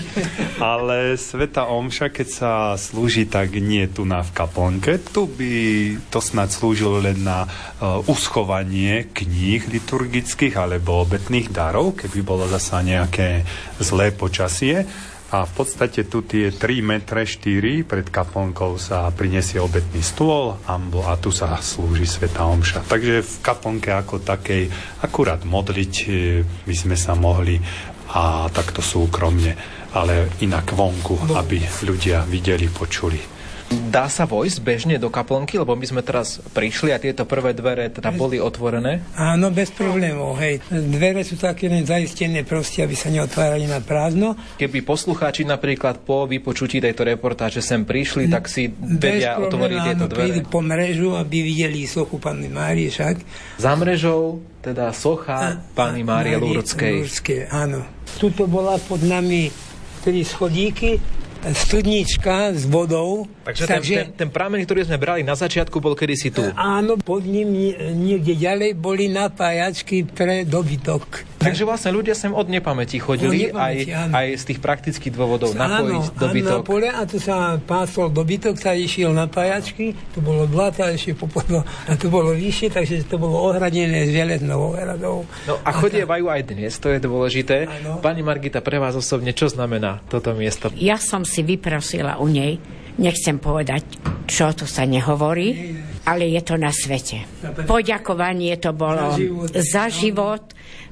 ale 0.58 1.14
Sveta 1.14 1.70
Omša, 1.70 2.10
keď 2.10 2.28
sa 2.28 2.52
slúži, 2.74 3.30
tak 3.30 3.54
nie 3.54 3.86
tu 3.86 4.02
na 4.02 4.26
v 4.26 4.34
kaplnke. 4.34 4.98
Tu 4.98 5.30
by 5.30 5.54
to 6.10 6.18
snad 6.18 6.50
slúžilo 6.50 6.98
len 6.98 7.22
na 7.22 7.46
uh, 7.46 8.02
uschovanie 8.10 9.06
kníh 9.14 9.70
liturgických 9.70 10.58
alebo 10.58 11.06
obetných 11.06 11.54
darov, 11.54 11.94
keby 11.94 12.18
bolo 12.26 12.50
zasa 12.50 12.82
nejaké 12.82 13.46
zlé 13.78 14.10
počasie. 14.10 14.82
A 15.30 15.46
v 15.46 15.52
podstate 15.62 16.10
tu 16.10 16.26
tie 16.26 16.50
3 16.50 16.82
metre 16.82 17.22
4 17.22 17.86
pred 17.86 18.06
kaplnkou 18.10 18.74
sa 18.82 19.06
prinesie 19.14 19.62
obetný 19.62 20.02
stôl 20.02 20.58
ambo, 20.66 21.06
a 21.06 21.14
tu 21.14 21.30
sa 21.30 21.54
slúži 21.54 22.02
Sveta 22.02 22.42
Omša. 22.50 22.90
Takže 22.90 23.22
v 23.22 23.34
kaplnke 23.38 23.94
ako 23.94 24.18
takej 24.18 24.66
akurát 25.06 25.46
modliť 25.46 25.94
e, 26.02 26.10
by 26.42 26.74
sme 26.74 26.98
sa 26.98 27.14
mohli 27.14 27.62
a 28.10 28.50
takto 28.50 28.82
súkromne, 28.82 29.54
ale 29.94 30.34
inak 30.42 30.74
vonku, 30.74 31.30
aby 31.38 31.62
ľudia 31.86 32.26
videli, 32.26 32.66
počuli. 32.66 33.39
Dá 33.70 34.06
sa 34.06 34.26
vojsť 34.26 34.58
bežne 34.62 34.96
do 35.02 35.10
kaplnky, 35.10 35.58
lebo 35.58 35.74
my 35.74 35.82
sme 35.82 36.02
teraz 36.02 36.38
prišli 36.54 36.94
a 36.94 36.98
tieto 37.02 37.26
prvé 37.26 37.54
dvere 37.54 37.90
teda 37.90 38.14
boli 38.14 38.38
otvorené. 38.38 39.02
Áno, 39.18 39.50
bez 39.50 39.74
problémov, 39.74 40.38
hej. 40.38 40.62
Dvere 40.70 41.26
sú 41.26 41.34
také 41.34 41.66
len 41.66 41.82
zaistené 41.86 42.46
proste, 42.46 42.86
aby 42.86 42.94
sa 42.94 43.10
neotvárali 43.10 43.66
na 43.66 43.82
prázdno. 43.82 44.38
Keby 44.58 44.86
poslucháči 44.86 45.42
napríklad 45.42 46.06
po 46.06 46.26
vypočutí 46.26 46.78
tejto 46.78 47.02
reportáže 47.02 47.62
sem 47.62 47.82
prišli, 47.82 48.30
tak 48.30 48.46
si 48.46 48.70
vedia 48.70 49.38
Bez 49.38 49.50
otvoriť 49.50 49.78
tieto 49.82 50.06
áno, 50.06 50.14
prídu 50.14 50.40
dvere. 50.42 50.50
po 50.50 50.60
mrežu, 50.62 51.08
aby 51.18 51.36
videli 51.42 51.86
sochu 51.86 52.22
Panny 52.22 52.50
Márie 52.50 52.90
však. 52.90 53.22
Za 53.58 53.74
mrežou 53.74 54.42
teda 54.62 54.94
socha 54.94 55.66
Pány 55.74 56.02
Márie 56.06 56.38
Lúrdskej. 56.38 57.06
Lúrdskej, 57.06 57.40
áno. 57.50 57.86
Tuto 58.18 58.46
bola 58.50 58.78
pod 58.82 59.02
nami 59.02 59.50
tri 60.02 60.22
schodíky, 60.22 61.19
studnička 61.50 62.52
s 62.52 62.64
vodou. 62.64 63.24
Takže 63.42 63.64
ten, 63.64 63.80
ten, 63.80 64.08
ten 64.12 64.28
prameň, 64.28 64.64
ktorý 64.64 64.84
sme 64.84 65.00
brali 65.00 65.22
na 65.22 65.32
začiatku, 65.32 65.80
bol 65.80 65.96
kedysi 65.96 66.28
tu. 66.28 66.44
Áno, 66.52 66.96
pod 66.96 67.24
ním 67.24 67.48
nie- 67.48 67.76
niekde 67.92 68.36
ďalej 68.36 68.70
boli 68.74 69.08
napájačky 69.08 70.04
pre 70.04 70.44
dobytok. 70.44 71.29
Takže 71.40 71.64
vlastne 71.64 71.88
ľudia 71.90 72.12
sem 72.12 72.28
od 72.30 72.46
nepamäti 72.46 73.00
chodili, 73.00 73.48
Od 73.48 73.56
aj, 73.56 73.72
nepamäti, 73.80 73.92
áno. 73.96 74.12
aj 74.12 74.26
z 74.36 74.44
tých 74.44 74.60
praktických 74.60 75.12
dôvodov 75.16 75.56
napojiť 75.56 76.04
áno, 76.04 76.20
dobytok. 76.20 76.52
Áno, 76.52 76.60
na 76.60 76.68
pole 76.68 76.88
a 76.92 77.00
tu 77.08 77.16
sa 77.16 77.36
pásol 77.56 78.12
dobytok, 78.12 78.60
sa 78.60 78.76
išiel 78.76 79.16
na 79.16 79.24
pájačky, 79.24 79.96
tu 80.12 80.20
bolo 80.20 80.44
blato 80.44 80.84
a 80.84 80.92
ešte 80.92 81.16
popodlo, 81.16 81.64
a 81.64 81.92
tu 81.96 82.12
bolo 82.12 82.36
vyššie, 82.36 82.68
takže 82.70 83.08
to 83.08 83.16
bolo 83.16 83.40
ohradené 83.40 84.04
s 84.04 84.12
železnou 84.12 84.76
ohradou. 84.76 85.24
No 85.48 85.56
a 85.64 85.70
chodievajú 85.72 86.28
aj 86.28 86.42
dnes, 86.44 86.76
to 86.76 86.92
je 86.92 87.00
dôležité. 87.00 87.64
Áno. 87.66 88.04
Pani 88.04 88.20
Margita, 88.20 88.60
pre 88.60 88.76
vás 88.76 88.92
osobne, 88.92 89.32
čo 89.32 89.48
znamená 89.48 90.04
toto 90.12 90.36
miesto? 90.36 90.68
Ja 90.76 91.00
som 91.00 91.24
si 91.24 91.40
vyprosila 91.40 92.20
u 92.20 92.28
nej, 92.28 92.60
nechcem 93.00 93.40
povedať, 93.40 93.88
čo 94.28 94.52
tu 94.52 94.68
sa 94.68 94.84
nehovorí, 94.84 95.72
ale 96.04 96.28
je 96.28 96.40
to 96.44 96.60
na 96.60 96.68
svete. 96.68 97.24
Poďakovanie 97.64 98.60
to 98.60 98.76
bolo 98.76 99.08
Za 99.08 99.16
život. 99.16 99.48
za 99.56 99.84
život, 99.88 100.44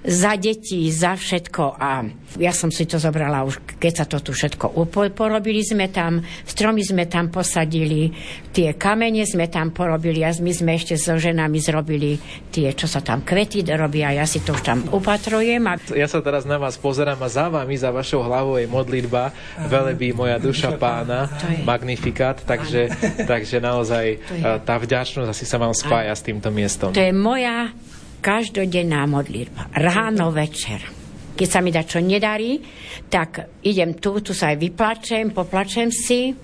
za 0.04 0.38
deti, 0.38 0.86
za 0.94 1.18
všetko. 1.18 1.64
A 1.74 2.06
ja 2.38 2.52
som 2.54 2.70
si 2.70 2.86
to 2.86 3.02
zobrala 3.02 3.42
už, 3.42 3.58
keď 3.82 3.92
sa 3.92 4.04
to 4.06 4.22
tu 4.22 4.30
všetko 4.30 4.78
upo- 4.78 5.10
porobili 5.10 5.64
sme 5.64 5.90
tam, 5.90 6.22
stromy 6.46 6.86
sme 6.86 7.10
tam 7.10 7.32
posadili, 7.32 8.12
tie 8.54 8.78
kamene 8.78 9.26
sme 9.26 9.50
tam 9.50 9.74
porobili 9.74 10.22
a 10.22 10.30
my 10.30 10.52
sme 10.54 10.78
ešte 10.78 10.94
so 10.94 11.18
ženami 11.18 11.58
zrobili 11.58 12.20
tie, 12.52 12.76
čo 12.76 12.86
sa 12.86 13.02
tam 13.02 13.26
kvety 13.26 13.66
robia, 13.74 14.14
ja 14.14 14.26
si 14.28 14.44
to 14.44 14.54
už 14.54 14.62
tam 14.62 14.78
upatrujem 14.92 15.62
a 15.66 15.80
Ja 15.96 16.06
sa 16.06 16.22
teraz 16.22 16.46
na 16.46 16.60
vás 16.60 16.78
pozerám 16.78 17.18
a 17.24 17.28
za 17.28 17.50
vami, 17.50 17.74
za 17.74 17.90
vašou 17.90 18.22
hlavou 18.22 18.60
je 18.60 18.70
modlitba. 18.70 19.34
Velebí 19.66 20.14
moja 20.14 20.38
duša 20.38 20.78
pána, 20.78 21.26
magnifikát, 21.66 22.38
takže, 22.46 22.92
takže 23.26 23.58
naozaj 23.58 24.06
eh, 24.14 24.18
tá 24.62 24.78
vďačnosť 24.78 25.28
asi 25.28 25.44
sa 25.44 25.58
vám 25.58 25.74
spája 25.74 26.14
s 26.14 26.22
týmto 26.22 26.52
miestom. 26.54 26.94
To 26.94 27.02
je 27.02 27.14
moja 27.14 27.72
každodenná 28.20 29.06
modlitba. 29.06 29.70
Ráno, 29.74 30.30
večer. 30.34 30.98
Keď 31.38 31.48
sa 31.48 31.62
mi 31.62 31.70
dá 31.70 31.86
čo 31.86 32.02
nedarí, 32.02 32.58
tak 33.06 33.62
idem 33.62 33.94
tu, 33.94 34.18
tu 34.18 34.34
sa 34.34 34.50
aj 34.50 34.58
vyplačem, 34.58 35.30
poplačem 35.30 35.86
si, 35.94 36.34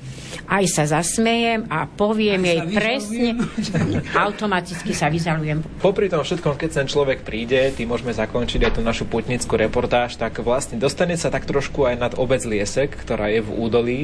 aj 0.47 0.65
sa 0.71 0.85
zasmejem 0.87 1.67
a 1.67 1.91
poviem 1.91 2.47
Aj 2.47 2.51
jej 2.55 2.61
presne, 2.71 3.29
automaticky 4.27 4.95
sa 4.95 5.11
vyzalujem. 5.11 5.67
Popri 5.83 6.07
tom 6.07 6.23
všetkom, 6.23 6.55
keď 6.55 6.71
ten 6.71 6.87
človek 6.87 7.27
príde, 7.27 7.75
tým 7.75 7.91
môžeme 7.91 8.15
zakončiť 8.15 8.71
aj 8.71 8.73
tú 8.79 8.81
našu 8.87 9.11
putnickú 9.11 9.59
reportáž, 9.59 10.15
tak 10.15 10.39
vlastne 10.47 10.79
dostane 10.79 11.19
sa 11.19 11.27
tak 11.27 11.43
trošku 11.43 11.91
aj 11.91 11.97
nad 11.99 12.13
obec 12.15 12.47
Liesek, 12.47 12.95
ktorá 12.95 13.35
je 13.35 13.43
v 13.43 13.51
údolí 13.51 14.01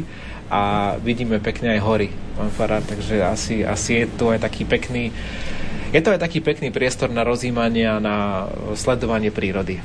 a 0.50 0.94
vidíme 0.98 1.38
pekne 1.38 1.78
aj 1.78 1.86
hory, 1.86 2.08
pán 2.34 2.50
Farár, 2.50 2.82
takže 2.82 3.22
asi, 3.22 3.62
asi 3.62 4.02
je 4.02 4.04
tu 4.10 4.26
aj 4.26 4.42
taký 4.42 4.66
pekný 4.66 5.14
je 5.90 6.00
to 6.02 6.14
aj 6.14 6.20
taký 6.22 6.38
pekný 6.38 6.70
priestor 6.70 7.10
na 7.10 7.26
rozímanie 7.26 7.86
a 7.86 7.98
na 7.98 8.46
sledovanie 8.78 9.34
prírody. 9.34 9.82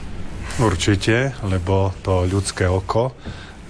Určite, 0.61 1.35
lebo 1.43 1.91
to 2.05 2.29
ľudské 2.29 2.69
oko 2.69 3.11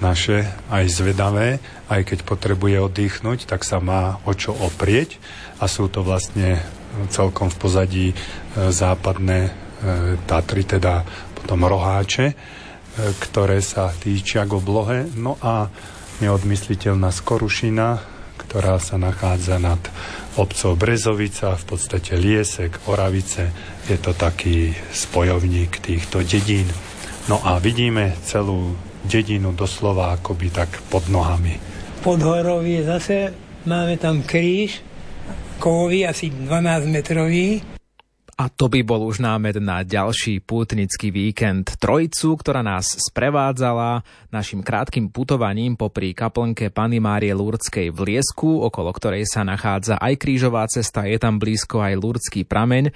naše 0.03 0.43
aj 0.67 0.85
zvedavé, 0.91 1.63
aj 1.87 2.01
keď 2.03 2.19
potrebuje 2.27 2.77
oddychnúť, 2.83 3.47
tak 3.47 3.63
sa 3.63 3.79
má 3.79 4.19
o 4.27 4.35
čo 4.35 4.51
oprieť 4.51 5.17
a 5.63 5.71
sú 5.71 5.87
to 5.87 6.03
vlastne 6.03 6.59
celkom 7.07 7.51
v 7.51 7.57
pozadí 7.59 8.07
e, 8.11 8.15
západné 8.71 9.39
e, 9.47 9.51
Tatry, 10.23 10.63
teda 10.67 11.03
potom 11.35 11.63
roháče, 11.63 12.25
e, 12.31 12.35
ktoré 13.19 13.59
sa 13.59 13.91
týčia 13.91 14.47
k 14.47 14.55
oblohe. 14.55 15.07
No 15.15 15.39
a 15.43 15.67
neodmysliteľná 16.23 17.11
Skorušina, 17.11 18.14
ktorá 18.55 18.79
sa 18.79 18.95
nachádza 18.95 19.59
nad 19.59 19.83
obcov 20.39 20.79
Brezovica, 20.79 21.59
v 21.59 21.75
podstate 21.75 22.15
Liesek, 22.15 22.87
Oravice. 22.87 23.51
Je 23.91 23.99
to 23.99 24.15
taký 24.15 24.71
spojovník 24.95 25.83
týchto 25.83 26.23
dedín. 26.23 26.63
No 27.27 27.43
a 27.43 27.59
vidíme 27.59 28.15
celú 28.23 28.79
dedinu 29.03 29.51
doslova 29.51 30.15
akoby 30.15 30.55
tak 30.55 30.71
pod 30.87 31.03
nohami. 31.11 31.59
Pod 31.99 32.23
horou 32.23 32.63
je 32.63 32.79
zase, 32.79 33.35
máme 33.67 33.99
tam 33.99 34.23
kríž, 34.23 34.79
kovový, 35.59 36.07
asi 36.07 36.31
12 36.31 36.87
metrový. 36.87 37.74
A 38.35 38.51
to 38.51 38.67
by 38.67 38.83
bol 38.83 38.99
už 39.07 39.23
námed 39.23 39.63
na 39.63 39.79
ďalší 39.79 40.43
pútnický 40.43 41.07
víkend. 41.07 41.79
Trojicu, 41.79 42.35
ktorá 42.35 42.59
nás 42.59 42.83
sprevádzala 42.83 44.03
našim 44.27 44.59
krátkým 44.59 45.07
putovaním 45.07 45.79
popri 45.79 46.11
kaplnke 46.11 46.67
Pany 46.67 46.99
Márie 46.99 47.31
Lurdskej 47.31 47.95
v 47.95 47.99
Liesku, 48.11 48.59
okolo 48.59 48.91
ktorej 48.91 49.23
sa 49.23 49.47
nachádza 49.47 49.95
aj 50.03 50.19
krížová 50.19 50.67
cesta, 50.67 51.07
je 51.07 51.15
tam 51.15 51.39
blízko 51.39 51.79
aj 51.79 51.95
Lurdský 51.95 52.43
prameň 52.43 52.91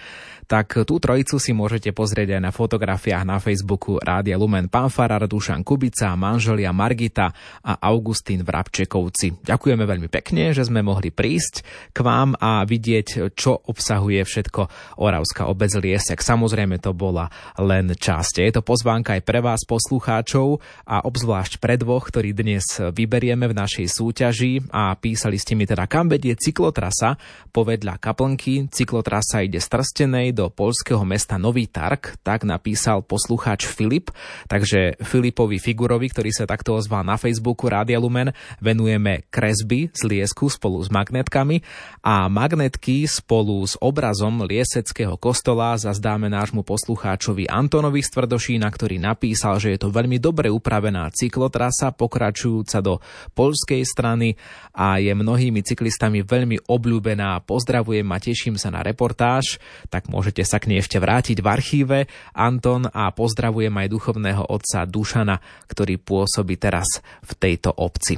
tak 0.50 0.82
tú 0.82 0.98
trojicu 0.98 1.38
si 1.38 1.54
môžete 1.54 1.94
pozrieť 1.94 2.34
aj 2.34 2.42
na 2.42 2.50
fotografiách 2.50 3.22
na 3.22 3.38
Facebooku 3.38 4.02
Rádia 4.02 4.34
Lumen 4.34 4.66
pán 4.66 4.90
Farar, 4.90 5.30
Dušan 5.30 5.62
Kubica, 5.62 6.18
manželia 6.18 6.74
Margita 6.74 7.30
a 7.62 7.78
Augustín 7.86 8.42
Vrabčekovci. 8.42 9.46
Ďakujeme 9.46 9.86
veľmi 9.86 10.10
pekne, 10.10 10.50
že 10.50 10.66
sme 10.66 10.82
mohli 10.82 11.14
prísť 11.14 11.62
k 11.94 12.02
vám 12.02 12.34
a 12.42 12.66
vidieť, 12.66 13.30
čo 13.38 13.62
obsahuje 13.62 14.26
všetko 14.26 14.62
Oravská 15.06 15.29
obec 15.38 15.70
Liesek. 15.78 16.24
Samozrejme 16.24 16.82
to 16.82 16.96
bola 16.98 17.30
len 17.60 17.94
časť. 17.94 18.42
Je 18.42 18.52
to 18.56 18.66
pozvánka 18.66 19.20
aj 19.20 19.22
pre 19.22 19.44
vás 19.44 19.62
poslucháčov 19.68 20.64
a 20.88 21.06
obzvlášť 21.06 21.62
pre 21.62 21.78
dvoch, 21.78 22.10
ktorí 22.10 22.34
dnes 22.34 22.66
vyberieme 22.80 23.46
v 23.46 23.58
našej 23.58 23.86
súťaži 23.92 24.72
a 24.74 24.96
písali 24.98 25.38
ste 25.38 25.54
mi 25.54 25.70
teda, 25.70 25.86
kam 25.86 26.10
vedie 26.10 26.34
cyklotrasa 26.34 27.20
povedľa 27.54 28.02
kaplnky. 28.02 28.72
Cyklotrasa 28.72 29.46
ide 29.46 29.62
z 29.62 29.68
Trstenej 29.68 30.34
do 30.34 30.48
polského 30.50 31.04
mesta 31.04 31.38
Nový 31.38 31.68
Tark, 31.68 32.18
tak 32.26 32.48
napísal 32.48 33.04
poslucháč 33.04 33.68
Filip. 33.68 34.10
Takže 34.48 34.98
Filipovi 35.04 35.60
Figurovi, 35.60 36.08
ktorý 36.08 36.32
sa 36.32 36.48
takto 36.48 36.80
ozval 36.80 37.04
na 37.04 37.20
Facebooku 37.20 37.68
Rádia 37.68 38.00
Lumen, 38.00 38.32
venujeme 38.64 39.28
kresby 39.28 39.92
z 39.92 40.02
liesku 40.08 40.48
spolu 40.48 40.80
s 40.80 40.88
magnetkami 40.88 41.60
a 42.00 42.32
magnetky 42.32 43.04
spolu 43.04 43.68
s 43.68 43.76
obrazom 43.84 44.48
lieseckého 44.48 45.19
kostola 45.20 45.76
zazdáme 45.76 46.32
nášmu 46.32 46.64
poslucháčovi 46.64 47.52
Antonovi 47.52 48.00
Stvrdošína, 48.00 48.66
ktorý 48.72 48.98
napísal, 49.04 49.60
že 49.60 49.76
je 49.76 49.80
to 49.84 49.92
veľmi 49.92 50.16
dobre 50.18 50.48
upravená 50.48 51.12
cyklotrasa 51.12 51.92
pokračujúca 51.92 52.80
do 52.80 53.04
polskej 53.36 53.84
strany 53.84 54.40
a 54.72 55.04
je 55.04 55.12
mnohými 55.12 55.60
cyklistami 55.60 56.24
veľmi 56.24 56.64
obľúbená. 56.66 57.44
Pozdravujem 57.44 58.08
a 58.08 58.18
teším 58.18 58.56
sa 58.56 58.72
na 58.72 58.80
reportáž, 58.80 59.60
tak 59.92 60.08
môžete 60.08 60.48
sa 60.48 60.58
k 60.58 60.72
nej 60.72 60.80
ešte 60.80 60.98
vrátiť 60.98 61.44
v 61.44 61.48
archíve. 61.52 61.98
Anton 62.32 62.88
a 62.88 63.12
pozdravujem 63.12 63.76
aj 63.76 63.92
duchovného 63.92 64.48
otca 64.48 64.88
Dušana, 64.88 65.36
ktorý 65.68 66.00
pôsobí 66.00 66.56
teraz 66.56 66.88
v 67.28 67.32
tejto 67.36 67.76
obci. 67.76 68.16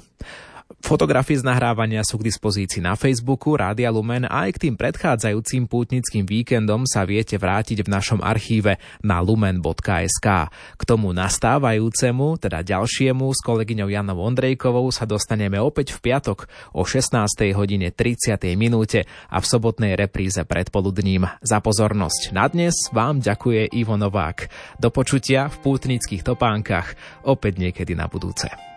Fotografie 0.79 1.35
z 1.35 1.43
nahrávania 1.43 2.07
sú 2.07 2.21
k 2.21 2.31
dispozícii 2.31 2.79
na 2.79 2.95
Facebooku 2.95 3.59
Rádia 3.59 3.91
Lumen 3.91 4.23
a 4.23 4.47
aj 4.47 4.55
k 4.55 4.61
tým 4.67 4.75
predchádzajúcim 4.79 5.67
pútnickým 5.67 6.23
víkendom 6.23 6.87
sa 6.87 7.03
viete 7.03 7.35
vrátiť 7.35 7.83
v 7.83 7.91
našom 7.91 8.23
archíve 8.23 8.79
na 9.03 9.19
lumen.sk. 9.19 10.27
K 10.51 10.81
tomu 10.87 11.11
nastávajúcemu, 11.11 12.39
teda 12.39 12.63
ďalšiemu 12.63 13.27
s 13.35 13.39
kolegyňou 13.43 13.91
Janou 13.91 14.23
Ondrejkovou 14.23 14.87
sa 14.95 15.03
dostaneme 15.03 15.59
opäť 15.59 15.97
v 15.99 16.13
piatok 16.13 16.47
o 16.71 16.87
16. 16.87 17.19
hodine 17.51 17.91
30. 17.91 18.39
minúte 18.55 19.03
a 19.27 19.37
v 19.43 19.45
sobotnej 19.45 19.99
repríze 19.99 20.39
predpoludním. 20.47 21.27
Za 21.43 21.59
pozornosť 21.59 22.31
na 22.31 22.47
dnes 22.47 22.87
vám 22.95 23.19
ďakuje 23.19 23.75
Ivo 23.75 23.99
Novák. 23.99 24.47
Do 24.79 24.93
počutia 24.93 25.51
v 25.51 25.59
pútnických 25.59 26.23
topánkach 26.23 26.95
opäť 27.27 27.59
niekedy 27.59 27.97
na 27.97 28.07
budúce. 28.07 28.70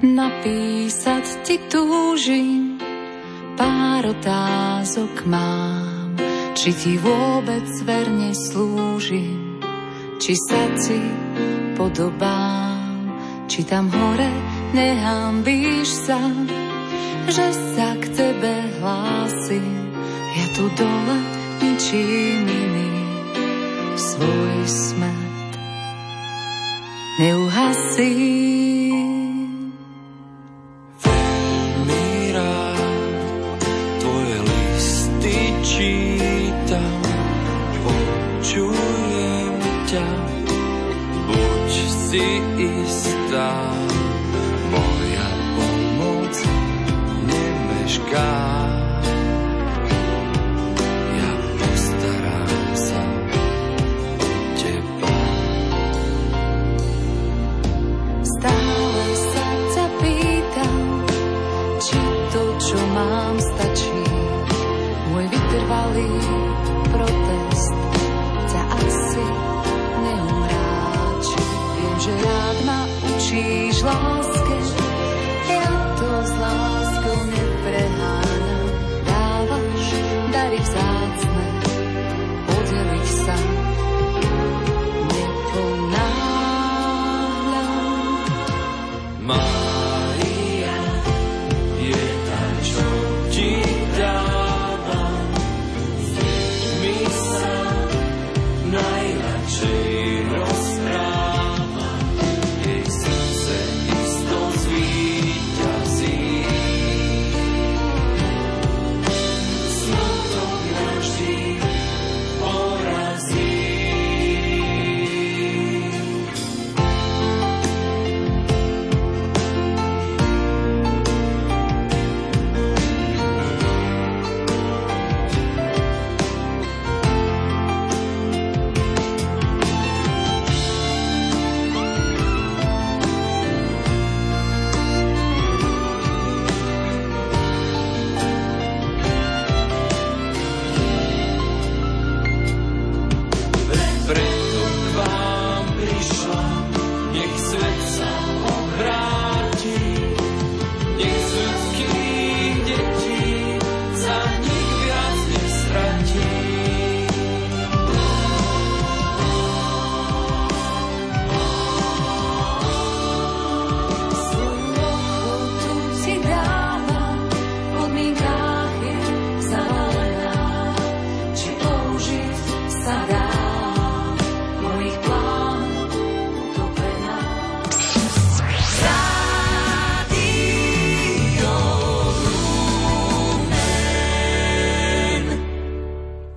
Napísať 0.00 1.44
ti 1.44 1.60
túžim, 1.68 2.80
pár 3.52 4.16
otázok 4.16 5.28
mám, 5.28 6.16
či 6.56 6.72
ti 6.72 6.96
vôbec 6.96 7.68
verne 7.84 8.32
slúžim, 8.32 9.60
či 10.16 10.32
sa 10.48 10.72
ti 10.80 11.04
podobám, 11.76 13.12
či 13.44 13.60
tam 13.68 13.92
hore 13.92 14.32
nehambíš 14.72 16.08
sa, 16.08 16.32
že 17.28 17.46
sa 17.76 17.92
k 18.00 18.04
tebe 18.16 18.54
hlásim, 18.80 19.92
ja 20.32 20.46
tu 20.56 20.64
dole 20.80 21.18
ničím 21.60 22.48
iným 22.48 23.04
svoj 24.00 24.64
smet 24.64 25.52
neuhasím. 27.20 29.09
ťa, 39.90 40.06
buď 41.26 41.72
si 42.06 42.26
istá, 42.62 43.50
moja 44.70 45.28
pomoc 45.58 46.34
nemešká. 47.26 48.69
veríš 73.40 73.80
láske, 73.82 74.56
ja 75.48 75.72
to 75.96 76.10
s 76.28 76.32
láskou 76.36 77.18
nepreháňam. 77.24 78.68
Dávaš 79.08 79.84
dary 80.32 80.60
vzácne. 80.60 81.29